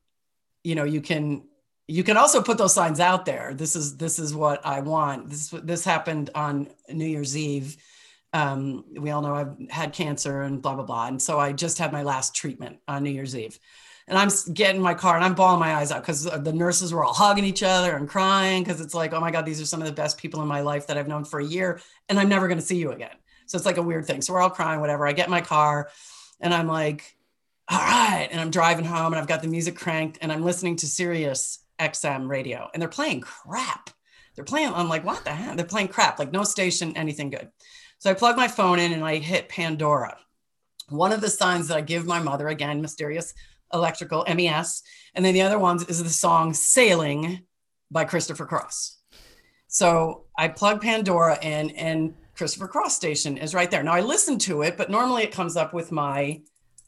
you 0.64 0.74
know, 0.74 0.84
you 0.84 1.00
can, 1.00 1.44
you 1.88 2.04
can 2.04 2.16
also 2.16 2.42
put 2.42 2.58
those 2.58 2.74
signs 2.74 3.00
out 3.00 3.26
there. 3.26 3.54
This 3.54 3.76
is, 3.76 3.96
this 3.96 4.18
is 4.18 4.34
what 4.34 4.64
I 4.64 4.80
want. 4.80 5.30
This, 5.30 5.50
this 5.50 5.84
happened 5.84 6.30
on 6.34 6.68
New 6.88 7.06
Year's 7.06 7.36
Eve 7.36 7.76
um, 8.32 8.84
we 8.98 9.10
all 9.10 9.22
know 9.22 9.34
I've 9.34 9.70
had 9.70 9.92
cancer 9.92 10.42
and 10.42 10.62
blah 10.62 10.74
blah 10.74 10.84
blah. 10.84 11.06
And 11.06 11.20
so 11.20 11.38
I 11.38 11.52
just 11.52 11.78
had 11.78 11.92
my 11.92 12.02
last 12.02 12.34
treatment 12.34 12.78
on 12.88 13.02
New 13.02 13.10
Year's 13.10 13.36
Eve, 13.36 13.58
and 14.08 14.18
I'm 14.18 14.30
getting 14.54 14.76
in 14.76 14.82
my 14.82 14.94
car 14.94 15.16
and 15.16 15.24
I'm 15.24 15.34
bawling 15.34 15.60
my 15.60 15.74
eyes 15.74 15.92
out 15.92 16.02
because 16.02 16.24
the 16.24 16.52
nurses 16.52 16.92
were 16.92 17.04
all 17.04 17.12
hugging 17.12 17.44
each 17.44 17.62
other 17.62 17.96
and 17.96 18.08
crying 18.08 18.62
because 18.62 18.80
it's 18.80 18.94
like, 18.94 19.12
oh 19.12 19.20
my 19.20 19.30
god, 19.30 19.44
these 19.44 19.60
are 19.60 19.66
some 19.66 19.80
of 19.80 19.86
the 19.86 19.92
best 19.92 20.18
people 20.18 20.40
in 20.42 20.48
my 20.48 20.60
life 20.60 20.86
that 20.86 20.96
I've 20.96 21.08
known 21.08 21.24
for 21.24 21.40
a 21.40 21.44
year, 21.44 21.80
and 22.08 22.18
I'm 22.18 22.28
never 22.28 22.48
going 22.48 22.58
to 22.58 22.64
see 22.64 22.78
you 22.78 22.92
again. 22.92 23.16
So 23.46 23.56
it's 23.56 23.66
like 23.66 23.76
a 23.76 23.82
weird 23.82 24.06
thing. 24.06 24.22
So 24.22 24.32
we're 24.32 24.40
all 24.40 24.50
crying, 24.50 24.80
whatever. 24.80 25.06
I 25.06 25.12
get 25.12 25.28
my 25.28 25.42
car, 25.42 25.90
and 26.40 26.54
I'm 26.54 26.68
like, 26.68 27.16
all 27.72 27.78
right, 27.78 28.28
and 28.30 28.40
I'm 28.40 28.50
driving 28.50 28.84
home, 28.84 29.12
and 29.12 29.16
I've 29.16 29.26
got 29.26 29.40
the 29.40 29.48
music 29.48 29.76
cranked, 29.76 30.18
and 30.20 30.30
I'm 30.30 30.44
listening 30.44 30.76
to 30.76 30.86
Sirius 30.86 31.60
XM 31.78 32.28
radio, 32.28 32.68
and 32.72 32.80
they're 32.80 32.88
playing 32.88 33.22
crap. 33.22 33.90
They're 34.34 34.44
playing. 34.44 34.72
I'm 34.72 34.88
like, 34.88 35.04
what 35.04 35.24
the 35.24 35.30
heck? 35.30 35.56
They're 35.56 35.66
playing 35.66 35.88
crap. 35.88 36.18
Like 36.18 36.32
no 36.32 36.44
station, 36.44 36.96
anything 36.96 37.30
good. 37.30 37.50
So 37.98 38.10
I 38.10 38.14
plug 38.14 38.36
my 38.36 38.48
phone 38.48 38.78
in 38.78 38.92
and 38.92 39.04
I 39.04 39.16
hit 39.16 39.48
Pandora. 39.48 40.16
One 40.88 41.12
of 41.12 41.20
the 41.20 41.30
signs 41.30 41.68
that 41.68 41.76
I 41.76 41.82
give 41.82 42.06
my 42.06 42.18
mother, 42.18 42.48
again, 42.48 42.80
mysterious 42.80 43.34
electrical 43.72 44.24
MES. 44.26 44.82
And 45.14 45.24
then 45.24 45.34
the 45.34 45.42
other 45.42 45.58
ones 45.58 45.84
is 45.84 46.02
the 46.02 46.08
song 46.08 46.54
Sailing 46.54 47.42
by 47.90 48.04
Christopher 48.04 48.46
Cross. 48.46 48.98
So 49.68 50.24
I 50.36 50.48
plug 50.48 50.82
Pandora 50.82 51.38
in 51.42 51.70
and 51.70 52.14
Christopher 52.34 52.68
Cross 52.68 52.96
station 52.96 53.36
is 53.36 53.54
right 53.54 53.70
there. 53.70 53.82
Now 53.82 53.92
I 53.92 54.00
listen 54.00 54.38
to 54.40 54.62
it, 54.62 54.76
but 54.76 54.90
normally 54.90 55.22
it 55.22 55.32
comes 55.32 55.56
up 55.56 55.72
with 55.72 55.92
my 55.92 56.40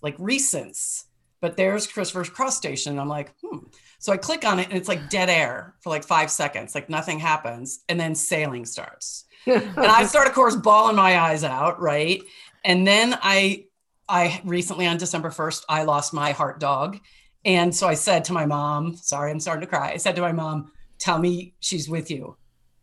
like 0.05 0.17
recents. 0.19 1.05
But 1.41 1.57
there's 1.57 1.87
Christopher 1.87 2.25
Cross 2.31 2.57
station. 2.57 2.93
And 2.93 3.01
I'm 3.01 3.09
like, 3.09 3.33
hmm. 3.43 3.59
So 3.99 4.13
I 4.13 4.17
click 4.17 4.45
on 4.45 4.61
it 4.61 4.69
and 4.69 4.77
it's 4.77 4.89
like 4.89 5.09
dead 5.09 5.31
air 5.31 5.75
for 5.81 5.91
like 5.91 6.05
five 6.05 6.31
seconds, 6.31 6.75
like 6.75 6.89
nothing 6.89 7.19
happens. 7.19 7.81
And 7.89 7.99
then 7.99 8.15
sailing 8.15 8.65
starts. 8.67 9.25
and 9.47 9.77
I 9.79 10.05
start, 10.05 10.29
of 10.29 10.35
course, 10.35 10.55
bawling 10.55 10.97
my 10.97 11.19
eyes 11.19 11.43
out, 11.43 11.81
right? 11.81 12.23
And 12.65 12.87
then 12.87 13.19
I 13.23 13.65
I 14.09 14.41
recently 14.45 14.87
on 14.87 14.99
December 14.99 15.31
1st, 15.31 15.65
I 15.69 15.83
lost 15.85 16.13
my 16.13 16.33
heart 16.33 16.61
dog. 16.61 16.99
And 17.45 17.75
so 17.75 17.89
I 17.89 17.95
said 17.95 18.25
to 18.25 18.33
my 18.33 18.47
mom, 18.47 18.97
sorry, 18.97 19.31
I'm 19.31 19.41
starting 19.41 19.63
to 19.63 19.67
cry. 19.67 19.93
I 19.93 19.97
said 19.97 20.17
to 20.17 20.23
my 20.23 20.33
mom, 20.33 20.73
tell 20.99 21.19
me 21.19 21.55
she's 21.61 21.89
with 21.89 22.11
you. 22.11 22.37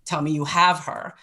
Tell 0.05 0.21
me 0.21 0.31
you 0.31 0.45
have 0.45 0.79
her. 0.81 1.13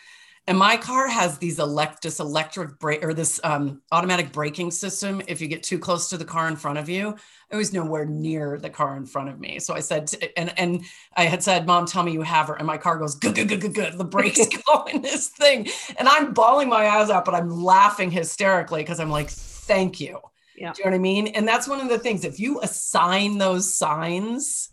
And 0.48 0.56
my 0.56 0.78
car 0.78 1.08
has 1.08 1.37
these 1.37 1.58
elect 1.58 2.00
this 2.00 2.20
electric 2.20 2.78
brake 2.78 3.04
or 3.04 3.12
this 3.12 3.38
um, 3.44 3.82
automatic 3.92 4.32
braking 4.32 4.70
system. 4.70 5.20
If 5.28 5.42
you 5.42 5.46
get 5.46 5.62
too 5.62 5.78
close 5.78 6.08
to 6.08 6.16
the 6.16 6.24
car 6.24 6.48
in 6.48 6.56
front 6.56 6.78
of 6.78 6.88
you, 6.88 7.16
I 7.52 7.56
was 7.56 7.74
nowhere 7.74 8.06
near 8.06 8.58
the 8.58 8.70
car 8.70 8.96
in 8.96 9.04
front 9.04 9.28
of 9.28 9.38
me. 9.38 9.58
So 9.58 9.74
I 9.74 9.80
said, 9.80 10.11
and 10.38 10.58
and 10.58 10.84
I 11.14 11.24
had 11.24 11.42
said, 11.42 11.66
"Mom, 11.66 11.84
tell 11.84 12.02
me 12.02 12.12
you 12.12 12.22
have 12.22 12.48
her." 12.48 12.54
And 12.54 12.66
my 12.66 12.78
car 12.78 12.96
goes, 12.96 13.14
"Good, 13.14 13.34
good, 13.34 13.48
good, 13.48 13.61
good, 13.61 13.74
good." 13.74 13.98
The 13.98 14.04
brakes 14.04 14.40
go 14.66 14.84
in 14.84 15.02
this 15.02 15.28
thing, 15.28 15.68
and 15.98 16.08
I'm 16.08 16.32
bawling 16.32 16.70
my 16.70 16.87
eyes 16.88 17.11
out, 17.11 17.26
but 17.26 17.34
I'm 17.34 17.50
laughing 17.50 18.11
hysterically 18.11 18.80
because 18.80 19.00
I'm 19.00 19.11
like, 19.11 19.28
"Thank 19.28 20.00
you." 20.00 20.18
Yeah. 20.56 20.72
Do 20.72 20.78
you 20.78 20.84
know 20.87 20.92
what 20.92 20.96
I 20.96 21.00
mean? 21.00 21.26
And 21.26 21.46
that's 21.46 21.68
one 21.68 21.82
of 21.82 21.90
the 21.90 21.98
things. 21.98 22.24
If 22.24 22.40
you 22.40 22.62
assign 22.62 23.37
those 23.37 23.76
signs, 23.76 24.70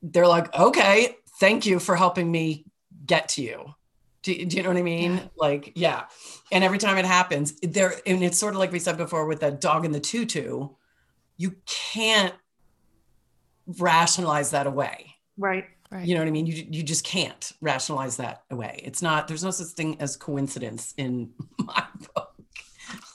they're 0.00 0.28
like, 0.28 0.56
"Okay, 0.56 1.16
thank 1.40 1.66
you 1.66 1.80
for 1.80 1.96
helping 1.96 2.30
me 2.30 2.66
get 3.04 3.30
to 3.30 3.42
you." 3.42 3.74
Do, 4.22 4.44
do, 4.44 4.56
you 4.56 4.62
know 4.62 4.70
what 4.70 4.78
I 4.78 4.82
mean? 4.82 5.14
Yeah. 5.14 5.22
Like, 5.36 5.72
yeah. 5.76 6.04
And 6.50 6.64
every 6.64 6.78
time 6.78 6.98
it 6.98 7.04
happens, 7.04 7.52
there, 7.60 7.94
and 8.04 8.22
it's 8.22 8.38
sort 8.38 8.54
of 8.54 8.58
like 8.58 8.72
we 8.72 8.78
said 8.78 8.96
before 8.96 9.26
with 9.26 9.40
that 9.40 9.60
dog 9.60 9.84
in 9.84 9.92
the 9.92 10.00
tutu, 10.00 10.68
you 11.36 11.54
can't 11.66 12.34
rationalize 13.78 14.50
that 14.50 14.66
away. 14.66 15.14
Right. 15.36 15.66
Right. 15.90 16.06
You 16.06 16.14
know 16.14 16.20
what 16.20 16.28
I 16.28 16.32
mean? 16.32 16.46
You 16.46 16.66
you 16.70 16.82
just 16.82 17.02
can't 17.02 17.52
rationalize 17.62 18.18
that 18.18 18.42
away. 18.50 18.80
It's 18.84 19.00
not. 19.00 19.26
There's 19.26 19.42
no 19.42 19.50
such 19.50 19.68
thing 19.68 19.96
as 20.00 20.16
coincidence 20.16 20.92
in 20.98 21.30
my 21.58 21.82
book. 22.14 22.34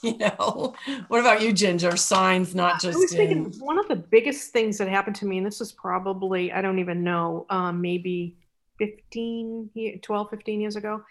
You 0.02 0.18
know. 0.18 0.74
What 1.08 1.20
about 1.20 1.40
you, 1.40 1.52
Ginger? 1.52 1.96
Signs, 1.96 2.52
not 2.54 2.80
just. 2.80 2.96
I 2.96 3.00
was 3.00 3.12
thinking 3.12 3.52
in... 3.52 3.60
one 3.60 3.78
of 3.78 3.86
the 3.86 3.94
biggest 3.96 4.50
things 4.52 4.78
that 4.78 4.88
happened 4.88 5.14
to 5.16 5.26
me, 5.26 5.38
and 5.38 5.46
this 5.46 5.60
is 5.60 5.70
probably 5.70 6.52
I 6.52 6.62
don't 6.62 6.80
even 6.80 7.04
know, 7.04 7.46
um, 7.48 7.80
maybe 7.80 8.36
15, 8.78 10.00
12, 10.02 10.30
15 10.30 10.60
years 10.60 10.76
ago. 10.76 11.02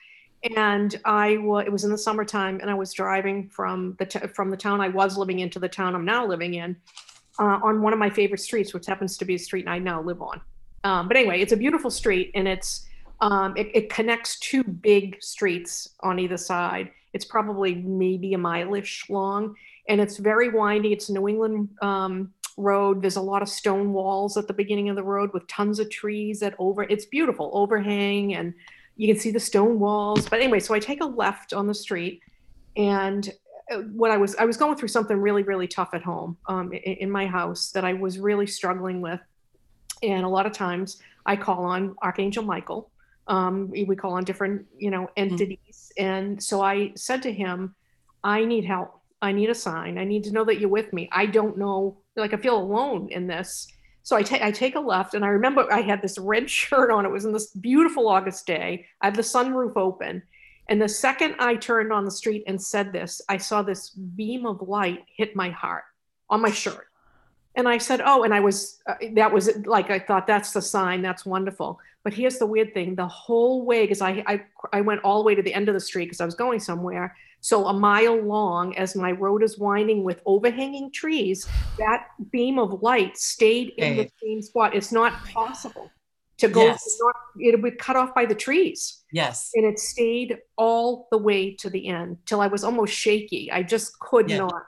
And 0.56 1.00
I 1.06 1.38
was, 1.38 1.66
it 1.66 1.72
was 1.72 1.86
in 1.86 1.92
the 1.92 1.98
summertime 1.98 2.60
and 2.60 2.70
I 2.70 2.74
was 2.74 2.92
driving 2.94 3.48
from 3.50 3.96
the, 3.98 4.06
t- 4.06 4.28
from 4.28 4.50
the 4.50 4.58
town 4.58 4.82
I 4.82 4.90
was 4.90 5.18
living 5.18 5.40
into 5.40 5.58
the 5.58 5.70
town 5.70 5.96
I'm 5.96 6.04
now 6.04 6.26
living 6.26 6.56
in 6.56 6.76
uh, 7.40 7.60
on 7.64 7.82
one 7.82 7.94
of 7.94 8.00
my 8.00 8.10
favorite 8.10 8.42
streets, 8.42 8.74
which 8.74 8.86
happens 8.86 9.18
to 9.18 9.26
be 9.26 9.36
a 9.36 9.40
street 9.40 9.68
I 9.68 9.80
now 9.80 10.02
live 10.02 10.22
on. 10.22 10.42
Um, 10.84 11.08
but 11.08 11.16
anyway, 11.16 11.42
it's 11.42 11.54
a 11.54 11.58
beautiful 11.58 11.90
street 11.90 12.32
and 12.36 12.48
it's, 12.48 12.86
um, 13.22 13.56
it, 13.56 13.72
it, 13.74 13.90
connects 13.90 14.38
two 14.40 14.66
big 14.66 15.22
streets 15.24 15.90
on 16.02 16.20
either 16.20 16.36
side. 16.36 16.92
It's 17.14 17.24
probably 17.24 17.76
maybe 17.76 18.34
a 18.34 18.38
mileish 18.38 19.10
long 19.10 19.56
and 19.88 20.02
it's 20.02 20.18
very 20.18 20.50
windy. 20.50 20.92
It's 20.92 21.10
New 21.10 21.30
England 21.30 21.70
um, 21.82 22.34
road. 22.58 23.02
There's 23.02 23.16
a 23.16 23.22
lot 23.22 23.42
of 23.42 23.50
stone 23.50 23.94
walls 23.94 24.38
at 24.38 24.48
the 24.48 24.54
beginning 24.54 24.90
of 24.90 24.96
the 24.96 25.04
road 25.04 25.34
with 25.34 25.48
tons 25.48 25.80
of 25.80 25.90
trees 25.90 26.40
that 26.40 26.56
over. 26.60 26.84
It's 26.84 27.06
beautiful 27.06 27.52
overhang, 27.54 28.36
and 28.36 28.54
you 28.96 29.08
can 29.08 29.20
see 29.20 29.32
the 29.32 29.40
stone 29.40 29.80
walls. 29.80 30.30
But 30.30 30.40
anyway, 30.40 30.60
so 30.60 30.74
I 30.74 30.80
take 30.80 31.02
a 31.02 31.06
left 31.06 31.54
on 31.54 31.68
the 31.68 31.74
street, 31.74 32.22
and 32.76 33.32
uh, 33.72 33.78
what 33.94 34.12
I 34.12 34.18
was 34.18 34.36
I 34.36 34.46
was 34.46 34.58
going 34.58 34.78
through 34.78 34.90
something 34.90 35.18
really 35.18 35.44
really 35.44 35.68
tough 35.68 35.90
at 35.94 36.04
home 36.04 36.38
um, 36.48 36.72
in, 36.74 36.94
in 36.94 37.12
my 37.12 37.26
house 37.26 37.72
that 37.72 37.86
I 37.86 37.94
was 37.94 38.20
really 38.20 38.48
struggling 38.48 39.02
with, 39.02 39.22
and 40.02 40.26
a 40.26 40.30
lot 40.30 40.46
of 40.46 40.54
times 40.54 41.02
I 41.26 41.36
call 41.36 41.66
on 41.66 41.96
Archangel 42.02 42.44
Michael. 42.44 42.90
Um, 43.28 43.70
we 43.70 43.96
call 43.96 44.14
on 44.14 44.26
different 44.26 44.66
you 44.78 44.92
know 44.92 45.04
mm-hmm. 45.04 45.32
entities, 45.32 45.92
mm-hmm. 45.98 46.06
and 46.06 46.44
so 46.44 46.62
I 46.62 46.92
said 46.96 47.24
to 47.24 47.32
him, 47.32 47.76
I 48.24 48.46
need 48.46 48.66
help. 48.66 49.00
I 49.22 49.32
need 49.32 49.50
a 49.50 49.56
sign. 49.56 49.98
I 49.98 50.04
need 50.04 50.26
to 50.26 50.32
know 50.34 50.44
that 50.44 50.60
you're 50.60 50.70
with 50.70 50.92
me. 50.92 51.08
I 51.14 51.26
don't 51.26 51.58
know 51.58 51.98
like 52.16 52.34
I 52.34 52.38
feel 52.38 52.58
alone 52.58 53.10
in 53.12 53.28
this. 53.28 53.68
So 54.04 54.16
I 54.16 54.24
take 54.24 54.42
I 54.42 54.52
take 54.52 54.76
a 54.76 54.80
left, 54.80 55.14
and 55.14 55.24
I 55.24 55.30
remember 55.30 55.72
I 55.72 55.82
had 55.82 56.02
this 56.02 56.18
red 56.18 56.50
shirt 56.60 56.92
on. 56.92 57.06
It 57.06 57.12
was 57.12 57.26
in 57.26 57.32
this 57.32 57.48
beautiful 57.48 58.08
August 58.08 58.46
day. 58.46 58.86
I 59.02 59.08
had 59.08 59.16
the 59.16 59.22
sunroof 59.22 59.78
open, 59.78 60.24
and 60.70 60.82
the 60.82 60.90
second 60.90 61.36
I 61.40 61.56
turned 61.56 61.94
on 61.94 62.06
the 62.06 62.12
street 62.12 62.44
and 62.48 62.62
said 62.62 62.92
this, 62.92 63.22
I 63.30 63.38
saw 63.38 63.62
this 63.62 63.90
beam 63.90 64.46
of 64.46 64.62
light 64.62 65.06
hit 65.16 65.36
my 65.36 65.50
heart 65.50 65.84
on 66.30 66.42
my 66.42 66.52
shirt, 66.52 66.88
and 67.56 67.68
I 67.68 67.78
said, 67.78 68.02
"Oh!" 68.04 68.24
And 68.24 68.34
I 68.34 68.42
was 68.42 68.80
uh, 68.88 68.96
that 69.14 69.32
was 69.32 69.50
like 69.66 69.90
I 69.90 70.00
thought 70.00 70.28
that's 70.28 70.52
the 70.52 70.62
sign. 70.62 71.02
That's 71.02 71.26
wonderful. 71.26 71.80
But 72.04 72.14
here's 72.14 72.38
the 72.38 72.46
weird 72.46 72.74
thing: 72.74 72.96
the 72.96 73.08
whole 73.08 73.66
way, 73.66 73.84
because 73.84 74.02
I, 74.02 74.24
I 74.28 74.44
I 74.74 74.82
went 74.82 75.02
all 75.04 75.20
the 75.20 75.26
way 75.26 75.36
to 75.36 75.42
the 75.42 75.54
end 75.54 75.70
of 75.70 75.74
the 75.74 75.80
street 75.80 76.06
because 76.06 76.22
I 76.22 76.26
was 76.26 76.36
going 76.36 76.60
somewhere. 76.60 77.16
So 77.44 77.68
a 77.68 77.74
mile 77.74 78.22
long, 78.22 78.74
as 78.78 78.96
my 78.96 79.12
road 79.12 79.44
is 79.44 79.60
winding 79.60 80.06
with 80.06 80.22
overhanging 80.26 80.94
trees, 80.94 81.46
that 81.78 82.08
beam 82.32 82.58
of 82.58 82.82
light 82.82 83.18
stayed 83.18 83.74
in 83.76 83.98
the 83.98 84.10
same 84.24 84.42
spot. 84.42 84.74
It's 84.74 84.94
not 84.94 85.12
oh 85.12 85.34
possible 85.34 85.92
to 86.38 86.48
go. 86.48 86.64
Yes. 86.64 86.98
Not, 87.02 87.16
it 87.38 87.52
would 87.52 87.70
be 87.70 87.76
cut 87.76 87.98
off 87.98 88.16
by 88.16 88.26
the 88.26 88.34
trees. 88.34 89.04
Yes. 89.12 89.52
And 89.56 89.66
it 89.66 89.78
stayed 89.78 90.38
all 90.56 91.10
the 91.12 91.18
way 91.18 91.54
to 91.56 91.70
the 91.70 91.90
end 91.90 92.20
till 92.26 92.40
I 92.40 92.48
was 92.48 92.64
almost 92.64 92.94
shaky. 92.94 93.52
I 93.52 93.62
just 93.62 94.00
could 94.00 94.30
yeah. 94.30 94.38
not 94.38 94.64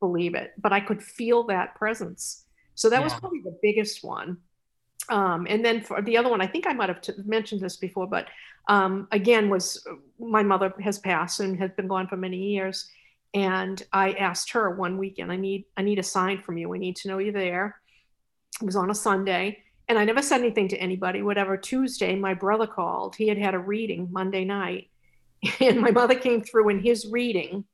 believe 0.00 0.34
it, 0.34 0.50
but 0.58 0.72
I 0.72 0.80
could 0.80 1.04
feel 1.04 1.44
that 1.44 1.76
presence. 1.76 2.44
So 2.74 2.90
that 2.90 2.98
yeah. 2.98 3.04
was 3.04 3.14
probably 3.14 3.42
the 3.44 3.56
biggest 3.62 4.02
one. 4.02 4.38
Um, 5.08 5.46
and 5.48 5.64
then 5.64 5.80
for 5.80 6.02
the 6.02 6.16
other 6.16 6.28
one, 6.28 6.40
I 6.40 6.46
think 6.46 6.66
I 6.66 6.72
might 6.72 6.88
have 6.88 7.00
t- 7.00 7.12
mentioned 7.24 7.60
this 7.60 7.76
before, 7.76 8.06
but 8.06 8.26
um, 8.68 9.06
again, 9.12 9.48
was 9.48 9.86
my 10.18 10.42
mother 10.42 10.74
has 10.80 10.98
passed 10.98 11.40
and 11.40 11.58
has 11.58 11.70
been 11.76 11.86
gone 11.86 12.08
for 12.08 12.16
many 12.16 12.36
years. 12.36 12.90
And 13.34 13.82
I 13.92 14.12
asked 14.12 14.50
her 14.52 14.70
one 14.70 14.98
weekend, 14.98 15.30
I 15.30 15.36
need, 15.36 15.66
I 15.76 15.82
need 15.82 15.98
a 15.98 16.02
sign 16.02 16.42
from 16.42 16.58
you. 16.58 16.74
I 16.74 16.78
need 16.78 16.96
to 16.96 17.08
know 17.08 17.18
you're 17.18 17.32
there. 17.32 17.80
It 18.60 18.64
was 18.64 18.76
on 18.76 18.90
a 18.90 18.94
Sunday. 18.94 19.62
And 19.88 19.98
I 19.98 20.04
never 20.04 20.22
said 20.22 20.40
anything 20.40 20.68
to 20.68 20.76
anybody. 20.78 21.22
Whatever 21.22 21.56
Tuesday, 21.56 22.16
my 22.16 22.34
brother 22.34 22.66
called. 22.66 23.14
He 23.14 23.28
had 23.28 23.38
had 23.38 23.54
a 23.54 23.58
reading 23.58 24.08
Monday 24.10 24.44
night. 24.44 24.90
And 25.60 25.80
my 25.80 25.90
mother 25.90 26.14
came 26.14 26.42
through 26.42 26.70
in 26.70 26.80
his 26.80 27.06
reading 27.06 27.64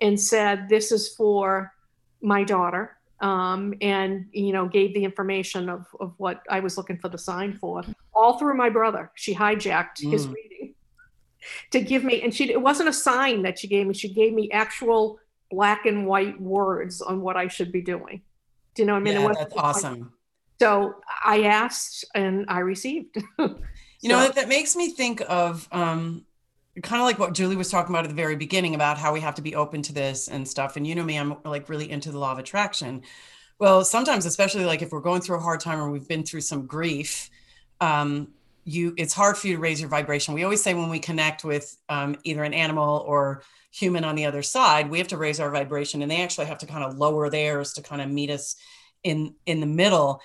and 0.00 0.18
said, 0.18 0.68
This 0.68 0.90
is 0.90 1.14
for 1.14 1.72
my 2.20 2.42
daughter 2.42 2.96
um, 3.22 3.72
and 3.80 4.26
you 4.32 4.52
know 4.52 4.68
gave 4.68 4.92
the 4.94 5.04
information 5.04 5.68
of, 5.68 5.86
of 6.00 6.12
what 6.18 6.42
I 6.50 6.60
was 6.60 6.76
looking 6.76 6.98
for 6.98 7.08
the 7.08 7.18
sign 7.18 7.54
for 7.54 7.82
all 8.14 8.38
through 8.38 8.56
my 8.56 8.68
brother. 8.68 9.10
She 9.14 9.34
hijacked 9.34 10.02
mm. 10.02 10.10
his 10.10 10.26
reading 10.26 10.74
to 11.70 11.80
give 11.80 12.04
me, 12.04 12.20
and 12.22 12.34
she 12.34 12.50
it 12.50 12.60
wasn't 12.60 12.88
a 12.88 12.92
sign 12.92 13.42
that 13.42 13.58
she 13.58 13.68
gave 13.68 13.86
me. 13.86 13.94
She 13.94 14.12
gave 14.12 14.34
me 14.34 14.50
actual 14.50 15.18
black 15.50 15.86
and 15.86 16.06
white 16.06 16.40
words 16.40 17.00
on 17.00 17.20
what 17.20 17.36
I 17.36 17.48
should 17.48 17.72
be 17.72 17.80
doing. 17.80 18.22
Do 18.74 18.82
you 18.82 18.86
know 18.86 18.94
what 18.94 19.00
I 19.00 19.02
mean? 19.02 19.20
Yeah, 19.20 19.32
that's 19.38 19.54
awesome. 19.56 20.12
So 20.58 20.96
I 21.24 21.42
asked 21.42 22.04
and 22.14 22.46
I 22.48 22.60
received. 22.60 23.16
you 23.38 23.48
so. 24.00 24.08
know 24.08 24.20
that, 24.20 24.34
that 24.34 24.48
makes 24.48 24.74
me 24.74 24.90
think 24.90 25.22
of 25.28 25.68
um, 25.72 26.24
kind 26.80 27.02
of 27.02 27.06
like 27.06 27.18
what 27.18 27.34
Julie 27.34 27.56
was 27.56 27.70
talking 27.70 27.94
about 27.94 28.04
at 28.04 28.08
the 28.08 28.14
very 28.16 28.36
beginning 28.36 28.74
about 28.74 28.96
how 28.96 29.12
we 29.12 29.20
have 29.20 29.34
to 29.34 29.42
be 29.42 29.54
open 29.54 29.82
to 29.82 29.92
this 29.92 30.28
and 30.28 30.48
stuff. 30.48 30.76
And 30.76 30.86
you 30.86 30.94
know 30.94 31.04
me, 31.04 31.18
I'm 31.18 31.36
like 31.44 31.68
really 31.68 31.90
into 31.90 32.10
the 32.10 32.18
law 32.18 32.32
of 32.32 32.38
attraction. 32.38 33.02
Well, 33.58 33.84
sometimes, 33.84 34.24
especially 34.24 34.64
like 34.64 34.80
if 34.80 34.90
we're 34.90 35.00
going 35.00 35.20
through 35.20 35.36
a 35.36 35.40
hard 35.40 35.60
time 35.60 35.78
or 35.78 35.90
we've 35.90 36.08
been 36.08 36.24
through 36.24 36.40
some 36.40 36.66
grief, 36.66 37.28
um, 37.80 38.28
you 38.64 38.94
it's 38.96 39.12
hard 39.12 39.36
for 39.36 39.48
you 39.48 39.56
to 39.56 39.60
raise 39.60 39.80
your 39.80 39.90
vibration. 39.90 40.34
We 40.34 40.44
always 40.44 40.62
say 40.62 40.72
when 40.72 40.88
we 40.88 40.98
connect 40.98 41.44
with 41.44 41.76
um, 41.88 42.16
either 42.24 42.42
an 42.44 42.54
animal 42.54 43.04
or 43.06 43.42
human 43.70 44.04
on 44.04 44.14
the 44.14 44.24
other 44.24 44.42
side, 44.42 44.88
we 44.88 44.98
have 44.98 45.08
to 45.08 45.16
raise 45.16 45.40
our 45.40 45.50
vibration, 45.50 46.00
and 46.00 46.10
they 46.10 46.22
actually 46.22 46.46
have 46.46 46.58
to 46.58 46.66
kind 46.66 46.84
of 46.84 46.96
lower 46.96 47.28
theirs 47.28 47.72
to 47.74 47.82
kind 47.82 48.00
of 48.00 48.08
meet 48.08 48.30
us 48.30 48.56
in 49.04 49.34
in 49.46 49.60
the 49.60 49.66
middle 49.66 50.20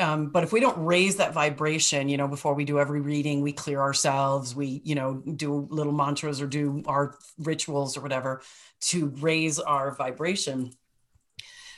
um, 0.00 0.30
but 0.30 0.42
if 0.42 0.52
we 0.52 0.60
don't 0.60 0.82
raise 0.84 1.16
that 1.16 1.32
vibration 1.32 2.08
you 2.08 2.16
know 2.16 2.26
before 2.26 2.54
we 2.54 2.64
do 2.64 2.78
every 2.78 3.00
reading 3.00 3.40
we 3.40 3.52
clear 3.52 3.80
ourselves 3.80 4.54
we 4.54 4.80
you 4.84 4.94
know 4.94 5.14
do 5.14 5.68
little 5.70 5.92
mantras 5.92 6.40
or 6.40 6.46
do 6.46 6.82
our 6.86 7.16
rituals 7.38 7.96
or 7.96 8.00
whatever 8.00 8.42
to 8.80 9.08
raise 9.20 9.58
our 9.58 9.94
vibration. 9.94 10.72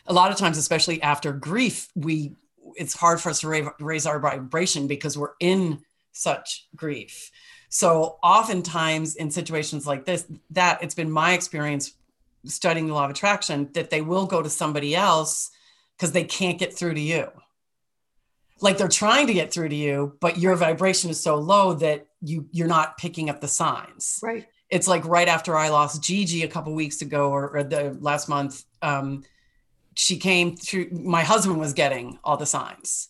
A 0.06 0.12
lot 0.12 0.30
of 0.30 0.38
times 0.38 0.58
especially 0.58 1.02
after 1.02 1.32
grief 1.32 1.88
we 1.94 2.34
it's 2.76 2.94
hard 2.94 3.20
for 3.20 3.30
us 3.30 3.40
to 3.40 3.72
raise 3.80 4.06
our 4.06 4.18
vibration 4.18 4.86
because 4.86 5.18
we're 5.18 5.34
in 5.40 5.80
such 6.12 6.66
grief. 6.74 7.30
So 7.68 8.18
oftentimes 8.22 9.16
in 9.16 9.30
situations 9.30 9.86
like 9.86 10.04
this 10.04 10.26
that 10.50 10.82
it's 10.82 10.94
been 10.94 11.10
my 11.10 11.32
experience 11.32 11.94
studying 12.44 12.86
the 12.86 12.94
law 12.94 13.04
of 13.04 13.10
attraction 13.10 13.68
that 13.74 13.90
they 13.90 14.00
will 14.00 14.26
go 14.26 14.42
to 14.42 14.50
somebody 14.50 14.94
else 14.94 15.50
because 15.96 16.12
they 16.12 16.24
can't 16.24 16.58
get 16.58 16.76
through 16.76 16.94
to 16.94 17.00
you 17.00 17.28
like 18.62 18.78
they're 18.78 18.88
trying 18.88 19.26
to 19.26 19.34
get 19.34 19.52
through 19.52 19.68
to 19.68 19.76
you 19.76 20.16
but 20.20 20.38
your 20.38 20.56
vibration 20.56 21.10
is 21.10 21.20
so 21.20 21.36
low 21.36 21.74
that 21.74 22.06
you 22.20 22.46
you're 22.52 22.68
not 22.68 22.96
picking 22.96 23.28
up 23.28 23.40
the 23.40 23.48
signs 23.48 24.18
right 24.22 24.46
it's 24.70 24.88
like 24.88 25.04
right 25.04 25.28
after 25.28 25.56
i 25.56 25.68
lost 25.68 26.02
gigi 26.02 26.42
a 26.42 26.48
couple 26.48 26.72
weeks 26.74 27.02
ago 27.02 27.30
or, 27.30 27.56
or 27.56 27.64
the 27.64 27.96
last 28.00 28.28
month 28.28 28.64
um, 28.82 29.22
she 29.94 30.16
came 30.16 30.56
through 30.56 30.90
my 30.90 31.22
husband 31.22 31.58
was 31.58 31.72
getting 31.72 32.18
all 32.24 32.36
the 32.36 32.46
signs 32.46 33.08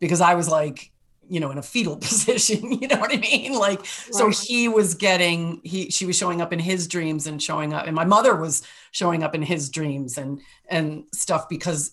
because 0.00 0.20
I 0.20 0.34
was 0.34 0.48
like, 0.48 0.90
you 1.28 1.40
know, 1.40 1.50
in 1.50 1.58
a 1.58 1.62
fetal 1.62 1.96
position, 2.08 2.72
you 2.80 2.88
know 2.88 2.98
what 2.98 3.12
I 3.12 3.16
mean? 3.16 3.54
Like, 3.54 3.80
right. 3.80 3.88
so 3.88 4.28
he 4.30 4.68
was 4.68 4.94
getting, 4.94 5.60
he, 5.64 5.90
she 5.90 6.06
was 6.06 6.16
showing 6.16 6.40
up 6.40 6.52
in 6.52 6.58
his 6.58 6.88
dreams 6.88 7.26
and 7.26 7.42
showing 7.42 7.72
up, 7.72 7.86
and 7.86 7.94
my 7.94 8.04
mother 8.04 8.34
was 8.36 8.62
showing 8.90 9.22
up 9.22 9.34
in 9.34 9.42
his 9.42 9.70
dreams 9.70 10.18
and, 10.18 10.40
and 10.68 11.04
stuff 11.12 11.48
because, 11.48 11.92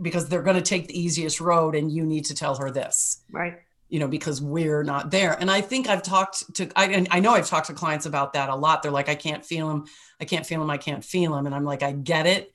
because 0.00 0.28
they're 0.28 0.42
going 0.42 0.56
to 0.56 0.62
take 0.62 0.88
the 0.88 0.98
easiest 0.98 1.40
road 1.40 1.74
and 1.74 1.90
you 1.90 2.04
need 2.04 2.26
to 2.26 2.34
tell 2.34 2.56
her 2.56 2.70
this. 2.70 3.22
Right. 3.30 3.58
You 3.88 3.98
know, 3.98 4.08
because 4.08 4.40
we're 4.40 4.82
not 4.82 5.10
there. 5.10 5.32
And 5.32 5.50
I 5.50 5.60
think 5.60 5.88
I've 5.88 6.02
talked 6.02 6.54
to, 6.54 6.70
I, 6.76 6.86
and 6.86 7.08
I 7.10 7.20
know 7.20 7.32
I've 7.32 7.48
talked 7.48 7.66
to 7.66 7.74
clients 7.74 8.06
about 8.06 8.34
that 8.34 8.48
a 8.48 8.54
lot. 8.54 8.82
They're 8.82 8.92
like, 8.92 9.08
I 9.08 9.16
can't 9.16 9.44
feel 9.44 9.70
him. 9.70 9.86
I 10.20 10.24
can't 10.24 10.46
feel 10.46 10.62
him. 10.62 10.70
I 10.70 10.76
can't 10.76 11.04
feel 11.04 11.36
him. 11.36 11.46
And 11.46 11.54
I'm 11.54 11.64
like, 11.64 11.82
I 11.82 11.92
get 11.92 12.26
it 12.26 12.52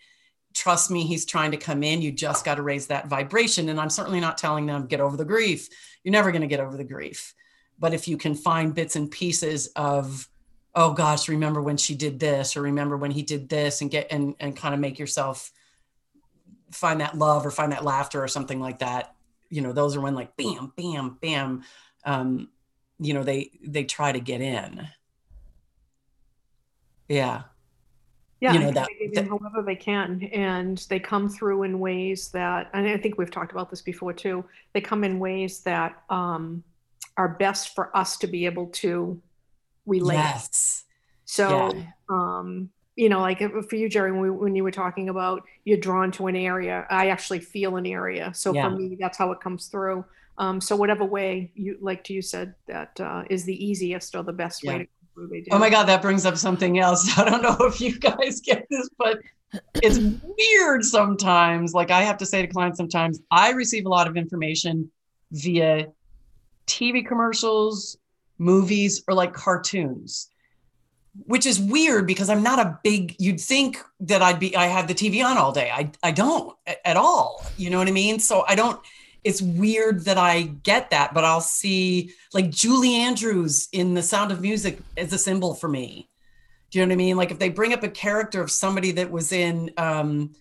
trust 0.55 0.89
me, 0.89 1.03
he's 1.03 1.25
trying 1.25 1.51
to 1.51 1.57
come 1.57 1.83
in. 1.83 2.01
You 2.01 2.11
just 2.11 2.45
got 2.45 2.55
to 2.55 2.63
raise 2.63 2.87
that 2.87 3.07
vibration. 3.07 3.69
And 3.69 3.79
I'm 3.79 3.89
certainly 3.89 4.21
not 4.21 4.37
telling 4.37 4.65
them, 4.65 4.87
get 4.87 5.01
over 5.01 5.17
the 5.17 5.25
grief. 5.25 5.67
You're 6.03 6.13
never 6.13 6.31
going 6.31 6.41
to 6.41 6.47
get 6.47 6.61
over 6.61 6.77
the 6.77 6.83
grief. 6.83 7.35
But 7.77 7.93
if 7.93 8.07
you 8.07 8.17
can 8.17 8.33
find 8.33 8.73
bits 8.73 8.95
and 8.95 9.11
pieces 9.11 9.67
of, 9.75 10.27
oh 10.73 10.93
gosh, 10.93 11.27
remember 11.27 11.61
when 11.61 11.77
she 11.77 11.93
did 11.93 12.19
this, 12.19 12.55
or 12.55 12.61
remember 12.61 12.95
when 12.95 13.11
he 13.11 13.21
did 13.21 13.49
this, 13.49 13.81
and 13.81 13.91
get 13.91 14.07
and 14.11 14.33
and 14.39 14.55
kind 14.55 14.73
of 14.73 14.79
make 14.79 14.97
yourself 14.97 15.51
find 16.75 17.01
that 17.01 17.17
love 17.17 17.45
or 17.45 17.51
find 17.51 17.71
that 17.71 17.83
laughter 17.83 18.23
or 18.23 18.27
something 18.27 18.59
like 18.59 18.79
that. 18.79 19.15
You 19.49 19.61
know, 19.61 19.71
those 19.71 19.95
are 19.95 20.01
when 20.01 20.15
like 20.15 20.35
bam, 20.37 20.73
bam, 20.75 21.17
bam. 21.21 21.63
Um, 22.03 22.49
you 22.99 23.13
know, 23.13 23.23
they 23.23 23.51
they 23.65 23.83
try 23.83 24.11
to 24.11 24.19
get 24.19 24.41
in. 24.41 24.87
Yeah 27.07 27.43
yeah, 28.41 28.53
you 28.53 28.59
know, 28.59 28.71
that, 28.71 28.89
that, 29.13 29.27
however 29.27 29.63
they 29.65 29.75
can, 29.75 30.21
and 30.33 30.77
they 30.89 30.99
come 30.99 31.29
through 31.29 31.63
in 31.63 31.79
ways 31.79 32.29
that, 32.29 32.69
and 32.73 32.87
I 32.87 32.97
think 32.97 33.17
we've 33.17 33.31
talked 33.31 33.51
about 33.51 33.69
this 33.69 33.81
before 33.81 34.13
too. 34.13 34.43
They 34.73 34.81
come 34.81 35.03
in 35.03 35.19
ways 35.19 35.61
that 35.61 36.03
um, 36.09 36.63
are 37.17 37.29
best 37.29 37.73
for 37.73 37.95
us 37.95 38.17
to 38.17 38.27
be 38.27 38.45
able 38.45 38.67
to 38.67 39.21
relate. 39.85 40.15
Yes. 40.15 40.83
So, 41.23 41.73
yeah. 41.73 41.83
um, 42.09 42.69
you 42.95 43.09
know, 43.09 43.19
like 43.19 43.39
for 43.39 43.75
you, 43.75 43.89
Jerry, 43.89 44.11
when, 44.11 44.21
we, 44.21 44.31
when, 44.31 44.55
you 44.55 44.63
were 44.63 44.71
talking 44.71 45.09
about 45.09 45.43
you're 45.65 45.77
drawn 45.77 46.11
to 46.13 46.27
an 46.27 46.35
area, 46.35 46.85
I 46.89 47.09
actually 47.09 47.39
feel 47.39 47.75
an 47.75 47.85
area. 47.85 48.31
So 48.33 48.53
yeah. 48.53 48.69
for 48.69 48.75
me, 48.75 48.97
that's 48.99 49.17
how 49.17 49.31
it 49.31 49.41
comes 49.41 49.67
through. 49.67 50.05
Um, 50.37 50.61
so 50.61 50.75
whatever 50.75 51.03
way 51.03 51.51
you 51.55 51.77
like, 51.81 52.03
to, 52.05 52.13
you 52.13 52.21
said 52.21 52.55
that 52.67 52.99
uh, 52.99 53.23
is 53.29 53.43
the 53.43 53.65
easiest 53.65 54.15
or 54.15 54.23
the 54.23 54.33
best 54.33 54.63
yeah. 54.63 54.71
way 54.71 54.77
to 54.79 54.87
do. 55.41 55.45
Oh 55.51 55.59
my 55.59 55.69
God, 55.69 55.85
that 55.85 56.01
brings 56.01 56.25
up 56.25 56.37
something 56.37 56.79
else. 56.79 57.09
I 57.17 57.29
don't 57.29 57.41
know 57.41 57.65
if 57.65 57.81
you 57.81 57.97
guys 57.99 58.39
get 58.41 58.65
this, 58.69 58.89
but 58.97 59.19
it's 59.81 59.99
weird 60.23 60.83
sometimes. 60.83 61.73
Like 61.73 61.91
I 61.91 62.01
have 62.03 62.17
to 62.17 62.25
say 62.25 62.41
to 62.41 62.47
clients 62.47 62.77
sometimes, 62.77 63.19
I 63.31 63.51
receive 63.51 63.85
a 63.85 63.89
lot 63.89 64.07
of 64.07 64.17
information 64.17 64.89
via 65.31 65.87
TV 66.67 67.05
commercials, 67.05 67.97
movies, 68.37 69.03
or 69.07 69.13
like 69.13 69.33
cartoons, 69.33 70.29
which 71.25 71.45
is 71.45 71.59
weird 71.59 72.07
because 72.07 72.29
I'm 72.29 72.43
not 72.43 72.59
a 72.59 72.79
big, 72.83 73.15
you'd 73.19 73.39
think 73.39 73.77
that 74.01 74.21
I'd 74.21 74.39
be, 74.39 74.55
I 74.55 74.67
have 74.67 74.87
the 74.87 74.93
TV 74.93 75.23
on 75.23 75.37
all 75.37 75.51
day. 75.51 75.71
I, 75.71 75.91
I 76.03 76.11
don't 76.11 76.55
at 76.83 76.97
all. 76.97 77.45
You 77.57 77.69
know 77.69 77.77
what 77.77 77.87
I 77.87 77.91
mean? 77.91 78.19
So 78.19 78.43
I 78.47 78.55
don't, 78.55 78.79
it's 79.23 79.41
weird 79.41 80.05
that 80.05 80.17
I 80.17 80.43
get 80.43 80.91
that, 80.91 81.13
but 81.13 81.23
I'll 81.23 81.41
see 81.41 82.11
like 82.33 82.49
Julie 82.49 82.95
Andrews 82.95 83.69
in 83.71 83.93
The 83.93 84.03
Sound 84.03 84.31
of 84.31 84.41
Music 84.41 84.77
as 84.97 85.13
a 85.13 85.17
symbol 85.17 85.55
for 85.55 85.67
me. 85.67 86.09
Do 86.69 86.79
you 86.79 86.85
know 86.85 86.89
what 86.89 86.93
I 86.93 86.97
mean? 86.97 87.17
Like 87.17 87.31
if 87.31 87.39
they 87.39 87.49
bring 87.49 87.73
up 87.73 87.83
a 87.83 87.89
character 87.89 88.41
of 88.41 88.51
somebody 88.51 88.91
that 88.93 89.09
was 89.09 89.31
in, 89.31 89.71
um, 89.77 90.33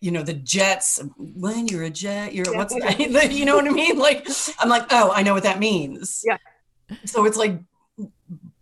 you 0.00 0.10
know, 0.10 0.22
the 0.22 0.34
Jets. 0.34 1.02
When 1.16 1.66
you're 1.66 1.84
a 1.84 1.90
Jet, 1.90 2.34
you're 2.34 2.44
yeah, 2.52 2.58
what's 2.58 2.74
that? 2.74 3.00
you 3.32 3.46
know 3.46 3.56
what 3.56 3.66
I 3.66 3.70
mean? 3.70 3.98
Like 3.98 4.28
I'm 4.58 4.68
like, 4.68 4.86
oh, 4.90 5.10
I 5.12 5.22
know 5.22 5.32
what 5.32 5.44
that 5.44 5.58
means. 5.58 6.22
Yeah. 6.26 6.36
So 7.06 7.24
it's 7.24 7.38
like 7.38 7.58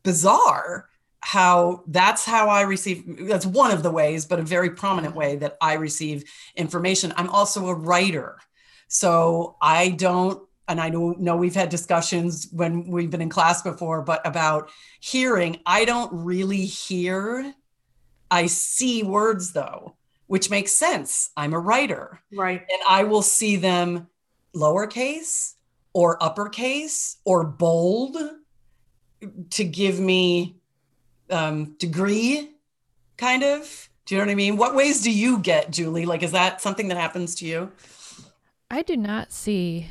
bizarre 0.04 0.88
how 1.22 1.84
that's 1.86 2.24
how 2.24 2.48
I 2.48 2.62
receive. 2.62 3.26
That's 3.26 3.46
one 3.46 3.70
of 3.70 3.82
the 3.82 3.90
ways, 3.90 4.26
but 4.26 4.40
a 4.40 4.42
very 4.42 4.70
prominent 4.70 5.14
way 5.14 5.36
that 5.36 5.56
I 5.60 5.74
receive 5.74 6.24
information. 6.56 7.14
I'm 7.16 7.30
also 7.30 7.68
a 7.68 7.74
writer. 7.74 8.38
So 8.88 9.56
I 9.62 9.90
don't, 9.90 10.46
and 10.68 10.80
I 10.80 10.88
know, 10.90 11.36
we've 11.36 11.54
had 11.54 11.68
discussions 11.68 12.48
when 12.52 12.88
we've 12.88 13.10
been 13.10 13.22
in 13.22 13.28
class 13.28 13.62
before, 13.62 14.02
but 14.02 14.26
about 14.26 14.70
hearing, 15.00 15.60
I 15.64 15.84
don't 15.84 16.10
really 16.12 16.66
hear. 16.66 17.54
I 18.30 18.46
see 18.46 19.02
words 19.02 19.52
though, 19.52 19.96
which 20.26 20.50
makes 20.50 20.72
sense. 20.72 21.30
I'm 21.36 21.54
a 21.54 21.58
writer. 21.58 22.20
Right. 22.32 22.60
And 22.60 22.82
I 22.88 23.04
will 23.04 23.22
see 23.22 23.56
them 23.56 24.08
lowercase 24.54 25.54
or 25.92 26.22
uppercase 26.22 27.18
or 27.24 27.44
bold 27.44 28.16
to 29.50 29.64
give 29.64 30.00
me 30.00 30.56
um, 31.32 31.74
degree, 31.78 32.50
kind 33.16 33.42
of. 33.42 33.88
Do 34.06 34.14
you 34.14 34.20
know 34.20 34.26
what 34.26 34.32
I 34.32 34.36
mean? 34.36 34.56
What 34.56 34.74
ways 34.74 35.00
do 35.00 35.10
you 35.10 35.38
get, 35.38 35.70
Julie? 35.70 36.06
Like, 36.06 36.22
is 36.22 36.32
that 36.32 36.60
something 36.60 36.88
that 36.88 36.96
happens 36.96 37.34
to 37.36 37.46
you? 37.46 37.72
I 38.70 38.82
do 38.82 38.96
not 38.96 39.32
see 39.32 39.88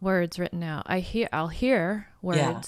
words 0.00 0.38
written 0.38 0.62
out. 0.62 0.84
I 0.86 1.00
hear 1.00 1.28
I'll 1.32 1.48
hear 1.48 2.08
words. 2.22 2.40
Yeah. 2.40 2.62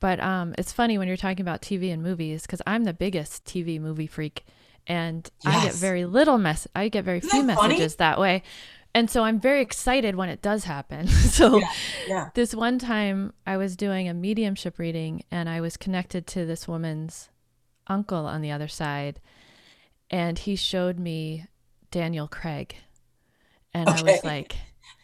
But 0.00 0.20
um, 0.20 0.54
it's 0.58 0.72
funny 0.72 0.98
when 0.98 1.08
you're 1.08 1.16
talking 1.16 1.40
about 1.40 1.62
TV 1.62 1.92
and 1.92 2.02
movies 2.02 2.42
because 2.42 2.60
I'm 2.66 2.84
the 2.84 2.92
biggest 2.92 3.44
TV 3.44 3.80
movie 3.80 4.06
freak, 4.06 4.44
and 4.86 5.30
yes. 5.44 5.54
I 5.54 5.64
get 5.64 5.74
very 5.74 6.04
little 6.04 6.36
mess. 6.36 6.66
I 6.76 6.88
get 6.88 7.04
very 7.04 7.18
Isn't 7.18 7.30
few 7.30 7.46
that 7.46 7.62
messages 7.62 7.96
that 7.96 8.20
way, 8.20 8.42
and 8.94 9.10
so 9.10 9.24
I'm 9.24 9.40
very 9.40 9.62
excited 9.62 10.14
when 10.14 10.28
it 10.28 10.42
does 10.42 10.64
happen. 10.64 11.08
so 11.08 11.58
yeah. 11.58 11.72
Yeah. 12.06 12.30
this 12.34 12.54
one 12.54 12.78
time 12.78 13.32
I 13.46 13.56
was 13.56 13.76
doing 13.76 14.08
a 14.08 14.14
mediumship 14.14 14.78
reading, 14.78 15.24
and 15.30 15.48
I 15.48 15.60
was 15.60 15.76
connected 15.76 16.26
to 16.28 16.44
this 16.44 16.68
woman's 16.68 17.30
uncle 17.86 18.26
on 18.26 18.40
the 18.40 18.50
other 18.50 18.68
side, 18.68 19.20
and 20.10 20.38
he 20.38 20.56
showed 20.56 20.98
me 20.98 21.46
Daniel 21.90 22.28
Craig, 22.28 22.76
and 23.72 23.88
okay. 23.88 23.98
I 23.98 24.02
was 24.02 24.24
like 24.24 24.56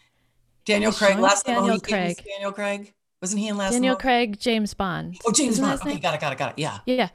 Daniel 0.65 0.93
Craig. 0.93 1.19
Last 1.19 1.49
oh, 1.49 1.55
Daniel 1.55 1.81
Craig. 1.81 2.23
Daniel 2.25 2.53
Craig. 2.53 2.95
Wasn't 3.21 3.41
he 3.41 3.49
in 3.49 3.57
last? 3.57 3.73
Daniel 3.73 3.97
Craig, 3.97 4.39
James 4.39 4.73
Bond. 4.73 5.19
Oh, 5.27 5.33
James 5.33 5.55
Isn't 5.55 5.65
Bond. 5.65 5.81
Okay, 5.83 5.99
got 5.99 6.15
it, 6.15 6.21
got 6.21 6.33
it, 6.33 6.39
got 6.39 6.51
it. 6.53 6.59
Yeah. 6.59 6.79
Yeah. 6.87 7.09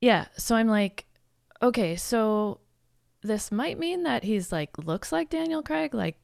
Yeah. 0.00 0.26
So 0.36 0.56
I'm 0.56 0.68
like, 0.68 1.06
okay, 1.62 1.94
so 1.94 2.60
this 3.22 3.52
might 3.52 3.78
mean 3.78 4.02
that 4.04 4.24
he's 4.24 4.50
like 4.50 4.76
looks 4.78 5.12
like 5.12 5.30
Daniel 5.30 5.62
Craig, 5.62 5.94
like 5.94 6.16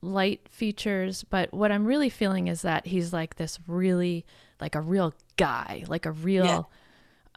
light 0.00 0.48
features, 0.48 1.24
but 1.24 1.52
what 1.52 1.72
I'm 1.72 1.84
really 1.84 2.10
feeling 2.10 2.48
is 2.48 2.62
that 2.62 2.86
he's 2.86 3.12
like 3.12 3.36
this 3.36 3.58
really 3.66 4.24
like 4.60 4.74
a 4.74 4.80
real 4.80 5.14
guy, 5.36 5.84
like 5.88 6.06
a 6.06 6.12
real 6.12 6.44
yeah. 6.44 6.62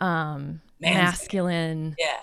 Um 0.01 0.61
masculine, 0.81 1.95
yeah. 1.97 2.19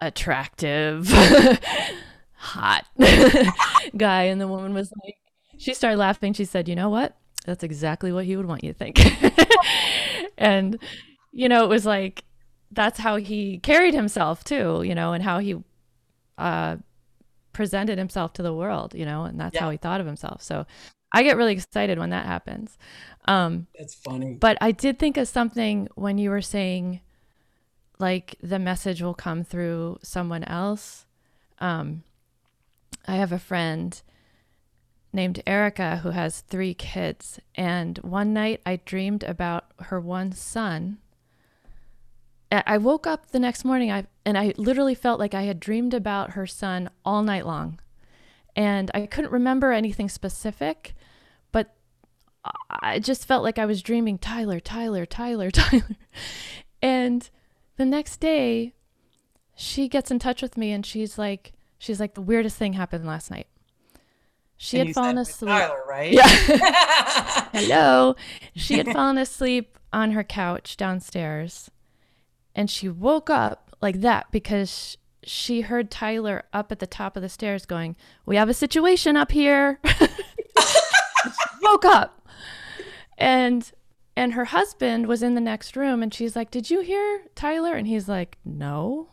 attractive, 0.00 1.08
hot 2.34 2.86
guy 3.96 4.24
and 4.24 4.40
the 4.40 4.48
woman 4.48 4.74
was 4.74 4.92
like 5.04 5.16
she 5.58 5.74
started 5.74 5.96
laughing. 5.96 6.32
She 6.32 6.44
said, 6.44 6.68
"You 6.68 6.74
know 6.74 6.88
what? 6.88 7.16
That's 7.46 7.62
exactly 7.62 8.12
what 8.12 8.24
he 8.24 8.36
would 8.36 8.46
want 8.46 8.64
you 8.64 8.72
to 8.72 8.78
think." 8.78 9.00
and 10.38 10.78
you 11.32 11.48
know, 11.48 11.64
it 11.64 11.68
was 11.68 11.86
like 11.86 12.24
that's 12.72 12.98
how 12.98 13.16
he 13.16 13.58
carried 13.58 13.94
himself 13.94 14.44
too, 14.44 14.82
you 14.82 14.94
know, 14.94 15.12
and 15.12 15.22
how 15.22 15.38
he 15.38 15.56
uh 16.38 16.76
presented 17.52 17.98
himself 17.98 18.32
to 18.34 18.42
the 18.42 18.52
world, 18.52 18.94
you 18.94 19.04
know, 19.04 19.24
and 19.24 19.38
that's 19.38 19.54
yeah. 19.54 19.60
how 19.60 19.70
he 19.70 19.76
thought 19.76 20.00
of 20.00 20.06
himself. 20.06 20.42
So 20.42 20.66
I 21.12 21.22
get 21.22 21.36
really 21.36 21.52
excited 21.52 21.98
when 21.98 22.10
that 22.10 22.26
happens. 22.26 22.76
Um 23.26 23.66
That's 23.78 23.94
funny. 23.94 24.34
But 24.40 24.58
I 24.60 24.72
did 24.72 24.98
think 24.98 25.16
of 25.16 25.28
something 25.28 25.88
when 25.94 26.18
you 26.18 26.30
were 26.30 26.42
saying 26.42 27.02
like 28.02 28.36
the 28.42 28.58
message 28.58 29.00
will 29.00 29.14
come 29.14 29.44
through 29.44 29.98
someone 30.02 30.44
else. 30.44 31.06
Um 31.58 32.02
I 33.06 33.16
have 33.16 33.32
a 33.32 33.38
friend 33.38 34.00
named 35.12 35.42
Erica 35.46 35.98
who 35.98 36.10
has 36.10 36.40
three 36.40 36.74
kids. 36.74 37.38
And 37.54 37.98
one 37.98 38.32
night 38.32 38.60
I 38.64 38.76
dreamed 38.84 39.22
about 39.22 39.66
her 39.80 40.00
one 40.00 40.32
son. 40.32 40.98
I 42.50 42.76
woke 42.76 43.06
up 43.06 43.30
the 43.30 43.38
next 43.38 43.64
morning 43.64 43.90
I, 43.90 44.06
and 44.26 44.36
I 44.36 44.52
literally 44.58 44.94
felt 44.94 45.18
like 45.18 45.32
I 45.32 45.42
had 45.42 45.58
dreamed 45.58 45.94
about 45.94 46.32
her 46.32 46.46
son 46.46 46.90
all 47.04 47.22
night 47.22 47.46
long. 47.46 47.80
And 48.54 48.90
I 48.92 49.06
couldn't 49.06 49.32
remember 49.32 49.72
anything 49.72 50.10
specific, 50.10 50.94
but 51.50 51.74
I 52.68 52.98
just 52.98 53.26
felt 53.26 53.42
like 53.42 53.58
I 53.58 53.64
was 53.64 53.80
dreaming 53.80 54.18
Tyler, 54.18 54.60
Tyler, 54.60 55.06
Tyler, 55.06 55.50
Tyler. 55.50 55.96
And 56.82 57.30
the 57.82 57.86
next 57.86 58.20
day, 58.20 58.74
she 59.56 59.88
gets 59.88 60.12
in 60.12 60.20
touch 60.20 60.40
with 60.40 60.56
me 60.56 60.70
and 60.70 60.86
she's 60.86 61.18
like, 61.18 61.52
she's 61.78 61.98
like, 61.98 62.14
the 62.14 62.20
weirdest 62.22 62.56
thing 62.56 62.74
happened 62.74 63.04
last 63.04 63.28
night. 63.28 63.48
She 64.56 64.78
and 64.78 64.90
had 64.90 64.94
fallen 64.94 65.18
asleep. 65.18 65.48
Tyler, 65.48 65.82
right? 65.88 66.12
Yeah. 66.12 66.22
Hello. 67.52 68.14
She 68.54 68.78
had 68.78 68.86
fallen 68.92 69.18
asleep 69.18 69.76
on 69.92 70.12
her 70.12 70.22
couch 70.22 70.76
downstairs. 70.76 71.72
And 72.54 72.70
she 72.70 72.88
woke 72.88 73.28
up 73.28 73.76
like 73.80 74.00
that 74.02 74.30
because 74.30 74.96
she 75.24 75.62
heard 75.62 75.90
Tyler 75.90 76.44
up 76.52 76.70
at 76.70 76.78
the 76.78 76.86
top 76.86 77.16
of 77.16 77.22
the 77.22 77.28
stairs 77.28 77.66
going, 77.66 77.96
We 78.24 78.36
have 78.36 78.48
a 78.48 78.54
situation 78.54 79.16
up 79.16 79.32
here. 79.32 79.80
woke 81.62 81.84
up. 81.84 82.28
And 83.18 83.68
and 84.16 84.34
her 84.34 84.46
husband 84.46 85.06
was 85.06 85.22
in 85.22 85.34
the 85.34 85.40
next 85.40 85.76
room 85.76 86.02
and 86.02 86.12
she's 86.12 86.34
like, 86.36 86.50
"Did 86.50 86.70
you 86.70 86.80
hear 86.80 87.22
Tyler?" 87.34 87.74
And 87.74 87.86
he's 87.86 88.08
like, 88.08 88.38
"No." 88.44 89.08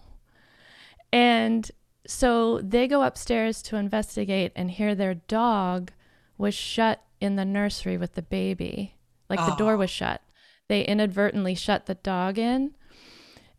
And 1.11 1.69
so 2.07 2.59
they 2.61 2.87
go 2.87 3.03
upstairs 3.03 3.61
to 3.63 3.75
investigate 3.77 4.51
and 4.55 4.71
hear 4.71 4.95
their 4.95 5.15
dog 5.15 5.91
was 6.37 6.53
shut 6.53 7.01
in 7.19 7.35
the 7.35 7.45
nursery 7.45 7.97
with 7.97 8.13
the 8.15 8.21
baby. 8.21 8.95
Like 9.29 9.39
the 9.45 9.55
door 9.55 9.73
Oh. 9.73 9.77
was 9.77 9.89
shut. 9.89 10.21
They 10.67 10.81
inadvertently 10.85 11.55
shut 11.55 11.85
the 11.85 11.95
dog 11.95 12.37
in. 12.37 12.75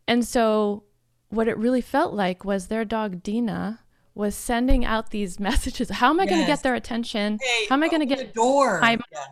And 0.07 0.25
so 0.25 0.83
what 1.29 1.47
it 1.47 1.57
really 1.57 1.81
felt 1.81 2.13
like 2.13 2.43
was 2.43 2.67
their 2.67 2.83
dog 2.85 3.21
Dina 3.23 3.81
was 4.13 4.35
sending 4.35 4.83
out 4.83 5.11
these 5.11 5.39
messages. 5.49 5.89
How 5.89 6.09
am 6.09 6.19
I 6.19 6.25
going 6.25 6.41
to 6.41 6.47
get 6.47 6.63
their 6.63 6.75
attention? 6.75 7.37
Hey, 7.41 7.65
How 7.69 7.75
am 7.75 7.83
I 7.83 7.87
going 7.89 8.01
to 8.01 8.05
get 8.05 8.19
the 8.19 8.33
door? 8.33 8.83
I'm- 8.83 9.01
yeah. 9.11 9.25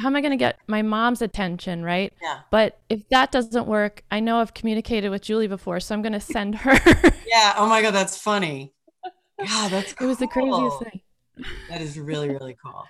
How 0.00 0.06
am 0.06 0.16
I 0.16 0.20
going 0.20 0.30
to 0.30 0.36
get 0.36 0.58
my 0.68 0.82
mom's 0.82 1.22
attention, 1.22 1.82
right? 1.82 2.12
Yeah. 2.22 2.40
But 2.50 2.78
if 2.88 3.08
that 3.08 3.32
doesn't 3.32 3.66
work, 3.66 4.04
I 4.10 4.20
know 4.20 4.38
I've 4.40 4.54
communicated 4.54 5.10
with 5.10 5.22
Julie 5.22 5.48
before, 5.48 5.80
so 5.80 5.94
I'm 5.94 6.02
going 6.02 6.12
to 6.12 6.20
send 6.20 6.54
her. 6.56 6.78
Yeah. 7.26 7.54
Oh 7.58 7.68
my 7.68 7.82
God, 7.82 7.92
that's 7.92 8.16
funny. 8.16 8.72
Yeah, 9.38 9.68
that's 9.70 9.92
it 9.92 10.06
was 10.06 10.16
the 10.16 10.26
craziest 10.26 10.78
thing. 10.82 11.02
That 11.68 11.82
is 11.82 11.98
really, 11.98 12.30
really 12.30 12.56
cool. 12.64 12.84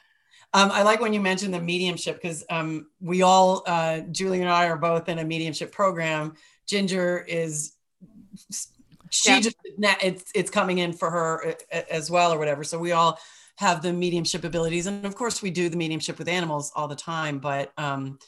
Um, 0.54 0.70
I 0.70 0.82
like 0.84 1.00
when 1.00 1.12
you 1.12 1.20
mentioned 1.20 1.52
the 1.52 1.61
mediumship 1.61 2.22
because 2.22 2.44
um, 2.48 2.86
we 3.00 3.22
all, 3.22 3.64
uh, 3.66 4.00
Julie 4.12 4.40
and 4.40 4.48
I 4.48 4.68
are 4.68 4.76
both 4.78 5.09
in 5.09 5.18
a 5.18 5.24
mediumship 5.24 5.72
program. 5.72 6.34
Ginger 6.68 7.24
is, 7.28 7.74
she 9.11 9.30
Yeah. 9.30 9.40
just, 9.40 9.56
it's, 9.76 10.30
it's 10.36 10.50
coming 10.50 10.78
in 10.78 10.92
for 10.92 11.11
her 11.11 11.54
uh, 11.72 11.82
as 11.90 12.09
well 12.09 12.32
or 12.32 12.38
whatever. 12.38 12.62
So 12.62 12.78
we 12.78 12.92
all 12.92 13.18
have 13.59 13.82
the 13.82 13.92
mediumship 13.92 14.44
abilities. 14.44 14.86
And 14.86 15.04
of 15.04 15.16
course, 15.16 15.42
we 15.42 15.50
do 15.50 15.68
the 15.68 15.76
mediumship 15.76 16.16
with 16.16 16.28
animals 16.28 16.70
all 16.76 16.86
the 16.86 16.94
time. 16.94 17.40
But 17.40 17.72
um, 17.76 18.20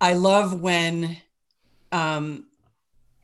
I 0.00 0.14
love 0.14 0.62
when 0.62 1.18
um, 1.92 2.46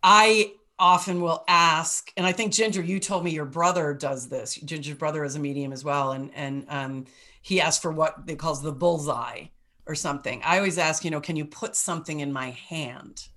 I 0.02 0.52
often 0.78 1.22
will 1.22 1.44
ask, 1.48 2.12
and 2.18 2.26
I 2.26 2.32
think 2.32 2.52
Ginger, 2.52 2.82
you 2.82 3.00
told 3.00 3.24
me 3.24 3.30
your 3.30 3.46
brother 3.46 3.94
does 3.94 4.28
this. 4.28 4.56
Ginger's 4.56 4.98
brother 4.98 5.24
is 5.24 5.34
a 5.34 5.38
medium 5.38 5.72
as 5.72 5.82
well, 5.82 6.12
and 6.12 6.30
and 6.34 6.66
um, 6.68 7.06
he 7.40 7.58
asked 7.58 7.80
for 7.80 7.90
what 7.90 8.26
they 8.26 8.36
calls 8.36 8.60
the 8.62 8.72
bullseye 8.72 9.46
or 9.86 9.94
something. 9.94 10.42
I 10.44 10.58
always 10.58 10.76
ask, 10.76 11.06
you 11.06 11.10
know, 11.10 11.22
can 11.22 11.36
you 11.36 11.46
put 11.46 11.74
something 11.74 12.20
in 12.20 12.30
my 12.34 12.50
hand? 12.50 13.28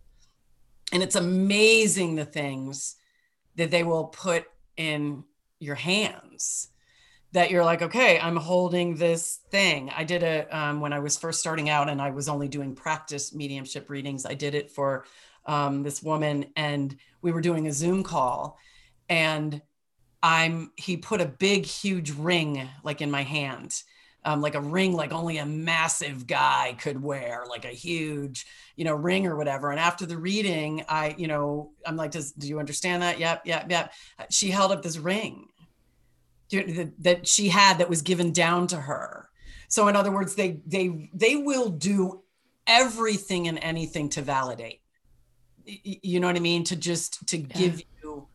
And 0.92 1.02
it's 1.02 1.16
amazing 1.16 2.16
the 2.16 2.26
things 2.26 2.98
that 3.56 3.72
they 3.72 3.84
will 3.84 4.06
put 4.06 4.46
in 4.76 5.24
your 5.60 5.76
hands. 5.76 6.68
That 7.32 7.52
you're 7.52 7.66
like, 7.66 7.82
okay, 7.82 8.18
I'm 8.18 8.38
holding 8.38 8.96
this 8.96 9.40
thing. 9.52 9.92
I 9.96 10.06
did 10.06 10.24
it 10.24 10.54
um, 10.54 10.80
when 10.80 10.94
I 10.94 11.00
was 11.00 11.18
first 11.18 11.42
starting 11.42 11.70
out, 11.70 11.90
and 11.90 12.02
I 12.02 12.12
was 12.12 12.30
only 12.30 12.48
doing 12.48 12.76
practice 12.76 13.34
mediumship 13.34 13.90
readings. 13.90 14.26
I 14.26 14.36
did 14.36 14.56
it 14.56 14.72
for 14.72 15.06
um, 15.46 15.84
this 15.84 16.02
woman 16.02 16.48
and 16.56 16.96
we 17.22 17.32
were 17.32 17.42
doing 17.42 17.68
a 17.68 17.74
zoom 17.74 18.04
call 18.04 18.58
and 19.10 19.62
i'm 20.24 20.72
he 20.76 20.98
put 20.98 21.22
a 21.22 21.26
big 21.26 21.66
huge 21.66 22.12
ring 22.12 22.68
like 22.84 23.02
in 23.02 23.12
my 23.12 23.22
hand 23.24 23.84
um, 24.24 24.42
like 24.42 24.56
a 24.56 24.62
ring 24.62 24.94
like 24.94 25.14
only 25.14 25.38
a 25.38 25.46
massive 25.46 26.26
guy 26.26 26.76
could 26.80 27.02
wear 27.02 27.44
like 27.48 27.64
a 27.64 27.70
huge 27.70 28.48
you 28.76 28.84
know 28.84 28.96
ring 28.96 29.28
or 29.28 29.36
whatever 29.36 29.70
and 29.70 29.80
after 29.80 30.06
the 30.06 30.18
reading 30.18 30.84
i 30.90 31.14
you 31.18 31.28
know 31.28 31.72
i'm 31.86 31.96
like 31.96 32.12
does 32.12 32.32
do 32.32 32.48
you 32.48 32.60
understand 32.60 33.04
that 33.04 33.20
yep 33.20 33.44
yep 33.46 33.70
yep 33.70 33.94
she 34.32 34.50
held 34.50 34.72
up 34.72 34.82
this 34.82 34.98
ring 34.98 35.48
that- 36.50 36.94
that 37.00 37.28
she 37.28 37.50
had 37.50 37.78
that 37.80 37.90
was 37.90 38.02
given 38.02 38.32
down 38.32 38.68
to 38.68 38.78
her. 38.78 39.30
So 39.68 39.88
in 39.88 39.96
other 39.96 40.12
words 40.12 40.36
they 40.36 40.60
they 40.66 41.10
they 41.14 41.36
will 41.36 41.70
do 41.70 42.24
everything 42.68 43.48
and 43.48 43.60
anything 43.60 44.10
to 44.10 44.22
validate. 44.22 44.82
You 45.66 46.20
know 46.20 46.28
what 46.28 46.36
i 46.36 46.40
mean? 46.40 46.64
To 46.66 46.76
just 46.76 47.28
to 47.30 47.38
give 47.38 47.82
you 48.04 48.28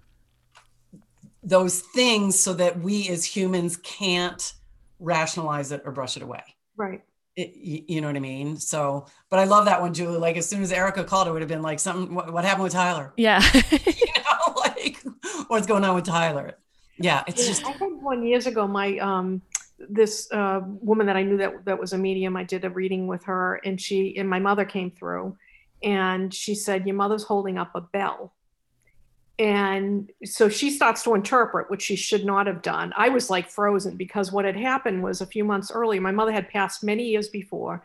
those 1.43 1.81
things 1.81 2.39
so 2.39 2.53
that 2.55 2.81
we 2.81 3.09
as 3.09 3.25
humans 3.25 3.77
can't 3.79 4.53
rationalize 4.99 5.73
it 5.73 5.83
or 5.85 5.93
brush 5.93 6.17
it 6.17 6.23
away. 6.23 6.43
Right. 6.77 7.03
it, 7.37 7.55
you 7.57 8.01
know 8.01 8.09
what 8.09 8.17
i 8.17 8.21
mean? 8.21 8.57
So 8.57 9.07
but 9.31 9.39
i 9.39 9.45
love 9.45 9.65
that 9.67 9.81
one 9.81 9.95
julie. 9.95 10.19
Like 10.19 10.37
as 10.37 10.49
soon 10.49 10.63
as 10.63 10.73
erica 10.73 11.05
called 11.05 11.29
it 11.29 11.33
would 11.33 11.43
have 11.43 11.49
been 11.49 11.63
like 11.63 11.79
something 11.79 12.15
what, 12.15 12.33
what 12.33 12.45
happened 12.45 12.65
with 12.65 12.73
tyler? 12.73 13.13
Yeah. 13.17 13.41
you 13.71 14.13
know 14.17 14.55
like 14.57 15.03
what's 15.49 15.67
going 15.67 15.85
on 15.85 15.95
with 15.95 16.05
tyler 16.05 16.59
yeah 17.01 17.23
it's 17.27 17.47
just 17.47 17.65
I 17.65 17.71
had 17.73 17.93
one 18.01 18.27
years 18.27 18.47
ago. 18.47 18.67
My 18.67 18.99
um, 18.99 19.43
this 19.79 20.31
uh, 20.33 20.61
woman 20.65 21.07
that 21.07 21.17
I 21.17 21.23
knew 21.23 21.37
that 21.39 21.65
that 21.65 21.79
was 21.79 21.93
a 21.93 21.99
medium. 21.99 22.37
I 22.37 22.45
did 22.45 22.65
a 22.65 22.71
reading 22.71 23.07
with 23.07 23.25
her, 23.25 23.61
and 23.65 23.81
she 23.81 24.17
and 24.19 24.29
my 24.29 24.39
mother 24.39 24.65
came 24.65 24.91
through, 24.91 25.37
and 25.83 26.33
she 26.33 26.55
said, 26.55 26.87
"Your 26.87 26.97
mother's 26.97 27.25
holding 27.25 27.59
up 27.59 27.71
a 27.75 27.81
bell." 27.81 28.35
And 29.39 30.11
so 30.23 30.51
she 30.51 30.71
starts 30.71 31.03
to 31.05 31.15
interpret, 31.15 31.71
which 31.71 31.81
she 31.81 31.97
should 31.97 32.27
not 32.27 32.47
have 32.47 32.61
done. 32.61 32.93
I 32.95 33.09
was 33.09 33.31
like 33.31 33.49
frozen 33.49 33.97
because 33.97 34.31
what 34.31 34.45
had 34.45 34.57
happened 34.57 35.03
was 35.03 35.23
a 35.23 35.27
few 35.27 35.47
months 35.47 35.71
earlier, 35.71 35.99
my 35.99 36.11
mother 36.11 36.33
had 36.33 36.51
passed 36.51 36.85
many 36.85 37.05
years 37.05 37.29
before, 37.29 37.83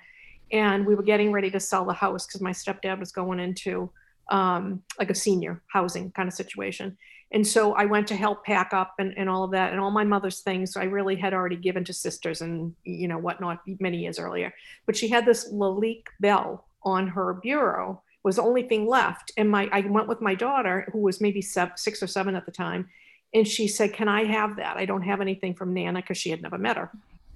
and 0.52 0.86
we 0.86 0.96
were 0.96 1.04
getting 1.04 1.32
ready 1.32 1.50
to 1.52 1.60
sell 1.62 1.86
the 1.86 1.94
house 1.94 2.28
because 2.28 2.42
my 2.42 2.52
stepdad 2.52 3.00
was 3.00 3.14
going 3.14 3.40
into 3.40 3.90
um, 4.32 4.84
like 5.00 5.10
a 5.10 5.16
senior 5.16 5.62
housing 5.68 6.12
kind 6.12 6.28
of 6.28 6.34
situation. 6.34 6.98
And 7.36 7.46
so 7.46 7.74
I 7.74 7.84
went 7.84 8.08
to 8.08 8.16
help 8.16 8.46
pack 8.46 8.74
up 8.74 8.94
and, 8.98 9.14
and 9.18 9.30
all 9.30 9.44
of 9.44 9.52
that 9.52 9.74
and 9.74 9.82
all 9.82 9.92
my 9.92 10.06
mother's 10.06 10.40
things 10.40 10.78
I 10.78 10.86
really 10.86 11.18
had 11.18 11.34
already 11.34 11.58
given 11.58 11.84
to 11.84 11.92
sisters 11.92 12.40
and 12.40 12.74
you 12.86 13.10
know 13.10 13.18
whatnot 13.18 13.60
many 13.82 13.98
years 13.98 14.20
earlier. 14.20 14.54
But 14.86 14.96
she 14.96 15.10
had 15.10 15.26
this 15.26 15.52
Lalique 15.52 16.08
bell 16.22 16.66
on 16.84 17.10
her 17.10 17.34
bureau 17.34 18.02
was 18.24 18.38
the 18.38 18.42
only 18.42 18.64
thing 18.64 18.88
left. 18.88 19.34
And 19.36 19.50
my 19.52 19.68
I 19.74 19.82
went 19.82 20.08
with 20.08 20.22
my 20.22 20.34
daughter 20.34 20.88
who 20.94 21.00
was 21.00 21.20
maybe 21.20 21.42
seven, 21.42 21.76
six 21.76 22.02
or 22.02 22.08
seven 22.08 22.36
at 22.38 22.46
the 22.46 22.54
time, 22.54 22.88
and 23.34 23.46
she 23.46 23.68
said, 23.68 23.92
"Can 23.92 24.08
I 24.08 24.24
have 24.24 24.56
that? 24.56 24.78
I 24.78 24.86
don't 24.86 25.04
have 25.04 25.20
anything 25.20 25.56
from 25.56 25.74
Nana 25.74 26.00
because 26.00 26.18
she 26.18 26.30
had 26.30 26.42
never 26.42 26.58
met 26.58 26.78
her." 26.78 26.90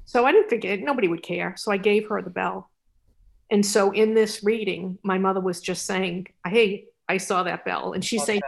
So 0.05 0.25
I 0.25 0.31
didn't 0.31 0.49
figure 0.49 0.77
nobody 0.77 1.09
would 1.09 1.23
care. 1.23 1.55
So 1.57 1.73
I 1.73 1.77
gave 1.77 2.07
her 2.07 2.21
the 2.21 2.29
bell. 2.29 2.71
And 3.51 3.65
so 3.65 3.91
in 3.91 4.13
this 4.13 4.45
reading, 4.45 4.97
my 5.03 5.17
mother 5.17 5.41
was 5.41 5.59
just 5.59 5.85
saying, 5.85 6.27
"Hey, 6.47 6.85
I 7.09 7.17
saw 7.17 7.43
that 7.43 7.65
bell," 7.65 7.91
and 7.91 8.03
she's 8.03 8.23
saying, 8.23 8.41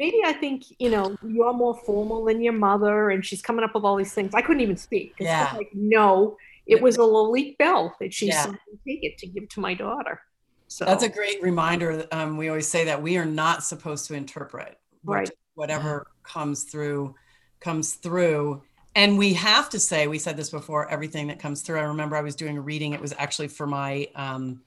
maybe 0.00 0.22
I 0.24 0.32
think, 0.32 0.64
you 0.78 0.90
know, 0.90 1.14
you're 1.22 1.52
more 1.52 1.76
formal 1.84 2.24
than 2.24 2.42
your 2.42 2.54
mother. 2.54 3.10
And 3.10 3.24
she's 3.24 3.42
coming 3.42 3.62
up 3.62 3.74
with 3.74 3.84
all 3.84 3.96
these 3.96 4.14
things. 4.14 4.34
I 4.34 4.40
couldn't 4.40 4.62
even 4.62 4.78
speak. 4.78 5.14
Yeah. 5.20 5.52
like, 5.54 5.68
no, 5.74 6.36
it 6.66 6.80
was 6.80 6.96
a 6.96 7.00
Lalique 7.00 7.58
bell 7.58 7.94
that 8.00 8.12
she 8.12 8.28
Yeah. 8.28 8.44
said, 8.46 8.58
take 8.88 9.04
it 9.04 9.18
to 9.18 9.26
give 9.26 9.48
to 9.50 9.60
my 9.60 9.74
daughter. 9.74 10.20
So 10.68 10.86
That's 10.86 11.04
a 11.04 11.08
great 11.08 11.42
reminder. 11.42 12.06
Um, 12.12 12.38
we 12.38 12.48
always 12.48 12.66
say 12.66 12.84
that 12.86 13.02
we 13.02 13.18
are 13.18 13.26
not 13.26 13.62
supposed 13.62 14.06
to 14.06 14.14
interpret 14.14 14.78
Right. 15.04 15.30
whatever 15.54 16.06
comes 16.22 16.64
through, 16.64 17.14
comes 17.60 17.94
through. 17.94 18.62
And 18.94 19.18
we 19.18 19.34
have 19.34 19.68
to 19.70 19.78
say, 19.78 20.06
we 20.06 20.18
said 20.18 20.36
this 20.36 20.50
before, 20.50 20.88
everything 20.90 21.26
that 21.26 21.38
comes 21.38 21.60
through. 21.60 21.78
I 21.78 21.82
remember 21.82 22.16
I 22.16 22.22
was 22.22 22.36
doing 22.36 22.56
a 22.56 22.60
reading. 22.60 22.94
It 22.94 23.00
was 23.00 23.12
actually 23.18 23.48
for 23.48 23.66
my 23.66 24.08
um, 24.14 24.62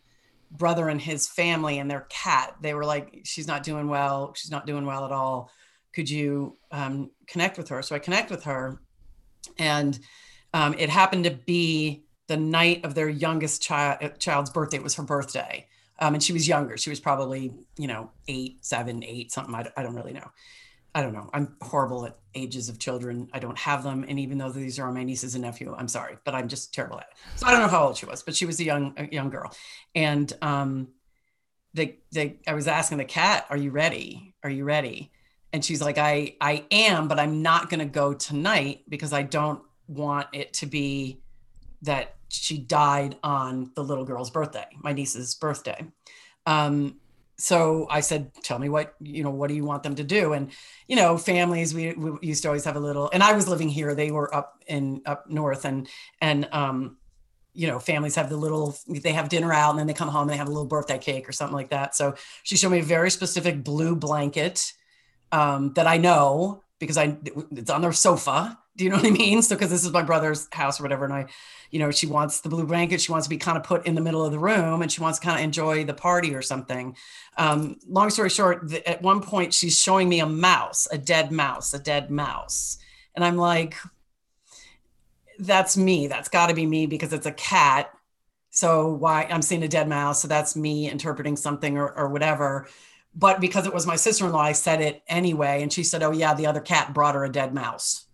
brother 0.57 0.89
and 0.89 1.01
his 1.01 1.27
family 1.27 1.79
and 1.79 1.89
their 1.89 2.07
cat. 2.09 2.55
They 2.61 2.73
were 2.73 2.85
like, 2.85 3.21
she's 3.23 3.47
not 3.47 3.63
doing 3.63 3.87
well. 3.87 4.33
She's 4.35 4.51
not 4.51 4.65
doing 4.65 4.85
well 4.85 5.05
at 5.05 5.11
all. 5.11 5.51
Could 5.93 6.09
you 6.09 6.57
um, 6.71 7.11
connect 7.27 7.57
with 7.57 7.69
her? 7.69 7.81
So 7.81 7.95
I 7.95 7.99
connect 7.99 8.31
with 8.31 8.43
her. 8.43 8.81
And 9.57 9.99
um, 10.53 10.75
it 10.77 10.89
happened 10.89 11.25
to 11.25 11.31
be 11.31 12.05
the 12.27 12.37
night 12.37 12.85
of 12.85 12.95
their 12.95 13.09
youngest 13.09 13.61
child, 13.61 14.19
child's 14.19 14.49
birthday. 14.49 14.77
It 14.77 14.83
was 14.83 14.95
her 14.95 15.03
birthday 15.03 15.67
um, 15.99 16.15
and 16.15 16.23
she 16.23 16.33
was 16.33 16.47
younger. 16.47 16.77
She 16.77 16.89
was 16.89 16.99
probably, 16.99 17.53
you 17.77 17.87
know, 17.87 18.11
eight, 18.27 18.63
seven, 18.65 19.03
eight, 19.03 19.31
something. 19.31 19.53
I, 19.53 19.69
I 19.77 19.83
don't 19.83 19.95
really 19.95 20.13
know. 20.13 20.29
I 20.95 21.01
don't 21.01 21.13
know. 21.13 21.29
I'm 21.33 21.55
horrible 21.61 22.05
at 22.05 22.17
ages 22.35 22.69
of 22.69 22.77
children. 22.77 23.29
I 23.33 23.39
don't 23.39 23.57
have 23.57 23.83
them. 23.83 24.05
And 24.07 24.19
even 24.19 24.37
though 24.37 24.51
these 24.51 24.79
are 24.79 24.91
my 24.91 25.03
nieces 25.03 25.33
and 25.33 25.43
nephew, 25.43 25.75
I'm 25.77 25.87
sorry, 25.87 26.17
but 26.23 26.35
I'm 26.35 26.47
just 26.47 26.73
terrible 26.73 26.99
at 26.99 27.07
it. 27.09 27.39
So 27.39 27.47
I 27.47 27.51
don't 27.51 27.61
know 27.61 27.67
how 27.67 27.87
old 27.87 27.97
she 27.97 28.05
was, 28.05 28.21
but 28.21 28.35
she 28.35 28.45
was 28.45 28.59
a 28.59 28.63
young, 28.63 28.93
a 28.97 29.05
young 29.11 29.29
girl. 29.29 29.51
And 29.95 30.31
um, 30.41 30.89
they, 31.73 31.99
they, 32.11 32.37
I 32.47 32.53
was 32.53 32.67
asking 32.67 32.99
the 32.99 33.05
cat, 33.05 33.45
are 33.49 33.57
you 33.57 33.71
ready? 33.71 34.35
Are 34.43 34.49
you 34.49 34.65
ready? 34.65 35.11
And 35.51 35.63
she's 35.65 35.81
like, 35.81 35.97
I, 35.97 36.35
I 36.41 36.65
am, 36.71 37.07
but 37.07 37.19
I'm 37.19 37.41
not 37.41 37.69
going 37.69 37.79
to 37.79 37.85
go 37.85 38.13
tonight 38.13 38.83
because 38.87 39.13
I 39.13 39.23
don't 39.23 39.61
want 39.87 40.27
it 40.33 40.53
to 40.53 40.65
be 40.65 41.21
that 41.83 42.15
she 42.29 42.57
died 42.57 43.17
on 43.23 43.71
the 43.75 43.83
little 43.83 44.05
girl's 44.05 44.31
birthday, 44.31 44.65
my 44.81 44.93
niece's 44.93 45.35
birthday. 45.35 45.85
Um, 46.45 46.99
so 47.37 47.87
I 47.89 48.01
said, 48.01 48.31
tell 48.43 48.59
me 48.59 48.69
what, 48.69 48.93
you 48.99 49.23
know, 49.23 49.31
what 49.31 49.49
do 49.49 49.55
you 49.55 49.65
want 49.65 49.83
them 49.83 49.95
to 49.95 50.03
do? 50.03 50.33
And, 50.33 50.51
you 50.87 50.95
know, 50.95 51.17
families, 51.17 51.73
we, 51.73 51.93
we 51.93 52.17
used 52.21 52.43
to 52.43 52.49
always 52.49 52.65
have 52.65 52.75
a 52.75 52.79
little, 52.79 53.09
and 53.11 53.23
I 53.23 53.33
was 53.33 53.47
living 53.47 53.69
here, 53.69 53.95
they 53.95 54.11
were 54.11 54.33
up 54.33 54.63
in, 54.67 55.01
up 55.05 55.29
North 55.29 55.65
and, 55.65 55.87
and, 56.21 56.47
um, 56.51 56.97
you 57.55 57.67
know, 57.67 57.79
families 57.79 58.15
have 58.15 58.29
the 58.29 58.37
little, 58.37 58.75
they 58.87 59.11
have 59.11 59.29
dinner 59.29 59.53
out 59.53 59.71
and 59.71 59.79
then 59.79 59.87
they 59.87 59.93
come 59.93 60.07
home 60.07 60.23
and 60.23 60.31
they 60.31 60.37
have 60.37 60.47
a 60.47 60.51
little 60.51 60.65
birthday 60.65 60.97
cake 60.97 61.29
or 61.29 61.31
something 61.31 61.55
like 61.55 61.69
that. 61.69 61.95
So 61.95 62.15
she 62.41 62.55
showed 62.55 62.71
me 62.71 62.79
a 62.79 62.83
very 62.83 63.11
specific 63.11 63.63
blue 63.63 63.95
blanket 63.95 64.73
um, 65.31 65.73
that 65.73 65.85
I 65.85 65.97
know 65.97 66.63
because 66.79 66.97
I, 66.97 67.17
it's 67.51 67.69
on 67.69 67.81
their 67.81 67.93
sofa 67.93 68.57
Do 68.75 68.83
you 68.83 68.89
know 68.89 68.95
what 68.95 69.05
I 69.05 69.11
mean? 69.11 69.41
So, 69.43 69.55
because 69.55 69.69
this 69.69 69.85
is 69.85 69.91
my 69.91 70.01
brother's 70.01 70.47
house 70.51 70.79
or 70.79 70.83
whatever, 70.83 71.05
and 71.05 71.13
I, 71.13 71.27
you 71.69 71.79
know, 71.79 71.91
she 71.91 72.07
wants 72.07 72.41
the 72.41 72.49
blue 72.49 72.65
blanket. 72.65 73.01
She 73.01 73.11
wants 73.11 73.27
to 73.27 73.29
be 73.29 73.37
kind 73.37 73.57
of 73.57 73.63
put 73.63 73.85
in 73.85 73.93
the 73.93 74.01
middle 74.01 74.25
of 74.25 74.31
the 74.31 74.39
room, 74.39 74.81
and 74.81 74.91
she 74.91 75.01
wants 75.01 75.19
to 75.19 75.25
kind 75.25 75.37
of 75.37 75.43
enjoy 75.43 75.85
the 75.85 75.93
party 75.93 76.33
or 76.33 76.41
something. 76.41 76.95
Um, 77.37 77.77
long 77.87 78.09
story 78.09 78.29
short, 78.29 78.69
the, 78.69 78.87
at 78.89 79.01
one 79.01 79.21
point 79.21 79.53
she's 79.53 79.79
showing 79.79 80.09
me 80.09 80.21
a 80.21 80.25
mouse, 80.25 80.87
a 80.91 80.97
dead 80.97 81.31
mouse, 81.31 81.73
a 81.73 81.79
dead 81.79 82.09
mouse, 82.09 82.77
and 83.15 83.23
I'm 83.23 83.37
like, 83.37 83.75
"That's 85.37 85.77
me. 85.77 86.07
That's 86.07 86.29
got 86.29 86.47
to 86.47 86.55
be 86.55 86.65
me 86.65 86.87
because 86.87 87.13
it's 87.13 87.27
a 87.27 87.31
cat." 87.31 87.91
So 88.49 88.93
why 88.93 89.27
I'm 89.29 89.41
seeing 89.43 89.63
a 89.63 89.67
dead 89.67 89.87
mouse, 89.87 90.21
so 90.21 90.27
that's 90.27 90.55
me 90.55 90.89
interpreting 90.89 91.35
something 91.35 91.77
or, 91.77 91.91
or 91.91 92.09
whatever 92.09 92.67
but 93.15 93.39
because 93.39 93.67
it 93.67 93.73
was 93.73 93.85
my 93.85 93.95
sister-in-law 93.95 94.41
i 94.41 94.51
said 94.51 94.81
it 94.81 95.03
anyway 95.07 95.61
and 95.61 95.71
she 95.71 95.83
said 95.83 96.01
oh 96.01 96.11
yeah 96.11 96.33
the 96.33 96.47
other 96.47 96.59
cat 96.59 96.93
brought 96.95 97.13
her 97.13 97.23
a 97.25 97.31
dead 97.31 97.53
mouse 97.53 98.07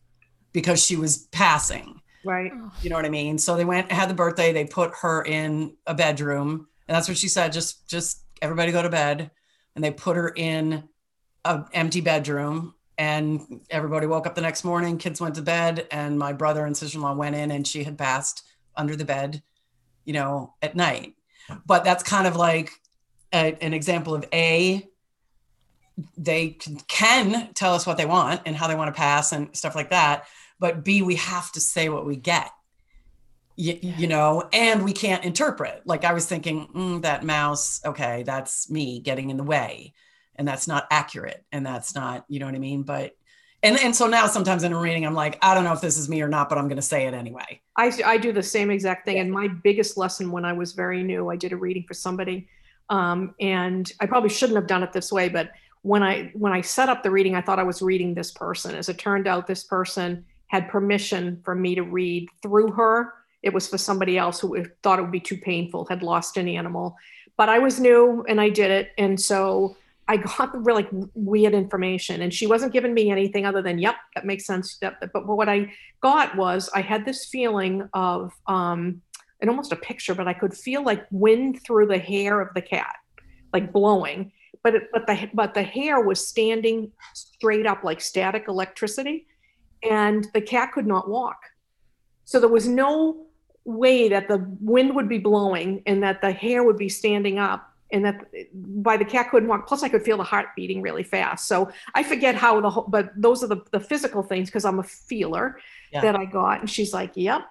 because 0.52 0.84
she 0.84 0.96
was 0.96 1.28
passing. 1.28 2.02
Right. 2.24 2.52
You 2.82 2.90
know 2.90 2.96
what 2.96 3.06
i 3.06 3.10
mean? 3.10 3.38
So 3.38 3.56
they 3.56 3.66
went 3.66 3.92
had 3.92 4.10
the 4.10 4.14
birthday 4.14 4.52
they 4.52 4.66
put 4.66 4.94
her 5.02 5.24
in 5.24 5.76
a 5.88 5.94
bedroom 5.94 6.68
and 6.88 6.96
that's 6.96 7.08
what 7.08 7.18
she 7.18 7.28
said 7.28 7.54
just 7.54 7.88
just 7.88 8.24
everybody 8.42 8.72
go 8.72 8.82
to 8.82 8.90
bed. 8.90 9.32
And 9.76 9.84
they 9.84 9.92
put 9.92 10.18
her 10.18 10.34
in 10.36 10.84
a 11.46 11.64
empty 11.74 12.02
bedroom 12.02 12.74
and 12.98 13.62
everybody 13.70 14.08
woke 14.08 14.28
up 14.28 14.36
the 14.36 14.42
next 14.42 14.66
morning 14.66 14.98
kids 14.98 15.22
went 15.22 15.36
to 15.36 15.42
bed 15.42 15.88
and 15.92 16.20
my 16.20 16.34
brother 16.34 16.66
and 16.66 16.76
sister-in-law 16.76 17.14
went 17.14 17.36
in 17.36 17.52
and 17.52 17.66
she 17.66 17.84
had 17.84 17.98
passed 17.98 18.44
under 18.76 18.96
the 18.96 19.06
bed 19.06 19.42
you 20.06 20.14
know 20.14 20.54
at 20.62 20.76
night. 20.76 21.14
But 21.66 21.84
that's 21.84 22.04
kind 22.04 22.28
of 22.28 22.36
like 22.36 22.72
a, 23.34 23.56
an 23.64 23.74
example 23.74 24.14
of 24.16 24.26
a 24.34 24.88
they 26.18 26.50
can 26.50 27.54
tell 27.54 27.74
us 27.74 27.86
what 27.86 27.98
they 27.98 28.06
want 28.06 28.42
and 28.46 28.56
how 28.56 28.68
they 28.68 28.76
want 28.76 28.94
to 28.94 28.98
pass 28.98 29.32
and 29.32 29.56
stuff 29.56 29.76
like 29.76 29.90
that 29.90 30.26
but 30.60 30.84
b 30.84 31.02
we 31.02 31.16
have 31.16 31.52
to 31.54 31.60
say 31.60 31.90
what 31.90 32.06
we 32.06 32.16
get. 32.16 32.52
You, 33.56 33.78
you 33.82 34.08
know 34.08 34.48
and 34.54 34.86
we 34.86 34.94
can't 34.94 35.26
interpret. 35.26 35.82
Like 35.86 36.06
i 36.06 36.14
was 36.14 36.26
thinking 36.26 36.68
mm, 36.68 37.02
that 37.02 37.24
mouse 37.24 37.82
okay 37.86 38.24
that's 38.24 38.70
me 38.70 39.00
getting 39.00 39.30
in 39.30 39.38
the 39.38 39.44
way. 39.44 39.94
And 40.36 40.48
that's 40.48 40.68
not 40.68 40.88
accurate 40.90 41.44
and 41.52 41.66
that's 41.66 41.96
not 41.96 42.26
you 42.30 42.40
know 42.40 42.46
what 42.46 42.56
i 42.56 42.60
mean? 42.60 42.84
But 42.84 43.16
and 43.62 43.78
and 43.78 43.94
so 43.94 44.08
now 44.08 44.28
sometimes 44.28 44.64
in 44.64 44.72
a 44.72 44.80
reading 44.80 45.06
i'm 45.06 45.14
like 45.14 45.38
i 45.42 45.54
don't 45.54 45.66
know 45.66 45.74
if 45.74 45.82
this 45.82 45.98
is 45.98 46.08
me 46.08 46.22
or 46.22 46.30
not 46.30 46.48
but 46.48 46.58
i'm 46.58 46.70
going 46.70 46.78
to 46.78 46.82
say 46.82 47.08
it 47.08 47.14
anyway. 47.14 47.62
I, 47.76 47.92
I 48.06 48.18
do 48.18 48.32
the 48.32 48.44
same 48.44 48.72
exact 48.72 49.04
thing. 49.06 49.20
And 49.20 49.30
my 49.32 49.50
biggest 49.50 49.98
lesson 49.98 50.32
when 50.32 50.46
i 50.46 50.54
was 50.54 50.72
very 50.72 51.04
new 51.04 51.30
i 51.30 51.36
did 51.36 51.52
a 51.52 51.58
reading 51.58 51.84
for 51.86 51.94
somebody 51.94 52.48
um, 52.90 53.36
and 53.40 53.92
I 54.00 54.08
probably 54.08 54.30
shouldn't 54.30 54.56
have 54.56 54.68
done 54.68 54.84
it 54.84 54.92
this 54.92 55.12
way, 55.12 55.30
but 55.30 55.52
when 55.82 56.04
I 56.04 56.32
when 56.34 56.52
I 56.52 56.62
set 56.62 56.90
up 56.90 57.04
the 57.04 57.12
reading, 57.12 57.36
I 57.36 57.42
thought 57.42 57.60
I 57.60 57.64
was 57.64 57.82
reading 57.82 58.14
this 58.14 58.32
person. 58.32 58.76
As 58.76 58.90
it 58.90 58.98
turned 58.98 59.28
out, 59.28 59.48
this 59.48 59.64
person 59.64 60.26
had 60.48 60.68
permission 60.68 61.42
for 61.44 61.56
me 61.56 61.76
to 61.76 61.84
read 61.84 62.28
through 62.42 62.72
her. 62.72 63.14
It 63.44 63.54
was 63.54 63.68
for 63.68 63.78
somebody 63.78 64.18
else 64.18 64.40
who 64.40 64.66
thought 64.84 65.00
it 65.00 65.04
would 65.04 65.12
be 65.12 65.20
too 65.20 65.38
painful, 65.38 65.86
had 65.86 66.04
lost 66.04 66.38
an 66.38 66.48
animal. 66.48 66.98
But 67.38 67.48
I 67.50 67.60
was 67.60 67.80
new 67.80 68.26
and 68.28 68.42
I 68.42 68.50
did 68.50 68.72
it. 68.72 68.92
And 68.98 69.20
so 69.20 69.78
I 70.10 70.18
got 70.38 70.52
the 70.52 70.60
really 70.60 70.88
weird 71.14 71.54
information. 71.54 72.22
And 72.22 72.34
she 72.34 72.48
wasn't 72.48 72.74
giving 72.74 72.94
me 72.94 73.12
anything 73.12 73.46
other 73.46 73.62
than, 73.62 73.80
yep, 73.80 73.96
that 74.16 74.26
makes 74.26 74.46
sense. 74.46 74.78
But, 74.82 75.00
but 75.14 75.26
what 75.26 75.48
I 75.48 75.72
got 76.02 76.36
was 76.36 76.70
I 76.74 76.82
had 76.82 77.06
this 77.06 77.26
feeling 77.26 77.88
of 77.94 78.34
um, 78.48 79.02
and 79.40 79.50
almost 79.50 79.72
a 79.72 79.78
picture, 79.78 80.14
but 80.14 80.28
I 80.28 80.34
could 80.34 80.54
feel 80.54 80.84
like 80.84 81.06
wind 81.12 81.64
through 81.64 81.88
the 81.88 81.98
hair 81.98 82.42
of 82.42 82.54
the 82.54 82.62
cat, 82.62 82.96
like 83.54 83.72
blowing. 83.72 84.32
But 84.64 84.76
it, 84.76 84.84
but 84.92 85.08
the 85.08 85.30
but 85.34 85.54
the 85.54 85.64
hair 85.64 86.02
was 86.02 86.26
standing 86.26 86.92
straight 87.14 87.66
up 87.66 87.84
like 87.84 88.02
static 88.02 88.46
electricity, 88.48 89.28
and 89.84 90.28
the 90.34 90.42
cat 90.42 90.74
could 90.74 90.88
not 90.88 91.10
walk. 91.10 91.42
So 92.26 92.40
there 92.40 92.50
was 92.50 92.68
no 92.68 93.26
way 93.64 94.10
that 94.10 94.28
the 94.28 94.46
wind 94.60 94.96
would 94.96 95.08
be 95.08 95.18
blowing 95.18 95.82
and 95.86 96.04
that 96.04 96.22
the 96.22 96.32
hair 96.32 96.64
would 96.64 96.78
be 96.78 96.90
standing 96.90 97.38
up 97.38 97.72
and 97.92 98.06
that 98.06 98.26
by 98.84 98.98
the 98.98 99.06
cat 99.06 99.30
couldn't 99.30 99.50
walk 99.50 99.68
plus 99.68 99.84
i 99.84 99.90
could 99.90 100.02
feel 100.02 100.18
the 100.18 100.24
heart 100.24 100.48
beating 100.56 100.82
really 100.82 101.04
fast 101.04 101.48
so 101.48 101.70
i 101.94 102.02
forget 102.02 102.34
how 102.34 102.60
the 102.62 102.70
whole 102.70 102.86
but 102.88 103.12
those 103.16 103.44
are 103.44 103.48
the, 103.48 103.62
the 103.72 103.80
physical 103.80 104.24
things 104.24 104.48
because 104.48 104.64
i'm 104.64 104.80
a 104.80 104.84
feeler 104.84 105.60
yeah. 105.92 106.02
that 106.02 106.16
i 106.16 106.24
got 106.24 106.62
and 106.62 106.70
she's 106.70 106.94
like 106.94 107.12
yep 107.16 107.42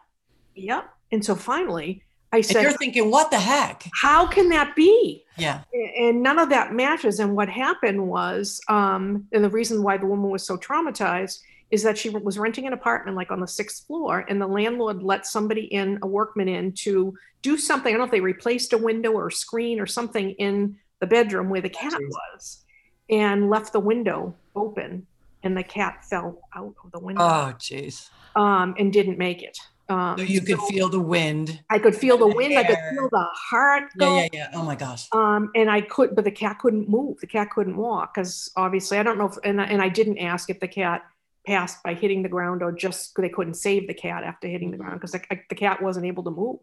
yep 0.54 0.88
and 1.10 1.24
so 1.24 1.34
finally, 1.34 2.02
I 2.32 2.42
said, 2.42 2.56
and 2.56 2.62
You're 2.64 2.72
thinking, 2.72 3.10
what 3.10 3.30
the 3.30 3.38
heck? 3.38 3.88
How 3.94 4.26
can 4.26 4.50
that 4.50 4.76
be? 4.76 5.24
Yeah. 5.36 5.62
And 5.98 6.22
none 6.22 6.38
of 6.38 6.50
that 6.50 6.74
matches. 6.74 7.20
And 7.20 7.34
what 7.34 7.48
happened 7.48 8.06
was, 8.06 8.60
um, 8.68 9.26
and 9.32 9.42
the 9.42 9.48
reason 9.48 9.82
why 9.82 9.96
the 9.96 10.06
woman 10.06 10.30
was 10.30 10.46
so 10.46 10.58
traumatized 10.58 11.40
is 11.70 11.82
that 11.82 11.98
she 11.98 12.10
was 12.10 12.38
renting 12.38 12.66
an 12.66 12.72
apartment 12.72 13.16
like 13.16 13.30
on 13.30 13.40
the 13.40 13.48
sixth 13.48 13.86
floor, 13.86 14.24
and 14.28 14.40
the 14.40 14.46
landlord 14.46 15.02
let 15.02 15.26
somebody 15.26 15.64
in, 15.64 15.98
a 16.02 16.06
workman 16.06 16.48
in, 16.48 16.72
to 16.72 17.14
do 17.42 17.58
something. 17.58 17.90
I 17.90 17.92
don't 17.92 18.00
know 18.00 18.04
if 18.06 18.10
they 18.10 18.20
replaced 18.20 18.72
a 18.72 18.78
window 18.78 19.12
or 19.12 19.28
a 19.28 19.32
screen 19.32 19.78
or 19.80 19.86
something 19.86 20.30
in 20.32 20.76
the 21.00 21.06
bedroom 21.06 21.50
where 21.50 21.60
the 21.60 21.68
cat 21.68 21.92
Jeez. 21.92 22.08
was, 22.08 22.64
and 23.10 23.50
left 23.50 23.72
the 23.72 23.80
window 23.80 24.34
open, 24.56 25.06
and 25.42 25.56
the 25.56 25.62
cat 25.62 26.04
fell 26.04 26.40
out 26.56 26.74
of 26.84 26.90
the 26.90 27.00
window. 27.00 27.22
Oh, 27.22 27.54
jeez. 27.58 28.08
Um, 28.34 28.74
and 28.78 28.92
didn't 28.92 29.18
make 29.18 29.42
it. 29.42 29.58
Um, 29.90 30.18
so 30.18 30.24
you 30.24 30.42
could 30.42 30.58
so 30.58 30.66
feel 30.66 30.88
the 30.88 31.00
wind. 31.00 31.62
I 31.70 31.78
could 31.78 31.96
feel 31.96 32.18
the, 32.18 32.28
the 32.28 32.34
wind. 32.34 32.58
I 32.58 32.64
could 32.64 32.78
feel 32.90 33.08
the 33.10 33.26
heart. 33.32 33.84
Go. 33.96 34.16
Yeah, 34.16 34.22
yeah, 34.22 34.28
yeah. 34.32 34.50
Oh 34.54 34.62
my 34.62 34.74
gosh. 34.74 35.08
Um, 35.12 35.50
and 35.54 35.70
I 35.70 35.80
could, 35.80 36.14
but 36.14 36.24
the 36.24 36.30
cat 36.30 36.58
couldn't 36.58 36.88
move. 36.88 37.18
The 37.20 37.26
cat 37.26 37.50
couldn't 37.50 37.76
walk 37.76 38.14
because 38.14 38.50
obviously 38.56 38.98
I 38.98 39.02
don't 39.02 39.16
know 39.16 39.28
if, 39.28 39.36
and 39.44 39.60
and 39.60 39.80
I 39.80 39.88
didn't 39.88 40.18
ask 40.18 40.50
if 40.50 40.60
the 40.60 40.68
cat 40.68 41.04
passed 41.46 41.82
by 41.82 41.94
hitting 41.94 42.22
the 42.22 42.28
ground 42.28 42.62
or 42.62 42.70
just 42.70 43.16
they 43.16 43.30
couldn't 43.30 43.54
save 43.54 43.86
the 43.86 43.94
cat 43.94 44.24
after 44.24 44.46
hitting 44.46 44.70
the 44.70 44.76
ground 44.76 45.00
because 45.00 45.12
the, 45.12 45.22
the 45.48 45.54
cat 45.54 45.80
wasn't 45.80 46.04
able 46.04 46.22
to 46.24 46.30
move. 46.30 46.60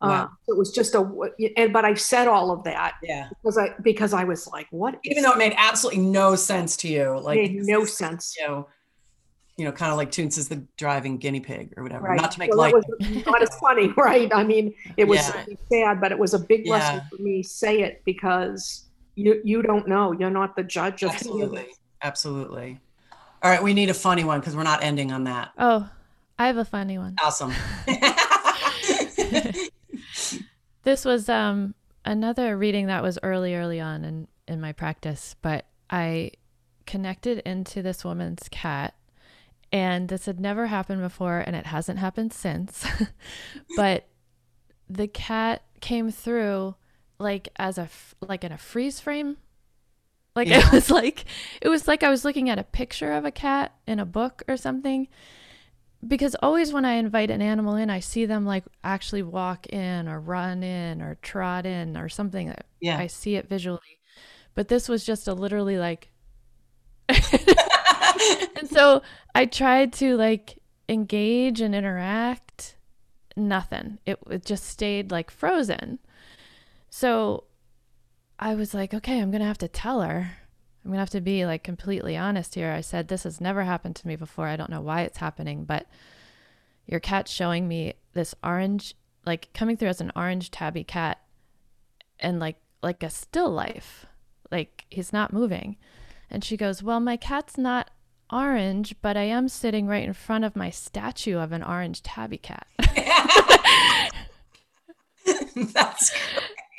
Wow. 0.00 0.10
Uh, 0.10 0.28
it 0.48 0.56
was 0.56 0.70
just 0.70 0.94
a, 0.94 1.30
and 1.56 1.72
but 1.72 1.84
I 1.84 1.94
said 1.94 2.28
all 2.28 2.50
of 2.50 2.62
that, 2.64 2.94
yeah, 3.02 3.28
because 3.30 3.58
I 3.58 3.70
because 3.82 4.12
I 4.12 4.24
was 4.24 4.46
like, 4.46 4.66
what? 4.70 4.98
Even 5.04 5.22
though 5.22 5.32
it 5.32 5.38
made 5.38 5.54
absolutely 5.56 6.02
no 6.02 6.36
sense 6.36 6.76
to 6.78 6.88
you, 6.88 7.18
like 7.18 7.36
made 7.36 7.56
no 7.56 7.84
sense. 7.84 8.36
You 8.38 8.46
know, 8.46 8.68
you 9.56 9.64
know, 9.64 9.72
kind 9.72 9.92
of 9.92 9.96
like 9.96 10.10
Toonces 10.10 10.38
is 10.38 10.48
the 10.48 10.62
driving 10.76 11.16
guinea 11.16 11.40
pig 11.40 11.72
or 11.76 11.84
whatever. 11.84 12.08
Right. 12.08 12.20
Not 12.20 12.32
to 12.32 12.38
make 12.38 12.50
well, 12.50 12.72
light. 12.72 13.26
not 13.26 13.40
as 13.40 13.54
funny, 13.56 13.88
right? 13.96 14.30
I 14.34 14.42
mean, 14.42 14.74
it 14.96 15.04
was 15.04 15.18
yeah. 15.18 15.44
sad, 15.70 16.00
but 16.00 16.10
it 16.10 16.18
was 16.18 16.34
a 16.34 16.38
big 16.38 16.66
lesson 16.66 16.96
yeah. 16.96 17.08
for 17.08 17.22
me. 17.22 17.42
Say 17.42 17.82
it 17.82 18.02
because 18.04 18.86
you 19.14 19.40
you 19.44 19.62
don't 19.62 19.86
know. 19.86 20.12
You're 20.12 20.30
not 20.30 20.56
the 20.56 20.64
judge 20.64 21.04
of 21.04 21.10
absolutely, 21.10 21.66
absolutely. 22.02 22.80
All 23.42 23.50
right, 23.50 23.62
we 23.62 23.74
need 23.74 23.90
a 23.90 23.94
funny 23.94 24.24
one 24.24 24.40
because 24.40 24.56
we're 24.56 24.64
not 24.64 24.82
ending 24.82 25.12
on 25.12 25.24
that. 25.24 25.52
Oh, 25.56 25.88
I 26.38 26.48
have 26.48 26.56
a 26.56 26.64
funny 26.64 26.98
one. 26.98 27.14
Awesome. 27.22 27.52
this 30.82 31.04
was 31.04 31.28
um 31.28 31.76
another 32.04 32.56
reading 32.56 32.88
that 32.88 33.04
was 33.04 33.20
early, 33.22 33.54
early 33.54 33.80
on 33.80 34.04
in 34.04 34.26
in 34.48 34.60
my 34.60 34.72
practice, 34.72 35.36
but 35.42 35.66
I 35.90 36.32
connected 36.86 37.38
into 37.46 37.82
this 37.82 38.04
woman's 38.04 38.48
cat 38.50 38.94
and 39.74 40.08
this 40.08 40.26
had 40.26 40.38
never 40.38 40.68
happened 40.68 41.00
before 41.00 41.40
and 41.40 41.56
it 41.56 41.66
hasn't 41.66 41.98
happened 41.98 42.32
since. 42.32 42.86
but 43.76 44.06
the 44.88 45.08
cat 45.08 45.64
came 45.80 46.12
through 46.12 46.76
like 47.18 47.48
as 47.56 47.76
a 47.76 47.88
like 48.20 48.44
in 48.44 48.52
a 48.52 48.56
freeze 48.56 49.00
frame. 49.00 49.36
Like 50.36 50.46
yeah. 50.46 50.64
it 50.64 50.72
was 50.72 50.92
like 50.92 51.24
it 51.60 51.68
was 51.68 51.88
like 51.88 52.04
I 52.04 52.08
was 52.08 52.24
looking 52.24 52.48
at 52.48 52.58
a 52.60 52.62
picture 52.62 53.10
of 53.10 53.24
a 53.24 53.32
cat 53.32 53.74
in 53.84 53.98
a 53.98 54.06
book 54.06 54.44
or 54.46 54.56
something. 54.56 55.08
Because 56.06 56.36
always 56.36 56.72
when 56.72 56.84
I 56.84 56.92
invite 56.92 57.32
an 57.32 57.42
animal 57.42 57.74
in, 57.74 57.90
I 57.90 57.98
see 57.98 58.26
them 58.26 58.46
like 58.46 58.62
actually 58.84 59.24
walk 59.24 59.66
in 59.66 60.06
or 60.06 60.20
run 60.20 60.62
in 60.62 61.02
or 61.02 61.16
trot 61.16 61.66
in 61.66 61.96
or 61.96 62.08
something. 62.08 62.54
Yeah. 62.80 62.98
I 62.98 63.08
see 63.08 63.34
it 63.34 63.48
visually. 63.48 63.80
But 64.54 64.68
this 64.68 64.88
was 64.88 65.04
just 65.04 65.26
a 65.26 65.34
literally 65.34 65.78
like 65.78 66.12
and 68.56 68.68
so 68.70 69.02
I 69.34 69.46
tried 69.46 69.92
to 69.94 70.16
like 70.16 70.58
engage 70.88 71.60
and 71.60 71.74
interact. 71.74 72.76
Nothing. 73.36 73.98
It, 74.06 74.18
it 74.30 74.44
just 74.44 74.64
stayed 74.64 75.10
like 75.10 75.30
frozen. 75.30 75.98
So 76.88 77.44
I 78.38 78.54
was 78.54 78.74
like, 78.74 78.94
okay, 78.94 79.20
I'm 79.20 79.30
going 79.30 79.40
to 79.40 79.46
have 79.46 79.58
to 79.58 79.68
tell 79.68 80.02
her. 80.02 80.36
I'm 80.84 80.90
going 80.90 80.96
to 80.96 81.00
have 81.00 81.10
to 81.10 81.20
be 81.20 81.46
like 81.46 81.64
completely 81.64 82.16
honest 82.16 82.54
here. 82.54 82.70
I 82.70 82.80
said, 82.80 83.08
this 83.08 83.24
has 83.24 83.40
never 83.40 83.64
happened 83.64 83.96
to 83.96 84.06
me 84.06 84.16
before. 84.16 84.46
I 84.46 84.56
don't 84.56 84.70
know 84.70 84.80
why 84.80 85.02
it's 85.02 85.18
happening, 85.18 85.64
but 85.64 85.86
your 86.86 87.00
cat's 87.00 87.32
showing 87.32 87.66
me 87.66 87.94
this 88.12 88.34
orange, 88.44 88.94
like 89.24 89.48
coming 89.54 89.76
through 89.76 89.88
as 89.88 90.00
an 90.00 90.12
orange 90.14 90.50
tabby 90.50 90.84
cat 90.84 91.20
and 92.20 92.38
like, 92.38 92.56
like 92.82 93.02
a 93.02 93.10
still 93.10 93.50
life. 93.50 94.06
Like 94.50 94.84
he's 94.90 95.12
not 95.12 95.32
moving. 95.32 95.76
And 96.34 96.42
she 96.42 96.56
goes, 96.56 96.82
Well, 96.82 96.98
my 96.98 97.16
cat's 97.16 97.56
not 97.56 97.90
orange, 98.28 98.96
but 99.00 99.16
I 99.16 99.22
am 99.22 99.48
sitting 99.48 99.86
right 99.86 100.02
in 100.02 100.12
front 100.12 100.44
of 100.44 100.56
my 100.56 100.68
statue 100.68 101.38
of 101.38 101.52
an 101.52 101.62
orange 101.62 102.02
tabby 102.02 102.38
cat. 102.38 102.66
That's 105.54 106.12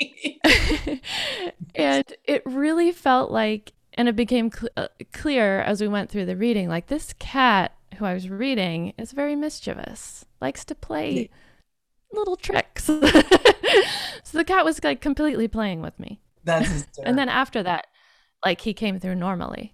great. 0.01 0.41
and 1.75 2.13
it 2.25 2.43
really 2.45 2.91
felt 2.91 3.31
like, 3.31 3.71
and 3.93 4.09
it 4.09 4.17
became 4.17 4.51
cl- 4.51 4.73
uh, 4.75 4.89
clear 5.13 5.61
as 5.61 5.79
we 5.79 5.87
went 5.87 6.09
through 6.09 6.25
the 6.25 6.35
reading 6.35 6.67
like 6.67 6.87
this 6.87 7.13
cat 7.17 7.71
who 7.95 8.03
I 8.03 8.13
was 8.13 8.29
reading 8.29 8.93
is 8.97 9.13
very 9.13 9.37
mischievous, 9.37 10.25
likes 10.41 10.65
to 10.65 10.75
play 10.75 11.29
little 12.11 12.35
tricks. 12.35 12.83
so 12.83 12.99
the 12.99 14.43
cat 14.45 14.65
was 14.65 14.83
like 14.83 14.99
completely 14.99 15.47
playing 15.47 15.81
with 15.81 15.97
me. 15.97 16.19
That's 16.43 16.85
and 17.03 17.17
then 17.17 17.29
after 17.29 17.63
that, 17.63 17.87
like 18.45 18.61
he 18.61 18.73
came 18.73 18.99
through 18.99 19.15
normally. 19.15 19.73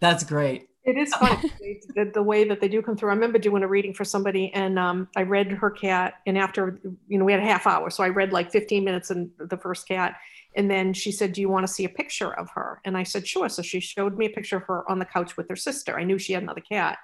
That's 0.00 0.24
great. 0.24 0.68
It 0.84 0.96
is 0.96 1.14
funny 1.14 1.50
the, 1.94 2.10
the, 2.14 2.22
way 2.22 2.44
that 2.44 2.60
they 2.60 2.68
do 2.68 2.80
come 2.80 2.96
through. 2.96 3.10
I 3.10 3.14
remember 3.14 3.38
doing 3.38 3.62
a 3.62 3.68
reading 3.68 3.92
for 3.92 4.04
somebody, 4.04 4.52
and 4.54 4.78
um, 4.78 5.08
I 5.16 5.22
read 5.22 5.50
her 5.50 5.70
cat, 5.70 6.14
and 6.26 6.38
after 6.38 6.80
you 7.08 7.18
know 7.18 7.24
we 7.24 7.32
had 7.32 7.42
a 7.42 7.44
half 7.44 7.66
hour, 7.66 7.90
so 7.90 8.02
I 8.02 8.08
read 8.08 8.32
like 8.32 8.50
15 8.50 8.84
minutes 8.84 9.10
in 9.10 9.30
the 9.38 9.56
first 9.56 9.86
cat, 9.86 10.16
and 10.56 10.70
then 10.70 10.94
she 10.94 11.12
said, 11.12 11.34
"Do 11.34 11.40
you 11.42 11.48
want 11.50 11.66
to 11.66 11.72
see 11.72 11.84
a 11.84 11.90
picture 11.90 12.32
of 12.32 12.48
her?" 12.50 12.80
And 12.84 12.96
I 12.96 13.02
said, 13.02 13.26
"Sure." 13.26 13.48
So 13.50 13.60
she 13.60 13.80
showed 13.80 14.16
me 14.16 14.26
a 14.26 14.30
picture 14.30 14.56
of 14.56 14.62
her 14.64 14.90
on 14.90 14.98
the 14.98 15.04
couch 15.04 15.36
with 15.36 15.48
her 15.50 15.56
sister. 15.56 15.98
I 15.98 16.04
knew 16.04 16.18
she 16.18 16.32
had 16.32 16.42
another 16.42 16.62
cat, 16.62 16.98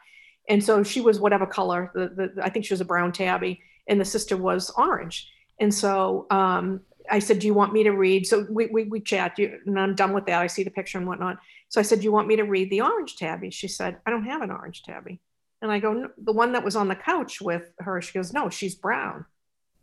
and 0.48 0.64
so 0.64 0.82
she 0.82 1.02
was 1.02 1.20
whatever 1.20 1.46
color. 1.46 1.90
The, 1.94 2.32
the 2.34 2.44
I 2.44 2.48
think 2.48 2.64
she 2.64 2.72
was 2.72 2.80
a 2.80 2.86
brown 2.86 3.12
tabby, 3.12 3.60
and 3.86 4.00
the 4.00 4.04
sister 4.06 4.36
was 4.36 4.70
orange. 4.78 5.28
And 5.60 5.72
so 5.72 6.26
um, 6.30 6.80
I 7.10 7.18
said, 7.18 7.38
"Do 7.38 7.46
you 7.46 7.54
want 7.54 7.72
me 7.72 7.82
to 7.84 7.90
read?" 7.90 8.26
So 8.26 8.46
we 8.50 8.66
we, 8.66 8.84
we 8.84 9.00
chat, 9.00 9.38
you, 9.38 9.58
and 9.66 9.78
I'm 9.78 9.94
done 9.94 10.12
with 10.12 10.26
that. 10.26 10.40
I 10.40 10.46
see 10.46 10.62
the 10.62 10.70
picture 10.70 10.98
and 10.98 11.06
whatnot. 11.06 11.38
So 11.68 11.80
I 11.80 11.82
said, 11.82 12.00
"Do 12.00 12.04
you 12.04 12.12
want 12.12 12.28
me 12.28 12.36
to 12.36 12.44
read 12.44 12.70
the 12.70 12.80
orange 12.80 13.16
tabby?" 13.16 13.50
She 13.50 13.68
said, 13.68 13.98
"I 14.06 14.10
don't 14.10 14.24
have 14.24 14.42
an 14.42 14.50
orange 14.50 14.82
tabby." 14.82 15.20
And 15.62 15.70
I 15.70 15.78
go, 15.78 15.92
no, 15.92 16.10
"The 16.18 16.32
one 16.32 16.52
that 16.52 16.64
was 16.64 16.76
on 16.76 16.88
the 16.88 16.96
couch 16.96 17.40
with 17.40 17.72
her." 17.78 18.00
She 18.00 18.12
goes, 18.12 18.32
"No, 18.32 18.48
she's 18.48 18.74
brown." 18.74 19.26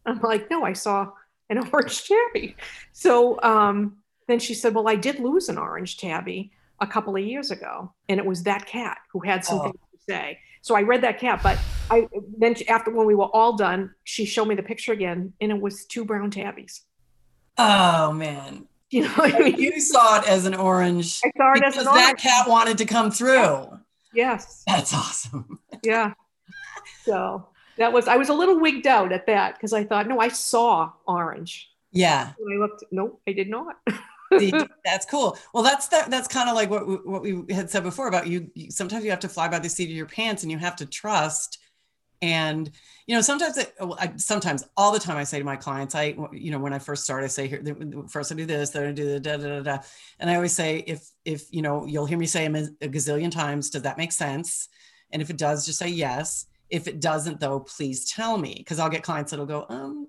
I'm 0.06 0.20
like, 0.22 0.50
"No, 0.50 0.64
I 0.64 0.74
saw 0.74 1.12
an 1.50 1.58
orange 1.74 2.08
tabby." 2.08 2.56
So 2.92 3.42
um, 3.42 3.98
then 4.28 4.40
she 4.40 4.54
said, 4.54 4.74
"Well, 4.74 4.88
I 4.88 4.96
did 4.96 5.20
lose 5.20 5.50
an 5.50 5.58
orange 5.58 5.98
tabby 5.98 6.52
a 6.80 6.88
couple 6.88 7.16
of 7.16 7.24
years 7.24 7.52
ago, 7.52 7.94
and 8.10 8.20
it 8.20 8.26
was 8.26 8.44
that 8.44 8.66
cat 8.66 8.98
who 9.12 9.20
had 9.20 9.46
something 9.46 9.74
oh. 9.76 9.98
to 9.98 10.04
say." 10.08 10.40
So 10.64 10.76
I 10.76 10.84
read 10.84 11.02
that 11.02 11.20
cat, 11.20 11.42
but 11.42 11.58
I 11.90 12.08
then 12.38 12.56
after 12.70 12.92
when 12.92 13.08
we 13.08 13.16
were 13.16 13.30
all 13.36 13.58
done, 13.58 13.94
she 14.04 14.26
showed 14.26 14.46
me 14.46 14.56
the 14.56 14.64
picture 14.64 14.94
again, 14.94 15.34
and 15.42 15.52
it 15.52 15.60
was 15.60 15.86
two 15.86 16.06
brown 16.06 16.32
tabbies. 16.32 16.84
Oh 17.58 18.12
man. 18.14 18.68
You 18.94 19.04
know, 19.04 19.14
I 19.20 19.40
mean? 19.40 19.56
you 19.58 19.80
saw 19.80 20.20
it 20.20 20.28
as 20.28 20.46
an 20.46 20.54
orange. 20.54 21.22
I 21.24 21.32
saw 21.38 21.54
it 21.54 21.64
as 21.64 21.78
an 21.78 21.88
orange. 21.88 22.08
That 22.08 22.18
cat 22.18 22.46
wanted 22.46 22.78
to 22.80 22.84
come 22.86 23.10
through. 23.10 23.80
Yes. 24.14 24.64
That's 24.68 24.94
awesome. 24.94 25.60
yeah. 25.82 26.12
So 27.06 27.48
that 27.78 27.94
was 27.94 28.10
I 28.10 28.18
was 28.18 28.28
a 28.28 28.34
little 28.34 28.60
wigged 28.60 28.86
out 28.88 29.14
at 29.14 29.28
that 29.28 29.54
because 29.54 29.72
I 29.72 29.86
thought, 29.86 30.10
no, 30.10 30.20
I 30.20 30.28
saw 30.28 30.92
orange. 31.08 31.72
Yeah. 31.94 32.34
I 32.38 32.58
looked, 32.58 32.84
nope, 32.92 33.22
I 33.26 33.32
did 33.32 33.50
not. 33.50 33.78
that's 34.86 35.06
cool. 35.06 35.38
Well, 35.54 35.64
that's 35.64 35.88
that. 35.90 36.10
That's 36.10 36.28
kind 36.28 36.50
of 36.50 36.56
like 36.56 36.70
what 36.70 36.88
we, 36.88 36.96
what 36.96 37.22
we 37.22 37.54
had 37.54 37.70
said 37.70 37.84
before 37.84 38.08
about 38.08 38.28
you, 38.28 38.50
you. 38.54 38.72
Sometimes 38.72 39.04
you 39.04 39.10
have 39.10 39.20
to 39.22 39.30
fly 39.30 39.48
by 39.48 39.60
the 39.60 39.70
seat 39.70 39.90
of 39.90 39.96
your 39.96 40.06
pants, 40.06 40.44
and 40.44 40.52
you 40.52 40.58
have 40.58 40.76
to 40.78 40.86
trust. 40.86 41.60
And 42.22 42.70
you 43.08 43.16
know, 43.16 43.22
sometimes, 43.22 43.58
it, 43.58 43.74
I, 43.98 44.14
sometimes 44.18 44.64
all 44.78 44.92
the 44.92 45.00
time, 45.00 45.18
I 45.18 45.24
say 45.24 45.40
to 45.40 45.44
my 45.44 45.56
clients, 45.56 45.96
I, 45.96 46.16
you 46.32 46.52
know, 46.52 46.60
when 46.60 46.72
I 46.72 46.80
first 46.80 47.04
start, 47.04 47.24
I 47.24 47.28
say, 47.28 47.48
here, 47.48 47.62
first 48.08 48.32
I 48.32 48.36
do 48.36 48.46
this, 48.46 48.70
then 48.70 48.88
I 48.88 48.92
do 48.92 49.06
the 49.06 49.20
da 49.20 49.38
da 49.38 49.48
da 49.48 49.62
da, 49.62 49.78
and 50.20 50.30
I 50.30 50.36
always 50.36 50.54
say, 50.54 50.84
if 50.86 51.10
if 51.26 51.46
you 51.52 51.62
know, 51.62 51.86
you'll 51.86 52.06
hear 52.06 52.18
me 52.18 52.28
say 52.28 52.46
a, 52.46 52.50
a 52.50 52.88
gazillion 52.88 53.32
times, 53.32 53.70
does 53.70 53.82
that 53.82 53.98
make 53.98 54.12
sense? 54.12 54.70
And 55.12 55.22
if 55.22 55.30
it 55.30 55.38
does, 55.38 55.66
just 55.66 55.80
say 55.80 55.90
yes. 55.90 56.46
If 56.70 56.88
it 56.88 57.02
doesn't, 57.02 57.40
though, 57.40 57.60
please 57.60 58.10
tell 58.10 58.38
me, 58.38 58.56
because 58.58 58.80
I'll 58.80 58.90
get 58.90 59.04
clients 59.04 59.32
that'll 59.32 59.46
go, 59.46 59.66
um, 59.68 60.08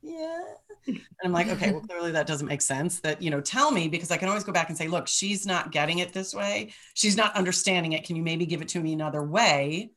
yeah. 0.00 0.44
And 0.86 1.00
i'm 1.22 1.32
like 1.32 1.48
okay 1.48 1.70
well 1.72 1.80
clearly 1.88 2.12
that 2.12 2.26
doesn't 2.26 2.46
make 2.46 2.62
sense 2.62 3.00
that 3.00 3.20
you 3.20 3.30
know 3.30 3.42
tell 3.42 3.70
me 3.70 3.88
because 3.88 4.10
i 4.10 4.16
can 4.16 4.26
always 4.28 4.44
go 4.44 4.52
back 4.52 4.70
and 4.70 4.78
say 4.78 4.88
look 4.88 5.06
she's 5.06 5.44
not 5.44 5.70
getting 5.70 5.98
it 5.98 6.14
this 6.14 6.34
way. 6.34 6.72
She's 6.94 7.16
not 7.16 7.36
understanding 7.36 7.92
it. 7.92 8.04
Can 8.04 8.16
you 8.16 8.22
maybe 8.22 8.46
give 8.46 8.62
it 8.62 8.68
to 8.68 8.80
me 8.80 8.94
another 8.94 9.22
way 9.22 9.90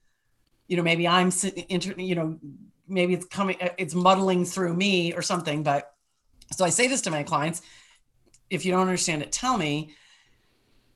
you 0.71 0.77
know 0.77 0.83
maybe 0.83 1.07
i'm 1.07 1.31
you 1.97 2.15
know 2.15 2.39
maybe 2.87 3.13
it's 3.13 3.25
coming 3.25 3.57
uh, 3.61 3.69
it's 3.77 3.93
muddling 3.93 4.45
through 4.45 4.73
me 4.73 5.13
or 5.13 5.21
something 5.21 5.63
but 5.63 5.93
so 6.51 6.63
i 6.63 6.69
say 6.69 6.87
this 6.87 7.01
to 7.01 7.11
my 7.11 7.23
clients 7.23 7.61
if 8.49 8.65
you 8.65 8.71
don't 8.71 8.81
understand 8.81 9.21
it 9.21 9.31
tell 9.31 9.57
me 9.57 9.93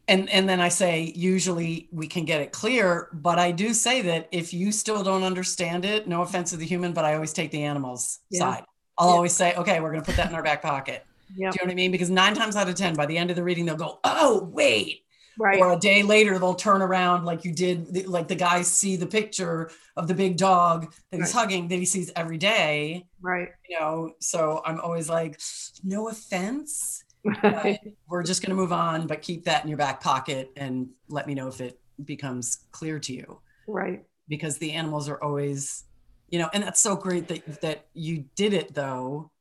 and 0.07 0.29
and 0.29 0.47
then 0.47 0.61
i 0.61 0.69
say 0.69 1.11
usually 1.15 1.89
we 1.91 2.07
can 2.07 2.23
get 2.23 2.39
it 2.39 2.53
clear 2.53 3.09
but 3.11 3.37
i 3.37 3.51
do 3.51 3.73
say 3.73 4.01
that 4.01 4.29
if 4.31 4.53
you 4.53 4.71
still 4.71 5.03
don't 5.03 5.23
understand 5.23 5.83
it 5.83 6.07
no 6.07 6.21
offense 6.21 6.51
to 6.51 6.57
the 6.57 6.65
human 6.65 6.93
but 6.93 7.03
i 7.03 7.13
always 7.13 7.33
take 7.33 7.51
the 7.51 7.63
animals 7.63 8.19
yeah. 8.29 8.39
side 8.39 8.63
I'll 8.97 9.09
always 9.09 9.33
say, 9.33 9.53
okay, 9.55 9.79
we're 9.79 9.91
going 9.91 10.01
to 10.01 10.05
put 10.05 10.15
that 10.17 10.29
in 10.29 10.35
our 10.35 10.43
back 10.43 10.61
pocket. 10.61 11.05
Yep. 11.35 11.53
Do 11.53 11.57
you 11.59 11.65
know 11.65 11.69
what 11.69 11.71
I 11.71 11.75
mean? 11.75 11.91
Because 11.91 12.09
nine 12.09 12.33
times 12.33 12.55
out 12.55 12.69
of 12.69 12.75
10, 12.75 12.95
by 12.95 13.05
the 13.05 13.17
end 13.17 13.29
of 13.29 13.35
the 13.35 13.43
reading, 13.43 13.65
they'll 13.65 13.75
go, 13.75 13.99
oh, 14.03 14.49
wait. 14.53 15.04
Right. 15.37 15.59
Or 15.59 15.73
a 15.73 15.77
day 15.77 16.03
later, 16.03 16.39
they'll 16.39 16.55
turn 16.55 16.81
around 16.81 17.25
like 17.25 17.45
you 17.45 17.51
did, 17.51 18.07
like 18.07 18.27
the 18.27 18.35
guys 18.35 18.67
see 18.67 18.95
the 18.95 19.07
picture 19.07 19.69
of 19.97 20.07
the 20.07 20.13
big 20.13 20.37
dog 20.37 20.93
that 21.11 21.17
he's 21.17 21.33
right. 21.33 21.41
hugging 21.41 21.67
that 21.67 21.75
he 21.75 21.85
sees 21.85 22.11
every 22.15 22.37
day. 22.37 23.05
Right. 23.21 23.49
You 23.67 23.79
know, 23.79 24.11
so 24.19 24.61
I'm 24.65 24.79
always 24.79 25.09
like, 25.09 25.39
no 25.83 26.09
offense. 26.09 27.03
we're 28.07 28.23
just 28.23 28.41
going 28.41 28.51
to 28.51 28.55
move 28.55 28.71
on, 28.71 29.07
but 29.07 29.21
keep 29.21 29.45
that 29.45 29.63
in 29.63 29.69
your 29.69 29.77
back 29.77 29.99
pocket 30.01 30.51
and 30.55 30.89
let 31.09 31.25
me 31.27 31.33
know 31.33 31.47
if 31.47 31.59
it 31.59 31.79
becomes 32.03 32.65
clear 32.71 32.99
to 32.99 33.13
you. 33.13 33.39
Right. 33.67 34.03
Because 34.27 34.57
the 34.57 34.71
animals 34.73 35.09
are 35.09 35.21
always 35.21 35.85
you 36.29 36.39
know 36.39 36.49
and 36.53 36.63
that's 36.63 36.81
so 36.81 36.95
great 36.95 37.27
that 37.27 37.61
that 37.61 37.85
you 37.93 38.25
did 38.35 38.53
it 38.53 38.73
though 38.73 39.31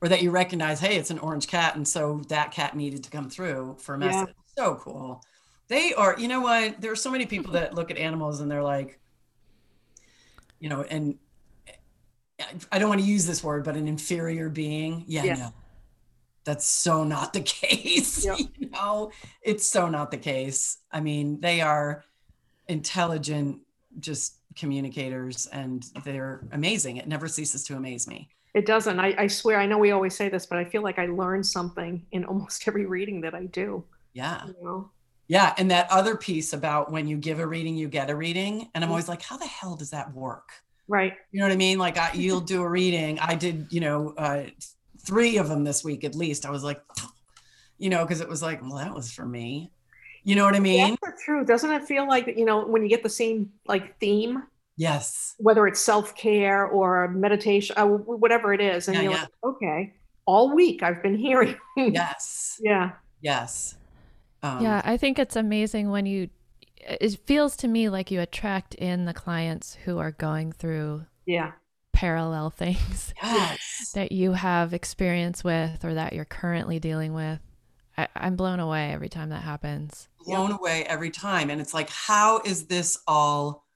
or 0.00 0.08
that 0.08 0.22
you 0.22 0.30
recognize 0.30 0.80
hey 0.80 0.96
it's 0.96 1.10
an 1.10 1.18
orange 1.20 1.46
cat 1.46 1.76
and 1.76 1.86
so 1.86 2.20
that 2.28 2.50
cat 2.50 2.76
needed 2.76 3.02
to 3.04 3.10
come 3.10 3.28
through 3.28 3.76
for 3.78 3.94
a 3.94 3.98
message 3.98 4.34
yeah. 4.58 4.64
so 4.64 4.74
cool 4.76 5.22
they 5.72 5.94
are 5.94 6.14
you 6.18 6.28
know 6.28 6.40
what 6.40 6.80
there 6.80 6.92
are 6.92 6.96
so 6.96 7.10
many 7.10 7.26
people 7.26 7.52
that 7.52 7.74
look 7.74 7.90
at 7.90 7.96
animals 7.96 8.40
and 8.40 8.50
they're 8.50 8.62
like 8.62 8.98
you 10.60 10.68
know 10.68 10.82
and 10.82 11.18
i 12.70 12.78
don't 12.78 12.88
want 12.88 13.00
to 13.00 13.06
use 13.06 13.26
this 13.26 13.42
word 13.42 13.64
but 13.64 13.76
an 13.76 13.88
inferior 13.88 14.48
being 14.48 15.04
yeah, 15.06 15.24
yeah. 15.24 15.34
no 15.34 15.52
that's 16.44 16.66
so 16.66 17.04
not 17.04 17.32
the 17.32 17.40
case 17.40 18.24
yep. 18.24 18.38
you 18.38 18.68
know 18.70 19.10
it's 19.42 19.66
so 19.66 19.88
not 19.88 20.10
the 20.10 20.16
case 20.16 20.78
i 20.90 21.00
mean 21.00 21.40
they 21.40 21.60
are 21.60 22.04
intelligent 22.68 23.58
just 24.00 24.36
communicators 24.54 25.46
and 25.46 25.84
they're 26.04 26.46
amazing. 26.52 26.96
It 26.96 27.08
never 27.08 27.28
ceases 27.28 27.64
to 27.64 27.76
amaze 27.76 28.06
me. 28.06 28.28
It 28.54 28.66
doesn't. 28.66 29.00
I, 29.00 29.14
I 29.18 29.26
swear, 29.26 29.58
I 29.58 29.66
know 29.66 29.78
we 29.78 29.92
always 29.92 30.14
say 30.14 30.28
this, 30.28 30.46
but 30.46 30.58
I 30.58 30.64
feel 30.64 30.82
like 30.82 30.98
I 30.98 31.06
learn 31.06 31.42
something 31.42 32.04
in 32.12 32.24
almost 32.24 32.64
every 32.68 32.86
reading 32.86 33.20
that 33.22 33.34
I 33.34 33.46
do. 33.46 33.84
Yeah. 34.12 34.46
You 34.46 34.54
know? 34.62 34.90
Yeah. 35.28 35.54
And 35.56 35.70
that 35.70 35.90
other 35.90 36.16
piece 36.16 36.52
about 36.52 36.90
when 36.90 37.06
you 37.06 37.16
give 37.16 37.38
a 37.38 37.46
reading, 37.46 37.76
you 37.76 37.88
get 37.88 38.10
a 38.10 38.16
reading. 38.16 38.68
And 38.74 38.84
I'm 38.84 38.90
always 38.90 39.08
like, 39.08 39.22
how 39.22 39.36
the 39.36 39.46
hell 39.46 39.76
does 39.76 39.90
that 39.90 40.12
work? 40.12 40.50
Right. 40.88 41.14
You 41.30 41.40
know 41.40 41.46
what 41.46 41.52
I 41.52 41.56
mean? 41.56 41.78
Like 41.78 41.96
I, 41.96 42.10
you'll 42.12 42.40
do 42.54 42.62
a 42.62 42.68
reading. 42.68 43.18
I 43.18 43.34
did, 43.34 43.66
you 43.70 43.80
know, 43.80 44.14
uh, 44.16 44.44
three 45.00 45.38
of 45.38 45.48
them 45.48 45.64
this 45.64 45.84
week 45.84 46.04
at 46.04 46.14
least. 46.14 46.46
I 46.46 46.50
was 46.50 46.64
like, 46.64 46.82
you 47.78 47.90
know, 47.90 48.04
because 48.04 48.20
it 48.20 48.28
was 48.28 48.42
like, 48.42 48.62
well, 48.62 48.76
that 48.76 48.94
was 48.94 49.12
for 49.12 49.24
me. 49.24 49.70
You 50.24 50.36
know 50.36 50.44
what 50.44 50.54
I 50.54 50.60
mean? 50.60 50.96
That's 51.02 51.24
true. 51.24 51.44
Doesn't 51.44 51.72
it 51.72 51.84
feel 51.84 52.06
like 52.06 52.26
you 52.36 52.44
know 52.44 52.64
when 52.64 52.82
you 52.82 52.88
get 52.88 53.02
the 53.02 53.08
same 53.08 53.50
like 53.66 53.98
theme? 53.98 54.44
Yes. 54.76 55.34
Whether 55.38 55.66
it's 55.66 55.80
self 55.80 56.14
care 56.14 56.66
or 56.66 57.08
meditation, 57.08 57.74
uh, 57.76 57.86
whatever 57.86 58.54
it 58.54 58.60
is, 58.60 58.86
and 58.86 58.96
yeah, 58.96 59.02
you're 59.02 59.12
yeah. 59.12 59.20
like, 59.20 59.28
okay, 59.44 59.94
all 60.24 60.54
week 60.54 60.82
I've 60.82 61.02
been 61.02 61.16
hearing. 61.18 61.56
yes. 61.76 62.60
Yeah. 62.62 62.92
Yes. 63.20 63.74
Um, 64.42 64.62
yeah, 64.62 64.82
I 64.84 64.96
think 64.96 65.18
it's 65.18 65.36
amazing 65.36 65.90
when 65.90 66.06
you. 66.06 66.28
It 66.84 67.20
feels 67.26 67.56
to 67.58 67.68
me 67.68 67.88
like 67.88 68.10
you 68.10 68.20
attract 68.20 68.74
in 68.74 69.04
the 69.04 69.14
clients 69.14 69.78
who 69.84 69.98
are 69.98 70.10
going 70.10 70.52
through. 70.52 71.06
Yeah. 71.26 71.52
Parallel 71.92 72.50
things 72.56 73.14
yes. 73.22 73.92
that 73.94 74.10
you 74.10 74.32
have 74.32 74.74
experience 74.74 75.44
with 75.44 75.84
or 75.84 75.94
that 75.94 76.12
you're 76.12 76.24
currently 76.24 76.80
dealing 76.80 77.14
with. 77.14 77.38
I, 77.96 78.08
am 78.16 78.36
blown 78.36 78.58
away 78.58 78.90
every 78.92 79.08
time 79.08 79.28
that 79.28 79.42
happens. 79.42 80.08
Blown 80.24 80.50
yeah. 80.50 80.56
away 80.56 80.84
every 80.84 81.10
time. 81.10 81.50
And 81.50 81.60
it's 81.60 81.74
like, 81.74 81.90
how 81.90 82.40
is 82.44 82.66
this 82.66 82.98
all 83.06 83.66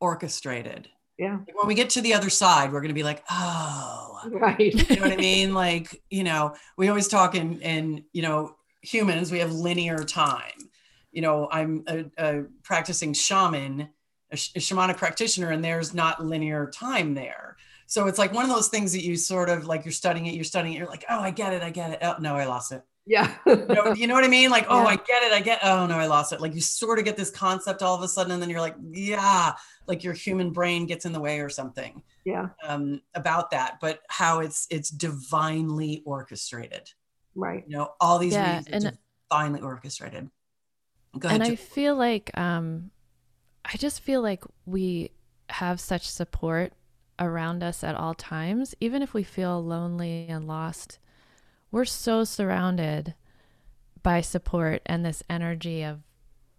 orchestrated? 0.00 0.88
Yeah. 1.18 1.38
Like 1.46 1.56
when 1.56 1.68
we 1.68 1.74
get 1.74 1.90
to 1.90 2.00
the 2.00 2.14
other 2.14 2.30
side, 2.30 2.72
we're 2.72 2.80
going 2.80 2.88
to 2.88 2.94
be 2.94 3.02
like, 3.02 3.22
oh, 3.30 4.20
right. 4.30 4.58
you 4.58 4.96
know 4.96 5.02
what 5.02 5.12
I 5.12 5.16
mean? 5.16 5.52
Like, 5.52 6.02
you 6.08 6.24
know, 6.24 6.56
we 6.78 6.88
always 6.88 7.08
talk 7.08 7.34
in, 7.34 7.60
in, 7.60 8.04
you 8.12 8.22
know, 8.22 8.56
humans, 8.82 9.30
we 9.30 9.38
have 9.38 9.52
linear 9.52 9.98
time. 10.04 10.70
You 11.12 11.22
know, 11.22 11.48
I'm 11.50 11.84
a, 11.88 12.04
a 12.18 12.42
practicing 12.62 13.12
shaman, 13.12 13.88
a, 14.30 14.36
sh- 14.36 14.52
a 14.56 14.58
shamanic 14.58 14.96
practitioner, 14.96 15.50
and 15.50 15.64
there's 15.64 15.92
not 15.92 16.24
linear 16.24 16.70
time 16.70 17.14
there. 17.14 17.56
So 17.86 18.06
it's 18.06 18.18
like 18.18 18.32
one 18.32 18.44
of 18.44 18.50
those 18.50 18.68
things 18.68 18.92
that 18.92 19.02
you 19.02 19.16
sort 19.16 19.48
of 19.48 19.66
like 19.66 19.84
you're 19.84 19.92
studying 19.92 20.26
it, 20.26 20.34
you're 20.34 20.44
studying 20.44 20.74
it, 20.74 20.78
you're 20.78 20.86
like, 20.86 21.04
oh, 21.10 21.20
I 21.20 21.32
get 21.32 21.52
it, 21.52 21.62
I 21.62 21.70
get 21.70 21.90
it. 21.90 21.98
Oh, 22.02 22.14
no, 22.20 22.36
I 22.36 22.44
lost 22.44 22.70
it. 22.70 22.82
Yeah. 23.06 23.34
you, 23.46 23.66
know, 23.66 23.92
you, 23.92 24.06
know, 24.06 24.14
what 24.14 24.22
I 24.22 24.28
mean? 24.28 24.50
Like, 24.50 24.66
oh, 24.68 24.82
yeah. 24.82 24.88
I 24.88 24.96
get 24.96 25.22
it. 25.24 25.32
I 25.32 25.40
get, 25.40 25.58
oh 25.64 25.86
no, 25.86 25.96
I 25.96 26.06
lost 26.06 26.32
it. 26.32 26.40
Like 26.40 26.54
you 26.54 26.60
sort 26.60 27.00
of 27.00 27.04
get 27.04 27.16
this 27.16 27.30
concept 27.30 27.82
all 27.82 27.96
of 27.96 28.02
a 28.02 28.08
sudden, 28.08 28.30
and 28.30 28.40
then 28.40 28.48
you're 28.48 28.60
like, 28.60 28.76
yeah, 28.90 29.54
like 29.88 30.04
your 30.04 30.12
human 30.12 30.52
brain 30.52 30.86
gets 30.86 31.04
in 31.04 31.12
the 31.12 31.20
way 31.20 31.40
or 31.40 31.48
something. 31.48 32.02
Yeah. 32.24 32.50
Um, 32.62 33.00
about 33.14 33.50
that, 33.50 33.78
but 33.80 34.00
how 34.08 34.40
it's 34.40 34.68
it's 34.70 34.90
divinely 34.90 36.02
orchestrated. 36.04 36.88
Right. 37.34 37.64
You 37.66 37.76
know, 37.78 37.92
all 38.00 38.18
these 38.18 38.36
yeah, 38.36 38.62
and 38.72 38.98
divinely 39.30 39.60
orchestrated. 39.60 40.30
Go 41.18 41.28
ahead. 41.28 41.40
And 41.40 41.44
I 41.44 41.54
feel 41.56 41.94
like 41.96 42.36
um 42.38 42.90
I 43.64 43.76
just 43.78 44.00
feel 44.00 44.22
like 44.22 44.44
we 44.66 45.12
have 45.50 45.80
such 45.80 46.08
support 46.08 46.72
around 47.18 47.62
us 47.62 47.84
at 47.84 47.94
all 47.96 48.14
times, 48.14 48.74
even 48.80 49.02
if 49.02 49.14
we 49.14 49.22
feel 49.24 49.62
lonely 49.64 50.26
and 50.28 50.46
lost. 50.46 50.98
We're 51.72 51.86
so 51.86 52.24
surrounded 52.24 53.14
by 54.02 54.20
support 54.22 54.82
and 54.86 55.04
this 55.04 55.22
energy 55.30 55.82
of 55.82 56.00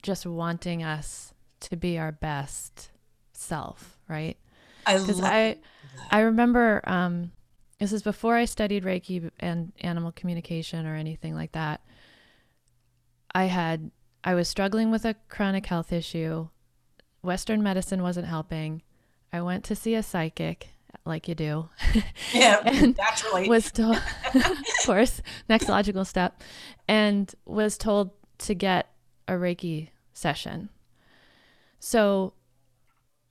just 0.03 0.25
wanting 0.25 0.83
us 0.83 1.33
to 1.61 1.77
be 1.77 1.97
our 1.99 2.11
best 2.11 2.91
self, 3.33 3.99
right? 4.07 4.37
I 4.85 4.97
Because 5.01 5.21
love 5.21 5.33
I, 5.33 5.57
I 6.11 6.21
remember 6.21 6.81
um, 6.85 7.31
this 7.81 7.91
is 7.91 8.03
before 8.03 8.35
I 8.35 8.45
studied 8.45 8.83
Reiki 8.83 9.31
and 9.39 9.73
animal 9.81 10.11
communication 10.11 10.85
or 10.85 10.95
anything 10.95 11.33
like 11.33 11.53
that. 11.53 11.81
I 13.33 13.45
had 13.45 13.89
I 14.23 14.35
was 14.35 14.47
struggling 14.47 14.91
with 14.91 15.03
a 15.03 15.15
chronic 15.29 15.65
health 15.65 15.91
issue. 15.91 16.49
Western 17.23 17.63
medicine 17.63 18.03
wasn't 18.03 18.27
helping. 18.27 18.83
I 19.33 19.41
went 19.41 19.63
to 19.63 19.75
see 19.75 19.95
a 19.95 20.03
psychic, 20.03 20.69
like 21.05 21.27
you 21.27 21.33
do. 21.33 21.69
yeah, 22.33 22.61
and 22.63 22.95
naturally. 22.95 23.49
was 23.49 23.71
told, 23.71 23.97
of 24.35 24.57
course, 24.85 25.23
next 25.49 25.67
logical 25.67 26.05
step, 26.05 26.39
and 26.87 27.33
was 27.45 27.79
told 27.79 28.11
to 28.39 28.53
get 28.53 28.91
a 29.27 29.33
Reiki 29.33 29.89
session. 30.13 30.69
So 31.79 32.33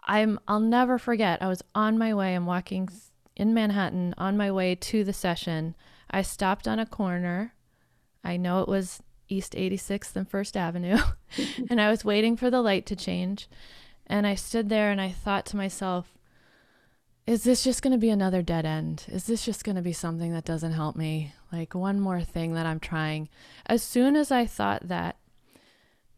I'm 0.09 0.41
I'll 0.49 0.59
never 0.59 0.99
forget. 0.99 1.41
I 1.41 1.47
was 1.47 1.63
on 1.73 1.99
my 1.99 2.15
way. 2.15 2.35
I'm 2.35 2.47
walking 2.47 2.89
in 3.37 3.55
Manhattan 3.55 4.15
on 4.19 4.37
my 4.37 4.51
way 4.51 4.75
to 4.75 5.05
the 5.05 5.13
session. 5.13 5.75
I 6.11 6.23
stopped 6.23 6.67
on 6.67 6.79
a 6.79 6.87
corner. 6.87 7.55
I 8.23 8.37
know 8.37 8.61
it 8.61 8.69
was 8.69 9.03
East 9.29 9.53
86th 9.55 10.17
and 10.17 10.29
First 10.29 10.57
Avenue, 10.57 10.99
and 11.71 11.81
I 11.81 11.91
was 11.91 12.05
waiting 12.05 12.37
for 12.37 12.51
the 12.51 12.61
light 12.61 12.87
to 12.87 12.97
change. 12.97 13.49
And 14.07 14.27
I 14.27 14.35
stood 14.35 14.69
there 14.69 14.91
and 14.91 15.01
I 15.01 15.11
thought 15.11 15.47
to 15.47 15.57
myself, 15.57 16.19
is 17.27 17.45
this 17.45 17.63
just 17.63 17.81
going 17.81 17.93
to 17.93 17.99
be 17.99 18.11
another 18.11 18.43
dead 18.43 18.67
end? 18.67 19.05
Is 19.07 19.27
this 19.27 19.45
just 19.45 19.63
going 19.63 19.77
to 19.77 19.83
be 19.83 19.93
something 19.93 20.33
that 20.33 20.45
doesn't 20.45 20.73
help 20.73 20.97
me? 20.97 21.33
Like 21.53 21.75
one 21.75 22.01
more 22.01 22.23
thing 22.23 22.55
that 22.55 22.67
I'm 22.67 22.81
trying. 22.81 23.29
As 23.67 23.85
soon 23.85 24.17
as 24.17 24.33
I 24.33 24.47
thought 24.47 24.89
that, 24.89 25.17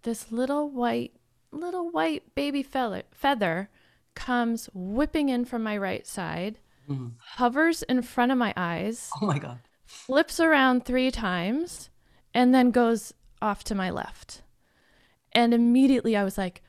this 0.05 0.33
little 0.33 0.71
white, 0.71 1.13
little 1.51 1.91
white 1.91 2.35
baby 2.35 2.63
feather, 2.63 3.69
comes 4.15 4.71
whipping 4.73 5.29
in 5.29 5.45
from 5.45 5.63
my 5.63 5.77
right 5.77 6.07
side, 6.07 6.59
Mhm. 6.89 7.13
hovers 7.37 7.83
in 7.85 8.03
front 8.03 8.33
of 8.33 8.39
my 8.39 8.53
eyes, 8.57 9.11
Oh 9.21 9.27
my 9.27 9.39
god. 9.39 9.59
flips 9.85 10.41
around 10.41 10.85
three 10.85 11.11
times, 11.11 11.91
and 12.35 12.55
then 12.55 12.71
goes 12.71 13.13
off 13.41 13.65
to 13.65 13.75
my 13.75 13.91
left. 13.91 14.43
And 15.33 15.55
immediately 15.55 16.17
I 16.17 16.25
was 16.25 16.37
like, 16.37 16.63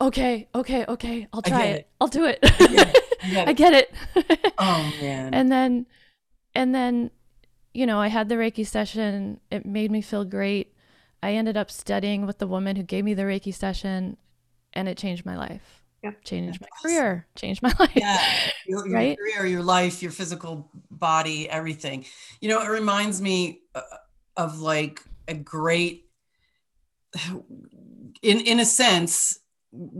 okay, 0.00 0.48
okay, 0.54 0.84
okay, 0.86 1.26
I'll 1.32 1.42
try 1.42 1.64
it. 1.66 1.76
it. 1.80 1.88
I'll 2.00 2.08
do 2.08 2.24
it. 2.24 2.40
get 2.42 2.60
it. 2.60 2.96
I 3.22 3.28
get 3.30 3.48
I 3.48 3.50
it. 3.50 3.56
get 3.56 4.30
it. 4.30 4.54
Oh 4.58 4.92
man. 5.00 5.34
and 5.34 5.50
then 5.52 5.86
and 6.54 6.74
then 6.74 7.10
you 7.74 7.84
know 7.86 7.98
i 8.00 8.08
had 8.08 8.28
the 8.28 8.34
reiki 8.36 8.66
session 8.66 9.38
it 9.50 9.66
made 9.66 9.90
me 9.90 10.00
feel 10.00 10.24
great 10.24 10.72
i 11.22 11.32
ended 11.34 11.56
up 11.56 11.70
studying 11.70 12.24
with 12.26 12.38
the 12.38 12.46
woman 12.46 12.74
who 12.76 12.82
gave 12.82 13.04
me 13.04 13.12
the 13.14 13.22
reiki 13.22 13.52
session 13.54 14.16
and 14.72 14.88
it 14.88 14.96
changed 14.96 15.26
my 15.26 15.36
life 15.36 15.77
Yep. 16.02 16.24
changed 16.24 16.60
my 16.60 16.68
career 16.82 17.26
changed 17.34 17.62
my 17.62 17.74
life 17.80 17.92
yeah, 17.94 18.50
your, 18.66 18.86
your 18.86 18.96
Right? 18.96 19.18
career, 19.18 19.46
your 19.46 19.62
life, 19.62 20.02
your 20.02 20.12
physical 20.12 20.70
body, 20.90 21.48
everything. 21.50 22.04
You 22.40 22.48
know, 22.50 22.60
it 22.62 22.68
reminds 22.68 23.20
me 23.20 23.62
uh, 23.74 23.80
of 24.36 24.60
like 24.60 25.02
a 25.26 25.34
great, 25.34 26.04
in 28.22 28.40
in 28.40 28.60
a 28.60 28.64
sense, 28.64 29.40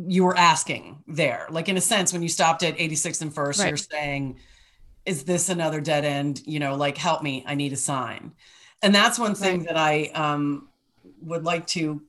you 0.06 0.24
were 0.24 0.36
asking 0.36 1.02
there. 1.06 1.46
Like 1.50 1.68
in 1.68 1.76
a 1.76 1.80
sense, 1.80 2.12
when 2.12 2.22
you 2.22 2.28
stopped 2.28 2.62
at 2.62 2.76
86th 2.78 3.22
and 3.22 3.34
First, 3.34 3.60
Right. 3.60 3.68
you're 3.68 3.76
saying, 3.76 4.38
"Is 5.04 5.24
this 5.24 5.48
another 5.48 5.80
dead 5.80 6.04
end?" 6.04 6.42
You 6.46 6.58
know, 6.60 6.74
like 6.76 6.96
help 6.96 7.22
me, 7.22 7.44
I 7.46 7.54
need 7.54 7.72
a 7.72 7.76
sign. 7.76 8.32
And 8.82 8.94
that's 8.94 9.18
one 9.18 9.34
thing 9.34 9.60
Right. 9.60 9.68
that 9.68 9.76
I 9.76 10.04
um, 10.14 10.68
would 11.22 11.44
like 11.44 11.66
to, 11.68 12.02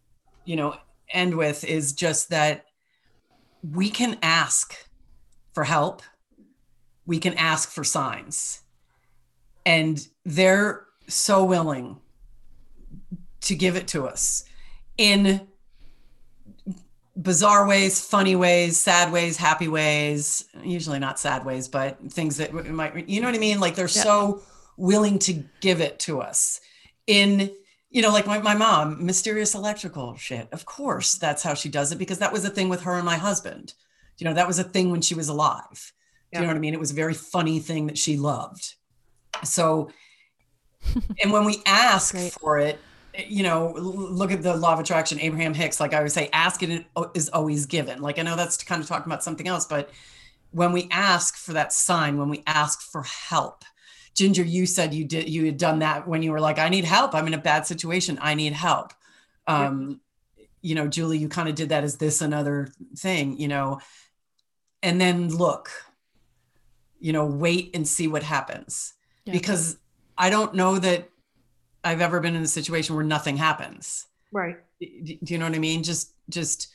you 0.46 0.56
know, 0.56 0.76
end 1.12 1.36
with 1.36 1.64
is 1.64 1.94
just 1.94 2.30
that 2.30 2.66
we 3.64 3.90
can 3.90 4.18
ask 4.22 4.76
for 5.54 5.64
help. 5.64 6.02
We 7.06 7.20
can 7.20 7.34
ask 7.34 7.70
for 7.70 7.84
signs. 7.84 8.62
And 9.66 10.06
they're 10.26 10.86
so 11.08 11.44
willing 11.44 11.98
to 13.42 13.56
give 13.56 13.76
it 13.76 13.88
to 13.90 14.08
us 14.08 14.44
in 14.98 15.48
bizarre 17.16 17.68
ways, 17.68 18.04
funny 18.04 18.36
ways, 18.36 18.80
sad 18.80 19.12
ways, 19.12 19.38
happy 19.38 19.68
ways, 19.68 20.46
usually 20.64 21.00
not 21.00 21.20
sad 21.20 21.46
ways, 21.46 21.68
but 21.68 21.98
things 22.12 22.38
that 22.38 22.54
might, 22.54 23.10
you 23.10 23.20
know 23.22 23.28
what 23.28 23.36
I 23.36 23.40
mean? 23.40 23.60
Like 23.60 23.76
they're 23.76 23.86
Yeah. 23.86 24.04
so 24.04 24.44
willing 24.78 25.20
to 25.20 25.44
give 25.60 25.82
it 25.82 26.00
to 26.00 26.22
us 26.22 26.62
in, 27.08 27.52
you 27.90 28.02
know, 28.02 28.12
like 28.12 28.28
my, 28.28 28.40
my 28.40 28.56
mom, 28.56 29.04
mysterious 29.04 29.56
electrical 29.56 30.16
shit. 30.16 30.48
Of 30.52 30.66
course, 30.66 31.16
that's 31.16 31.42
how 31.42 31.54
she 31.54 31.70
does 31.70 31.92
it 31.92 31.98
because 31.98 32.20
that 32.20 32.32
was 32.32 32.46
a 32.46 32.50
thing 32.50 32.70
with 32.70 32.84
her 32.84 32.96
and 32.96 33.06
my 33.06 33.16
husband. 33.16 33.74
You 34.18 34.26
know, 34.26 34.34
that 34.34 34.48
was 34.48 34.60
a 34.60 34.64
thing 34.64 34.92
when 34.92 35.02
she 35.02 35.16
was 35.16 35.30
alive. 35.30 35.94
Do 36.32 36.38
you 36.38 36.42
know 36.42 36.48
what 36.48 36.58
I 36.58 36.60
mean? 36.60 36.74
It 36.74 36.80
was 36.80 36.92
a 36.92 36.96
very 36.96 37.16
funny 37.16 37.60
thing 37.60 37.88
that 37.88 37.98
she 37.98 38.18
loved. 38.18 38.76
So, 39.44 39.90
and 41.24 41.32
when 41.32 41.46
we 41.46 41.62
ask 41.66 42.16
for 42.40 42.60
it, 42.60 42.80
you 43.28 43.42
know, 43.42 43.74
look 43.76 44.32
at 44.32 44.44
the 44.44 44.56
law 44.56 44.74
of 44.74 44.80
attraction, 44.80 45.20
Abraham 45.20 45.56
Hicks, 45.56 45.80
like 45.80 45.94
I 45.94 46.04
would 46.04 46.12
say, 46.12 46.30
ask 46.32 46.62
it 46.62 46.86
is 47.16 47.30
always 47.30 47.66
given. 47.66 48.02
Like 48.02 48.20
I 48.20 48.22
know 48.22 48.36
that's 48.36 48.62
kind 48.64 48.82
of 48.82 48.88
talking 48.88 49.12
about 49.12 49.24
something 49.24 49.48
else, 49.48 49.66
but 49.66 49.90
when 50.52 50.72
we 50.72 50.88
ask 50.92 51.36
for 51.36 51.54
that 51.54 51.74
sign, 51.74 52.18
when 52.18 52.30
we 52.30 52.44
ask 52.46 52.82
for 52.82 53.04
help, 53.04 53.64
Ginger, 54.16 54.44
you 54.44 54.66
said 54.66 54.94
you 54.94 55.06
did, 55.06 55.30
you 55.30 55.46
had 55.46 55.58
done 55.58 55.80
that 55.80 56.08
when 56.08 56.22
you 56.24 56.32
were 56.32 56.40
like, 56.40 56.60
I 56.60 56.70
need 56.70 56.86
help. 56.86 57.16
I'm 57.16 57.28
in 57.28 57.34
a 57.34 57.38
bad 57.40 57.66
situation. 57.66 58.20
I 58.22 58.34
need 58.34 58.54
help. 58.54 58.94
Um, 59.48 60.02
you 60.62 60.76
know, 60.76 60.88
Julie, 60.88 61.18
you 61.18 61.30
kind 61.30 61.48
of 61.50 61.56
did 61.56 61.70
that 61.70 61.84
as 61.84 61.98
this 61.98 62.22
another 62.22 62.70
thing, 62.98 63.40
you 63.40 63.48
know, 63.48 63.80
and 64.84 65.00
then 65.00 65.30
look, 65.30 65.70
you 67.00 67.14
know, 67.14 67.26
wait 67.26 67.72
and 67.74 67.88
see 67.88 68.08
what 68.08 68.24
happens 68.24 68.94
Yeah. 69.26 69.34
because 69.34 69.78
I 70.18 70.30
don't 70.30 70.54
know 70.54 70.78
that 70.80 71.10
I've 71.84 72.02
ever 72.02 72.20
been 72.20 72.36
in 72.36 72.42
a 72.44 72.48
situation 72.48 72.96
where 72.96 73.06
nothing 73.06 73.38
happens. 73.38 74.06
Right. 74.34 74.58
Do 74.82 75.18
you 75.22 75.38
know 75.38 75.46
what 75.46 75.56
I 75.56 75.60
mean? 75.60 75.82
Just, 75.82 76.12
just, 76.30 76.68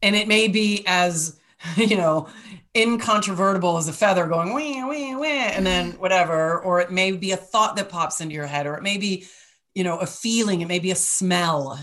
and 0.00 0.14
it 0.14 0.28
may 0.28 0.46
be 0.48 0.84
as, 0.86 1.40
you 1.76 1.96
know, 1.96 2.28
incontrovertible 2.76 3.76
as 3.76 3.88
a 3.88 3.92
feather 3.92 4.26
going 4.26 4.54
wee, 4.54 4.82
wee, 4.84 5.14
wee, 5.14 5.28
and 5.28 5.66
then 5.66 5.92
whatever, 5.92 6.60
or 6.60 6.80
it 6.80 6.90
may 6.90 7.12
be 7.12 7.32
a 7.32 7.36
thought 7.36 7.76
that 7.76 7.88
pops 7.88 8.20
into 8.20 8.34
your 8.34 8.46
head, 8.46 8.66
or 8.66 8.74
it 8.74 8.82
may 8.82 8.98
be, 8.98 9.26
you 9.74 9.84
know, 9.84 9.98
a 9.98 10.06
feeling, 10.06 10.60
it 10.60 10.68
may 10.68 10.78
be 10.78 10.90
a 10.90 10.96
smell, 10.96 11.78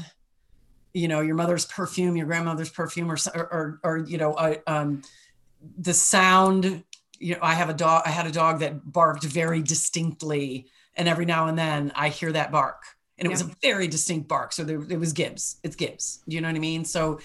you 0.94 1.08
know, 1.08 1.22
your 1.22 1.36
mother's 1.36 1.66
perfume, 1.66 2.16
your 2.16 2.26
grandmother's 2.26 2.72
perfume, 2.72 3.12
or, 3.12 3.18
or, 3.36 3.80
or, 3.84 3.98
you 3.98 4.18
know, 4.18 4.34
uh, 4.34 4.56
um, 4.66 5.02
the 5.78 5.94
sound, 5.94 6.84
you 7.20 7.36
know, 7.36 7.40
I 7.42 7.54
have 7.54 7.70
a 7.70 7.74
dog, 7.74 8.04
I 8.06 8.10
had 8.10 8.26
a 8.26 8.32
dog 8.32 8.60
that 8.60 8.92
barked 8.92 9.24
very 9.24 9.62
distinctly 9.62 10.68
and 10.96 11.08
every 11.08 11.26
now 11.26 11.48
and 11.48 11.58
then 11.58 11.92
I 11.96 12.10
hear 12.10 12.32
that 12.34 12.52
bark, 12.52 12.84
and 13.18 13.26
it 13.26 13.30
was 13.30 13.42
a 13.42 13.52
very 13.62 13.88
distinct 13.88 14.28
bark. 14.28 14.52
So 14.52 14.64
there, 14.64 14.82
it 14.82 15.00
was 15.00 15.14
Gibbs. 15.14 15.58
It's 15.64 15.76
Gibbs. 15.76 16.20
You 16.28 16.42
know 16.42 16.50
what 16.50 16.56
I 16.56 16.60
mean? 16.60 16.84
So 16.84 17.20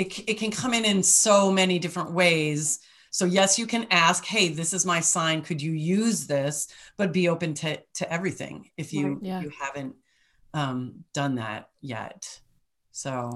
it 0.00 0.28
it 0.28 0.38
can 0.38 0.50
come 0.50 0.72
in 0.74 0.84
in 0.84 1.02
so 1.02 1.52
many 1.52 1.78
different 1.78 2.12
ways. 2.12 2.80
So 3.10 3.24
yes, 3.24 3.58
you 3.58 3.66
can 3.66 3.86
ask, 3.90 4.24
"Hey, 4.24 4.48
this 4.48 4.72
is 4.72 4.86
my 4.86 5.00
sign. 5.00 5.42
Could 5.42 5.60
you 5.60 5.72
use 5.72 6.26
this?" 6.26 6.68
But 6.96 7.12
be 7.12 7.28
open 7.28 7.54
to 7.54 7.78
to 7.94 8.12
everything 8.12 8.70
if 8.76 8.92
you 8.92 9.14
Right. 9.14 9.22
Yeah. 9.22 9.38
if 9.38 9.44
you 9.44 9.52
haven't 9.60 9.94
um, 10.54 11.04
done 11.12 11.34
that 11.36 11.70
yet. 11.80 12.40
So 12.92 13.30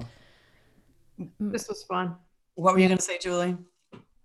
This 1.39 1.69
was 1.69 1.85
fun. 1.85 2.17
what 2.57 2.75
were 2.75 2.81
you 2.81 2.89
going 2.89 2.99
to 2.99 3.05
say, 3.05 3.19
Julie? 3.19 3.57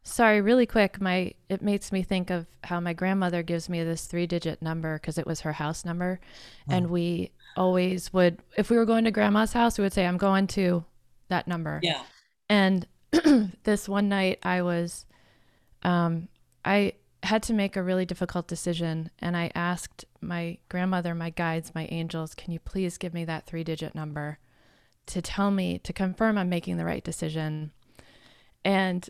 Sorry, 0.04 0.42
really 0.42 0.66
quick. 0.66 1.00
My 1.00 1.34
it 1.50 1.62
makes 1.62 1.92
me 1.92 2.02
think 2.04 2.30
of 2.30 2.48
how 2.64 2.80
my 2.80 2.94
grandmother 2.94 3.44
gives 3.44 3.70
me 3.70 3.84
this 3.84 4.06
three-digit 4.06 4.62
number 4.62 4.96
because 4.98 5.18
it 5.18 5.28
was 5.28 5.42
her 5.42 5.54
house 5.54 5.84
number, 5.86 6.20
and 6.68 6.90
we 6.90 7.32
always 7.58 8.12
would, 8.14 8.40
if 8.58 8.70
we 8.70 8.78
were 8.78 8.86
going 8.86 9.04
to 9.06 9.12
grandma's 9.12 9.54
house, 9.54 9.78
we 9.78 9.84
would 9.84 9.94
say, 9.94 10.06
"I'm 10.08 10.18
going 10.18 10.48
to 10.48 10.84
that 11.28 11.48
number." 11.48 11.80
Yeah. 11.84 12.02
And 12.50 12.88
this 13.64 13.88
one 13.88 14.10
night, 14.10 14.40
I 14.44 14.62
was, 14.62 15.06
um, 15.84 16.28
I 16.66 16.94
had 17.24 17.44
to 17.44 17.54
make 17.54 17.76
a 17.76 17.84
really 17.84 18.06
difficult 18.06 18.48
decision, 18.48 19.12
and 19.20 19.36
I 19.38 19.52
asked 19.54 20.06
my 20.22 20.58
grandmother, 20.70 21.14
my 21.14 21.30
guides, 21.30 21.76
my 21.76 21.88
angels, 21.92 22.34
"Can 22.34 22.52
you 22.52 22.60
please 22.60 22.98
give 22.98 23.14
me 23.14 23.26
that 23.26 23.46
three-digit 23.46 23.94
number 23.94 24.40
to 25.08 25.22
tell 25.22 25.52
me 25.52 25.80
to 25.80 25.94
confirm 25.94 26.38
I'm 26.38 26.50
making 26.50 26.78
the 26.78 26.86
right 26.86 27.04
decision?" 27.04 27.72
And 28.64 29.10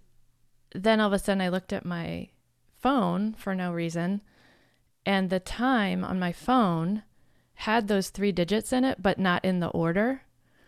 then 0.74 1.00
all 1.00 1.08
of 1.08 1.14
a 1.14 1.20
sudden 1.20 1.42
I 1.42 1.50
looked 1.50 1.74
at 1.74 1.86
my 1.86 2.30
phone 2.80 3.34
for 3.34 3.54
no 3.56 3.72
reason, 3.72 4.22
and 5.06 5.30
the 5.30 5.40
time 5.40 6.04
on 6.04 6.20
my 6.20 6.32
phone 6.32 7.04
had 7.56 7.88
those 7.88 8.10
three 8.10 8.32
digits 8.32 8.72
in 8.72 8.86
it, 8.86 9.02
but 9.02 9.20
not 9.20 9.44
in 9.44 9.60
the 9.60 9.68
order. 9.68 10.22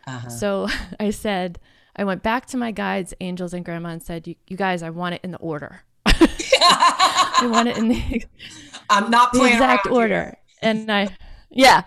Uh-huh. 0.05 0.29
So 0.29 0.67
I 0.99 1.09
said, 1.09 1.59
I 2.01 2.03
went 2.03 2.23
back 2.23 2.47
to 2.47 2.57
my 2.57 2.71
guides, 2.71 3.13
angels 3.19 3.53
and 3.53 3.63
grandma, 3.63 3.89
and 3.89 4.01
said, 4.01 4.27
"You, 4.27 4.33
you 4.47 4.57
guys, 4.57 4.81
I 4.81 4.89
want 4.89 5.13
it 5.13 5.21
in 5.23 5.29
the 5.29 5.37
order. 5.37 5.81
I 6.07 7.47
want 7.47 7.67
it 7.67 7.77
in 7.77 7.89
the, 7.89 8.23
I'm 8.89 9.11
not 9.11 9.33
the 9.33 9.45
exact 9.45 9.85
order." 9.85 10.23
here. 10.23 10.37
And 10.63 10.91
I, 10.91 11.15
yeah, 11.51 11.83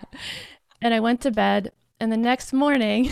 and 0.81 0.93
I 0.93 1.01
went 1.01 1.19
to 1.21 1.31
bed. 1.31 1.73
And 1.99 2.13
the 2.13 2.17
next 2.17 2.53
morning, 2.53 3.09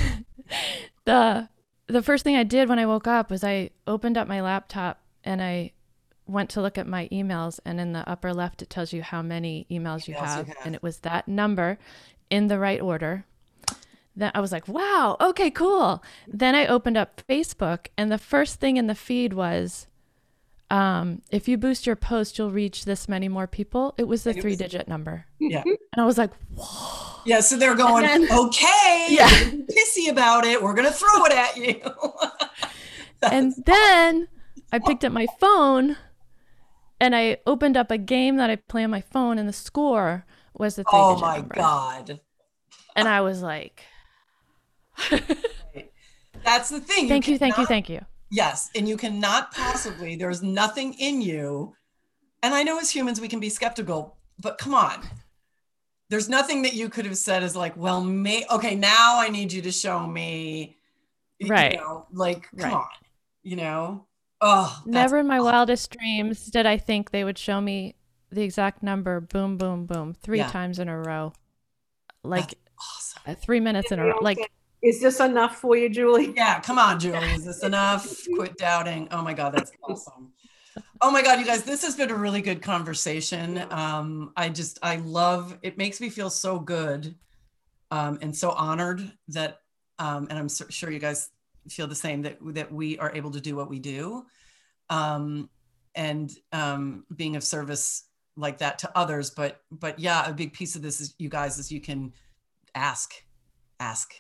the 1.05 1.49
the 1.87 2.01
first 2.01 2.23
thing 2.23 2.37
I 2.37 2.43
did 2.43 2.69
when 2.69 2.79
I 2.79 2.85
woke 2.85 3.05
up 3.05 3.29
was 3.29 3.43
I 3.43 3.71
opened 3.85 4.17
up 4.17 4.29
my 4.29 4.39
laptop 4.39 5.01
and 5.25 5.41
I 5.41 5.73
went 6.25 6.49
to 6.51 6.61
look 6.61 6.77
at 6.77 6.87
my 6.87 7.09
emails. 7.11 7.59
And 7.65 7.81
in 7.81 7.91
the 7.91 8.09
upper 8.09 8.33
left, 8.33 8.61
it 8.61 8.69
tells 8.69 8.93
you 8.93 9.03
how 9.03 9.21
many 9.21 9.67
emails 9.69 10.07
you 10.07 10.15
Emails 10.15 10.19
you 10.19 10.25
have, 10.25 10.47
have. 10.47 10.57
and 10.63 10.73
it 10.73 10.81
was 10.81 10.99
that 10.99 11.27
number 11.27 11.79
in 12.29 12.47
the 12.47 12.59
right 12.59 12.79
order. 12.79 13.25
Then 14.15 14.31
I 14.35 14.41
was 14.41 14.51
like, 14.51 14.67
wow, 14.67 15.17
okay, 15.19 15.49
cool. 15.49 16.03
Then 16.27 16.53
I 16.55 16.67
opened 16.67 16.97
up 16.97 17.21
Facebook, 17.27 17.87
and 17.97 18.11
the 18.11 18.17
first 18.19 18.59
thing 18.59 18.77
in 18.77 18.85
the 18.87 18.93
feed 18.95 19.33
was, 19.33 19.87
um, 20.69 21.21
if 21.31 21.47
you 21.47 21.57
boost 21.57 21.85
your 21.87 21.95
post, 21.95 22.37
you'll 22.37 22.51
reach 22.51 22.85
this 22.85 23.09
many 23.09 23.27
more 23.27 23.47
people. 23.47 23.93
It 23.97 24.07
was 24.07 24.23
the 24.23 24.31
it 24.31 24.35
was- 24.37 24.41
three 24.43 24.55
digit 24.55 24.87
number. 24.87 25.25
Yeah. 25.39 25.63
And 25.65 25.77
I 25.97 26.05
was 26.05 26.17
like, 26.17 26.31
whoa. 26.55 27.21
Yeah, 27.25 27.39
so 27.39 27.57
they're 27.57 27.75
going, 27.75 28.03
then- 28.03 28.27
okay, 28.31 29.07
Yeah. 29.09 29.29
you're 29.29 29.49
gonna 29.51 29.63
be 29.63 29.73
pissy 29.73 30.11
about 30.11 30.45
it. 30.45 30.61
We're 30.61 30.73
gonna 30.75 30.91
throw 30.91 31.25
it 31.25 31.31
at 31.33 31.57
you. 31.57 31.81
and 33.31 33.53
then 33.65 34.27
I 34.71 34.79
picked 34.79 35.05
up 35.05 35.11
my 35.13 35.27
phone 35.39 35.97
and 36.99 37.15
I 37.15 37.37
opened 37.47 37.77
up 37.77 37.91
a 37.91 37.97
game 37.97 38.37
that 38.37 38.49
I 38.49 38.55
play 38.57 38.83
on 38.83 38.89
my 38.91 39.01
phone, 39.01 39.37
and 39.39 39.47
the 39.49 39.53
score 39.53 40.25
was 40.57 40.75
the 40.75 40.83
three 40.83 40.91
oh 40.93 41.15
digit 41.15 41.27
number. 41.37 41.55
Oh 41.57 41.61
my 41.61 41.97
god. 42.05 42.19
And 42.95 43.07
I 43.07 43.21
was 43.21 43.41
like, 43.41 43.83
That's 46.43 46.69
the 46.69 46.79
thing. 46.79 47.07
thank 47.07 47.27
you, 47.27 47.37
thank 47.37 47.51
you, 47.51 47.65
cannot- 47.65 47.67
thank 47.67 47.89
you. 47.89 48.01
Yes, 48.29 48.69
and 48.75 48.89
you 48.89 48.97
cannot 48.97 49.53
possibly, 49.53 50.15
there's 50.15 50.41
nothing 50.41 50.95
in 50.95 51.21
you. 51.21 51.75
And 52.41 52.53
I 52.53 52.63
know 52.63 52.79
as 52.79 52.89
humans 52.89 53.21
we 53.21 53.27
can 53.27 53.39
be 53.39 53.49
skeptical, 53.49 54.17
but 54.41 54.57
come 54.57 54.73
on. 54.73 55.01
There's 56.09 56.27
nothing 56.29 56.63
that 56.63 56.73
you 56.73 56.89
could 56.89 57.05
have 57.05 57.17
said 57.17 57.43
as 57.43 57.55
like, 57.55 57.77
well, 57.77 58.03
may 58.03 58.43
okay, 58.51 58.73
now 58.75 59.19
I 59.19 59.29
need 59.29 59.53
you 59.53 59.61
to 59.61 59.71
show 59.71 60.05
me 60.05 60.77
Right. 61.41 61.41
you 61.41 61.51
Right. 61.51 61.75
know, 61.75 62.07
like 62.11 62.49
come 62.57 62.59
Right. 62.59 62.73
on. 62.73 62.87
You 63.43 63.55
know? 63.57 64.07
Oh 64.41 64.81
Never 64.85 65.19
in 65.19 65.27
my 65.27 65.39
wildest 65.39 65.91
dreams 65.91 66.45
did 66.47 66.65
I 66.65 66.77
think 66.77 67.11
they 67.11 67.23
would 67.23 67.37
show 67.37 67.61
me 67.61 67.95
the 68.31 68.41
exact 68.41 68.81
number, 68.81 69.21
boom, 69.21 69.57
boom, 69.57 69.85
boom, 69.85 70.13
three 70.15 70.39
Yeah. 70.39 70.47
times 70.49 70.79
in 70.79 70.89
a 70.89 70.97
row, 70.97 71.33
like 72.23 72.55
awesome. 72.79 73.21
uh, 73.27 73.35
three 73.35 73.59
minutes 73.59 73.91
in 73.91 73.99
a 73.99 74.05
row. 74.05 74.17
Like, 74.21 74.51
Is 74.83 74.99
this 74.99 75.21
enough 75.21 75.55
for 75.55 75.77
you, 75.77 75.89
Julie? 75.89 76.33
Yeah, 76.35 76.59
come 76.59 76.77
on, 76.77 76.99
Julie. 76.99 77.31
Is 77.31 77.45
this 77.45 77.63
enough? 77.63 78.17
Quit 78.35 78.57
doubting. 78.57 79.07
Oh 79.11 79.21
my 79.21 79.33
God, 79.33 79.53
that's 79.53 79.71
awesome. 79.81 80.33
Oh 81.01 81.09
my 81.09 81.23
God, 81.23 81.39
you 81.39 81.45
guys, 81.45 81.63
this 81.63 81.83
has 81.83 81.95
been 81.95 82.11
a 82.11 82.15
really 82.15 82.41
good 82.41 82.61
conversation. 82.61 83.63
Um, 83.69 84.33
I 84.35 84.49
just, 84.49 84.79
I 84.83 84.97
love, 84.97 85.57
it 85.61 85.77
makes 85.77 86.01
me 86.01 86.09
feel 86.09 86.29
so 86.29 86.59
good 86.59 87.15
um, 87.91 88.19
and 88.21 88.35
so 88.35 88.51
honored 88.51 89.09
that, 89.29 89.61
um, 89.99 90.27
and 90.29 90.37
I'm 90.37 90.49
su- 90.49 90.69
sure 90.69 90.91
you 90.91 90.99
guys 90.99 91.29
feel 91.69 91.87
the 91.87 91.95
same, 91.95 92.21
that, 92.23 92.37
that 92.41 92.69
we 92.69 92.97
are 92.97 93.15
able 93.15 93.31
to 93.31 93.39
do 93.39 93.55
what 93.55 93.69
we 93.69 93.79
do. 93.79 94.25
Um, 94.89 95.49
and 95.95 96.29
um, 96.51 97.05
being 97.15 97.37
of 97.37 97.43
service 97.43 98.05
like 98.35 98.57
that 98.57 98.79
to 98.79 98.97
others. 98.97 99.29
But, 99.29 99.61
but 99.71 99.97
yeah, 99.97 100.29
a 100.29 100.33
big 100.33 100.51
piece 100.51 100.75
of 100.75 100.81
this 100.81 100.99
is 100.99 101.13
you 101.19 101.29
guys, 101.29 101.57
is 101.57 101.71
you 101.71 101.79
can 101.79 102.11
ask, 102.75 103.13
ask 103.79 104.13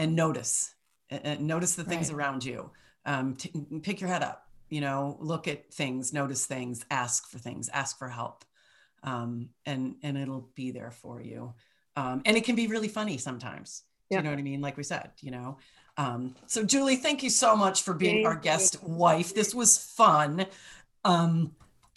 and 0.00 0.16
notice 0.16 0.74
and, 1.10 1.40
notice 1.46 1.74
the 1.74 1.84
things 1.84 2.08
Right. 2.10 2.16
around 2.16 2.44
you. 2.44 2.70
Um, 3.04 3.34
t- 3.36 3.52
pick 3.82 4.00
your 4.00 4.08
head 4.08 4.22
up 4.22 4.46
you 4.68 4.80
know 4.80 5.16
look 5.20 5.48
at 5.48 5.72
things 5.72 6.12
notice 6.12 6.46
things 6.46 6.84
ask 6.90 7.28
for 7.28 7.38
things 7.38 7.68
ask 7.72 7.98
for 7.98 8.08
help. 8.08 8.44
Um, 9.02 9.48
and 9.66 9.96
and 10.02 10.16
it'll 10.18 10.50
be 10.54 10.70
there 10.72 10.90
for 10.90 11.22
you. 11.22 11.54
Um, 11.96 12.22
and 12.24 12.36
it 12.36 12.44
can 12.44 12.56
be 12.56 12.66
really 12.66 12.88
funny 12.88 13.18
sometimes. 13.18 13.82
Yeah. 14.10 14.18
you 14.18 14.24
know 14.24 14.30
what 14.30 14.38
i 14.38 14.42
mean? 14.42 14.60
Like 14.60 14.76
we 14.76 14.82
said 14.82 15.10
you 15.20 15.30
know? 15.30 15.58
Um, 15.96 16.34
so 16.46 16.64
julie 16.64 16.96
thank 16.96 17.22
you 17.22 17.30
so 17.30 17.56
much 17.56 17.82
for 17.82 17.94
being 17.94 18.24
our 18.26 18.32
Thank 18.32 18.44
guest 18.44 18.82
wife. 18.82 19.34
This 19.34 19.54
was 19.54 19.76
fun. 19.78 20.46
Um, 21.04 21.52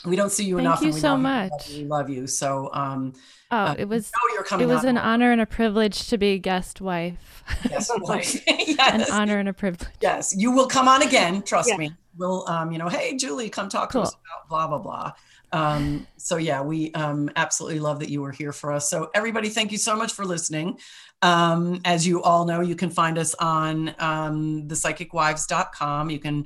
we 0.05 0.15
don't 0.15 0.31
see 0.31 0.43
you 0.43 0.55
Thank 0.57 0.65
enough 0.67 0.81
you 0.81 0.91
so 0.91 1.15
much. 1.17 1.69
we 1.69 1.85
love 1.85 2.09
you 2.09 2.27
so 2.27 2.69
um, 2.73 3.13
oh, 3.51 3.57
uh, 3.57 3.75
it 3.77 3.85
was 3.87 4.11
know 4.11 4.33
you're 4.35 4.43
coming 4.43 4.69
it 4.69 4.73
was 4.73 4.83
an 4.83 4.97
honor 4.97 5.31
and 5.31 5.41
a 5.41 5.45
privilege 5.45 6.07
to 6.09 6.17
be 6.17 6.39
guest 6.39 6.81
wife. 6.81 7.43
yes, 7.69 7.89
wife. 7.99 8.43
an 8.79 9.05
honor 9.11 9.37
and 9.37 9.49
a 9.49 9.53
privilege. 9.53 9.89
Yes, 10.01 10.35
you 10.37 10.51
will 10.51 10.67
come 10.67 10.87
on 10.87 11.01
again. 11.01 11.41
Trust 11.41 11.69
Yeah. 11.69 11.77
me. 11.77 11.93
We'll, 12.17 12.47
um, 12.47 12.71
you 12.71 12.77
know, 12.77 12.89
hey, 12.89 13.17
Julie, 13.17 13.49
come 13.49 13.69
talk 13.69 13.91
Cool. 13.91 14.03
to 14.03 14.07
us 14.07 14.13
about 14.13 14.49
blah 14.49 14.67
blah 14.67 14.77
blah. 14.79 15.13
Um, 15.51 16.07
so 16.17 16.37
yeah, 16.37 16.61
we 16.61 16.91
um, 16.93 17.29
absolutely 17.35 17.79
love 17.79 17.99
that 17.99 18.09
you 18.09 18.21
were 18.21 18.31
here 18.31 18.51
for 18.51 18.71
us. 18.71 18.89
So 18.89 19.09
everybody, 19.13 19.49
thank 19.49 19.71
you 19.71 19.77
so 19.77 19.95
much 19.95 20.11
for 20.13 20.25
listening. 20.25 20.79
Um, 21.21 21.79
as 21.85 22.05
you 22.05 22.21
all 22.21 22.45
know, 22.45 22.61
you 22.61 22.75
can 22.75 22.89
find 22.89 23.17
us 23.17 23.33
on 23.35 23.95
um, 23.99 24.67
thepsychicwives.com. 24.67 26.09
You 26.09 26.19
can 26.19 26.45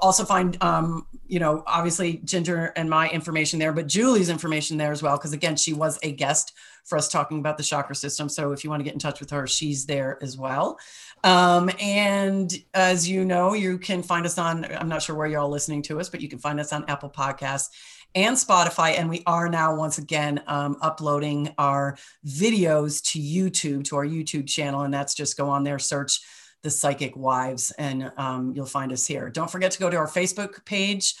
also 0.00 0.24
find, 0.24 0.56
um, 0.62 1.06
you 1.26 1.38
know, 1.38 1.62
obviously 1.66 2.18
Ginger 2.24 2.72
and 2.76 2.88
my 2.88 3.08
information 3.10 3.58
there, 3.58 3.72
but 3.72 3.86
Julie's 3.86 4.28
information 4.28 4.76
there 4.76 4.92
as 4.92 5.02
well. 5.02 5.16
Because 5.16 5.32
again, 5.32 5.56
she 5.56 5.72
was 5.72 5.98
a 6.02 6.12
guest 6.12 6.52
for 6.84 6.98
us 6.98 7.08
talking 7.08 7.38
about 7.38 7.56
the 7.56 7.62
chakra 7.62 7.94
system. 7.94 8.28
So 8.28 8.52
if 8.52 8.64
you 8.64 8.70
want 8.70 8.80
to 8.80 8.84
get 8.84 8.92
in 8.92 8.98
touch 8.98 9.20
with 9.20 9.30
her, 9.30 9.46
she's 9.46 9.86
there 9.86 10.18
as 10.22 10.36
well. 10.36 10.78
Um, 11.22 11.70
and 11.80 12.52
as 12.74 13.08
you 13.08 13.24
know, 13.24 13.54
you 13.54 13.78
can 13.78 14.02
find 14.02 14.26
us 14.26 14.36
on, 14.36 14.64
I'm 14.64 14.88
not 14.88 15.02
sure 15.02 15.16
where 15.16 15.26
you're 15.26 15.40
all 15.40 15.48
listening 15.48 15.82
to 15.82 16.00
us, 16.00 16.10
but 16.10 16.20
you 16.20 16.28
can 16.28 16.38
find 16.38 16.60
us 16.60 16.72
on 16.72 16.84
Apple 16.88 17.08
Podcasts 17.08 17.70
and 18.14 18.36
Spotify. 18.36 18.98
And 18.98 19.08
we 19.08 19.22
are 19.26 19.48
now 19.48 19.74
once 19.74 19.98
again 19.98 20.42
um, 20.46 20.76
uploading 20.82 21.54
our 21.56 21.96
videos 22.26 23.02
to 23.12 23.18
YouTube, 23.18 23.84
to 23.84 23.96
our 23.96 24.06
YouTube 24.06 24.46
channel. 24.46 24.82
And 24.82 24.92
that's 24.92 25.14
just 25.14 25.36
go 25.38 25.48
on 25.48 25.64
there, 25.64 25.78
search 25.78 26.20
the 26.64 26.70
Psychic 26.70 27.14
Wives, 27.14 27.70
and 27.72 28.10
um, 28.16 28.52
you'll 28.56 28.66
find 28.66 28.90
us 28.90 29.06
here. 29.06 29.30
Don't 29.30 29.50
forget 29.50 29.70
to 29.72 29.78
go 29.78 29.88
to 29.88 29.96
our 29.96 30.08
Facebook 30.08 30.64
page 30.64 31.14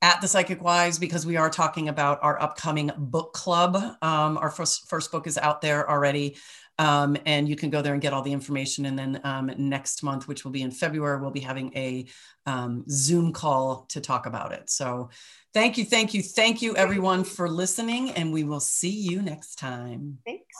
at 0.00 0.20
the 0.20 0.28
Psychic 0.28 0.62
Wives 0.62 0.98
because 0.98 1.26
we 1.26 1.36
are 1.36 1.50
talking 1.50 1.88
about 1.88 2.20
our 2.22 2.40
upcoming 2.40 2.90
book 2.96 3.32
club. 3.32 3.76
Um, 4.00 4.38
our 4.38 4.50
first, 4.50 4.88
first 4.88 5.12
book 5.12 5.26
is 5.26 5.36
out 5.36 5.60
there 5.60 5.90
already. 5.90 6.36
Um, 6.78 7.16
and 7.24 7.48
you 7.48 7.56
can 7.56 7.70
go 7.70 7.82
there 7.82 7.92
and 7.92 8.02
get 8.02 8.12
all 8.12 8.22
the 8.22 8.32
information. 8.32 8.86
And 8.86 8.98
then 8.98 9.20
um, 9.24 9.50
next 9.58 10.02
month, 10.02 10.26
which 10.26 10.44
will 10.44 10.50
be 10.50 10.62
in 10.62 10.70
February, 10.70 11.20
we'll 11.20 11.30
be 11.30 11.40
having 11.40 11.72
a 11.76 12.06
um, 12.46 12.84
Zoom 12.88 13.32
call 13.32 13.86
to 13.90 14.00
talk 14.00 14.26
about 14.26 14.52
it. 14.52 14.70
So 14.70 15.10
thank 15.52 15.78
you, 15.78 15.84
thank 15.84 16.14
you, 16.14 16.22
thank 16.22 16.62
you, 16.62 16.76
everyone, 16.76 17.24
for 17.24 17.48
listening. 17.48 18.10
And 18.10 18.32
we 18.32 18.44
will 18.44 18.60
see 18.60 18.90
you 18.90 19.22
next 19.22 19.56
time. 19.56 20.18
Thanks. 20.26 20.56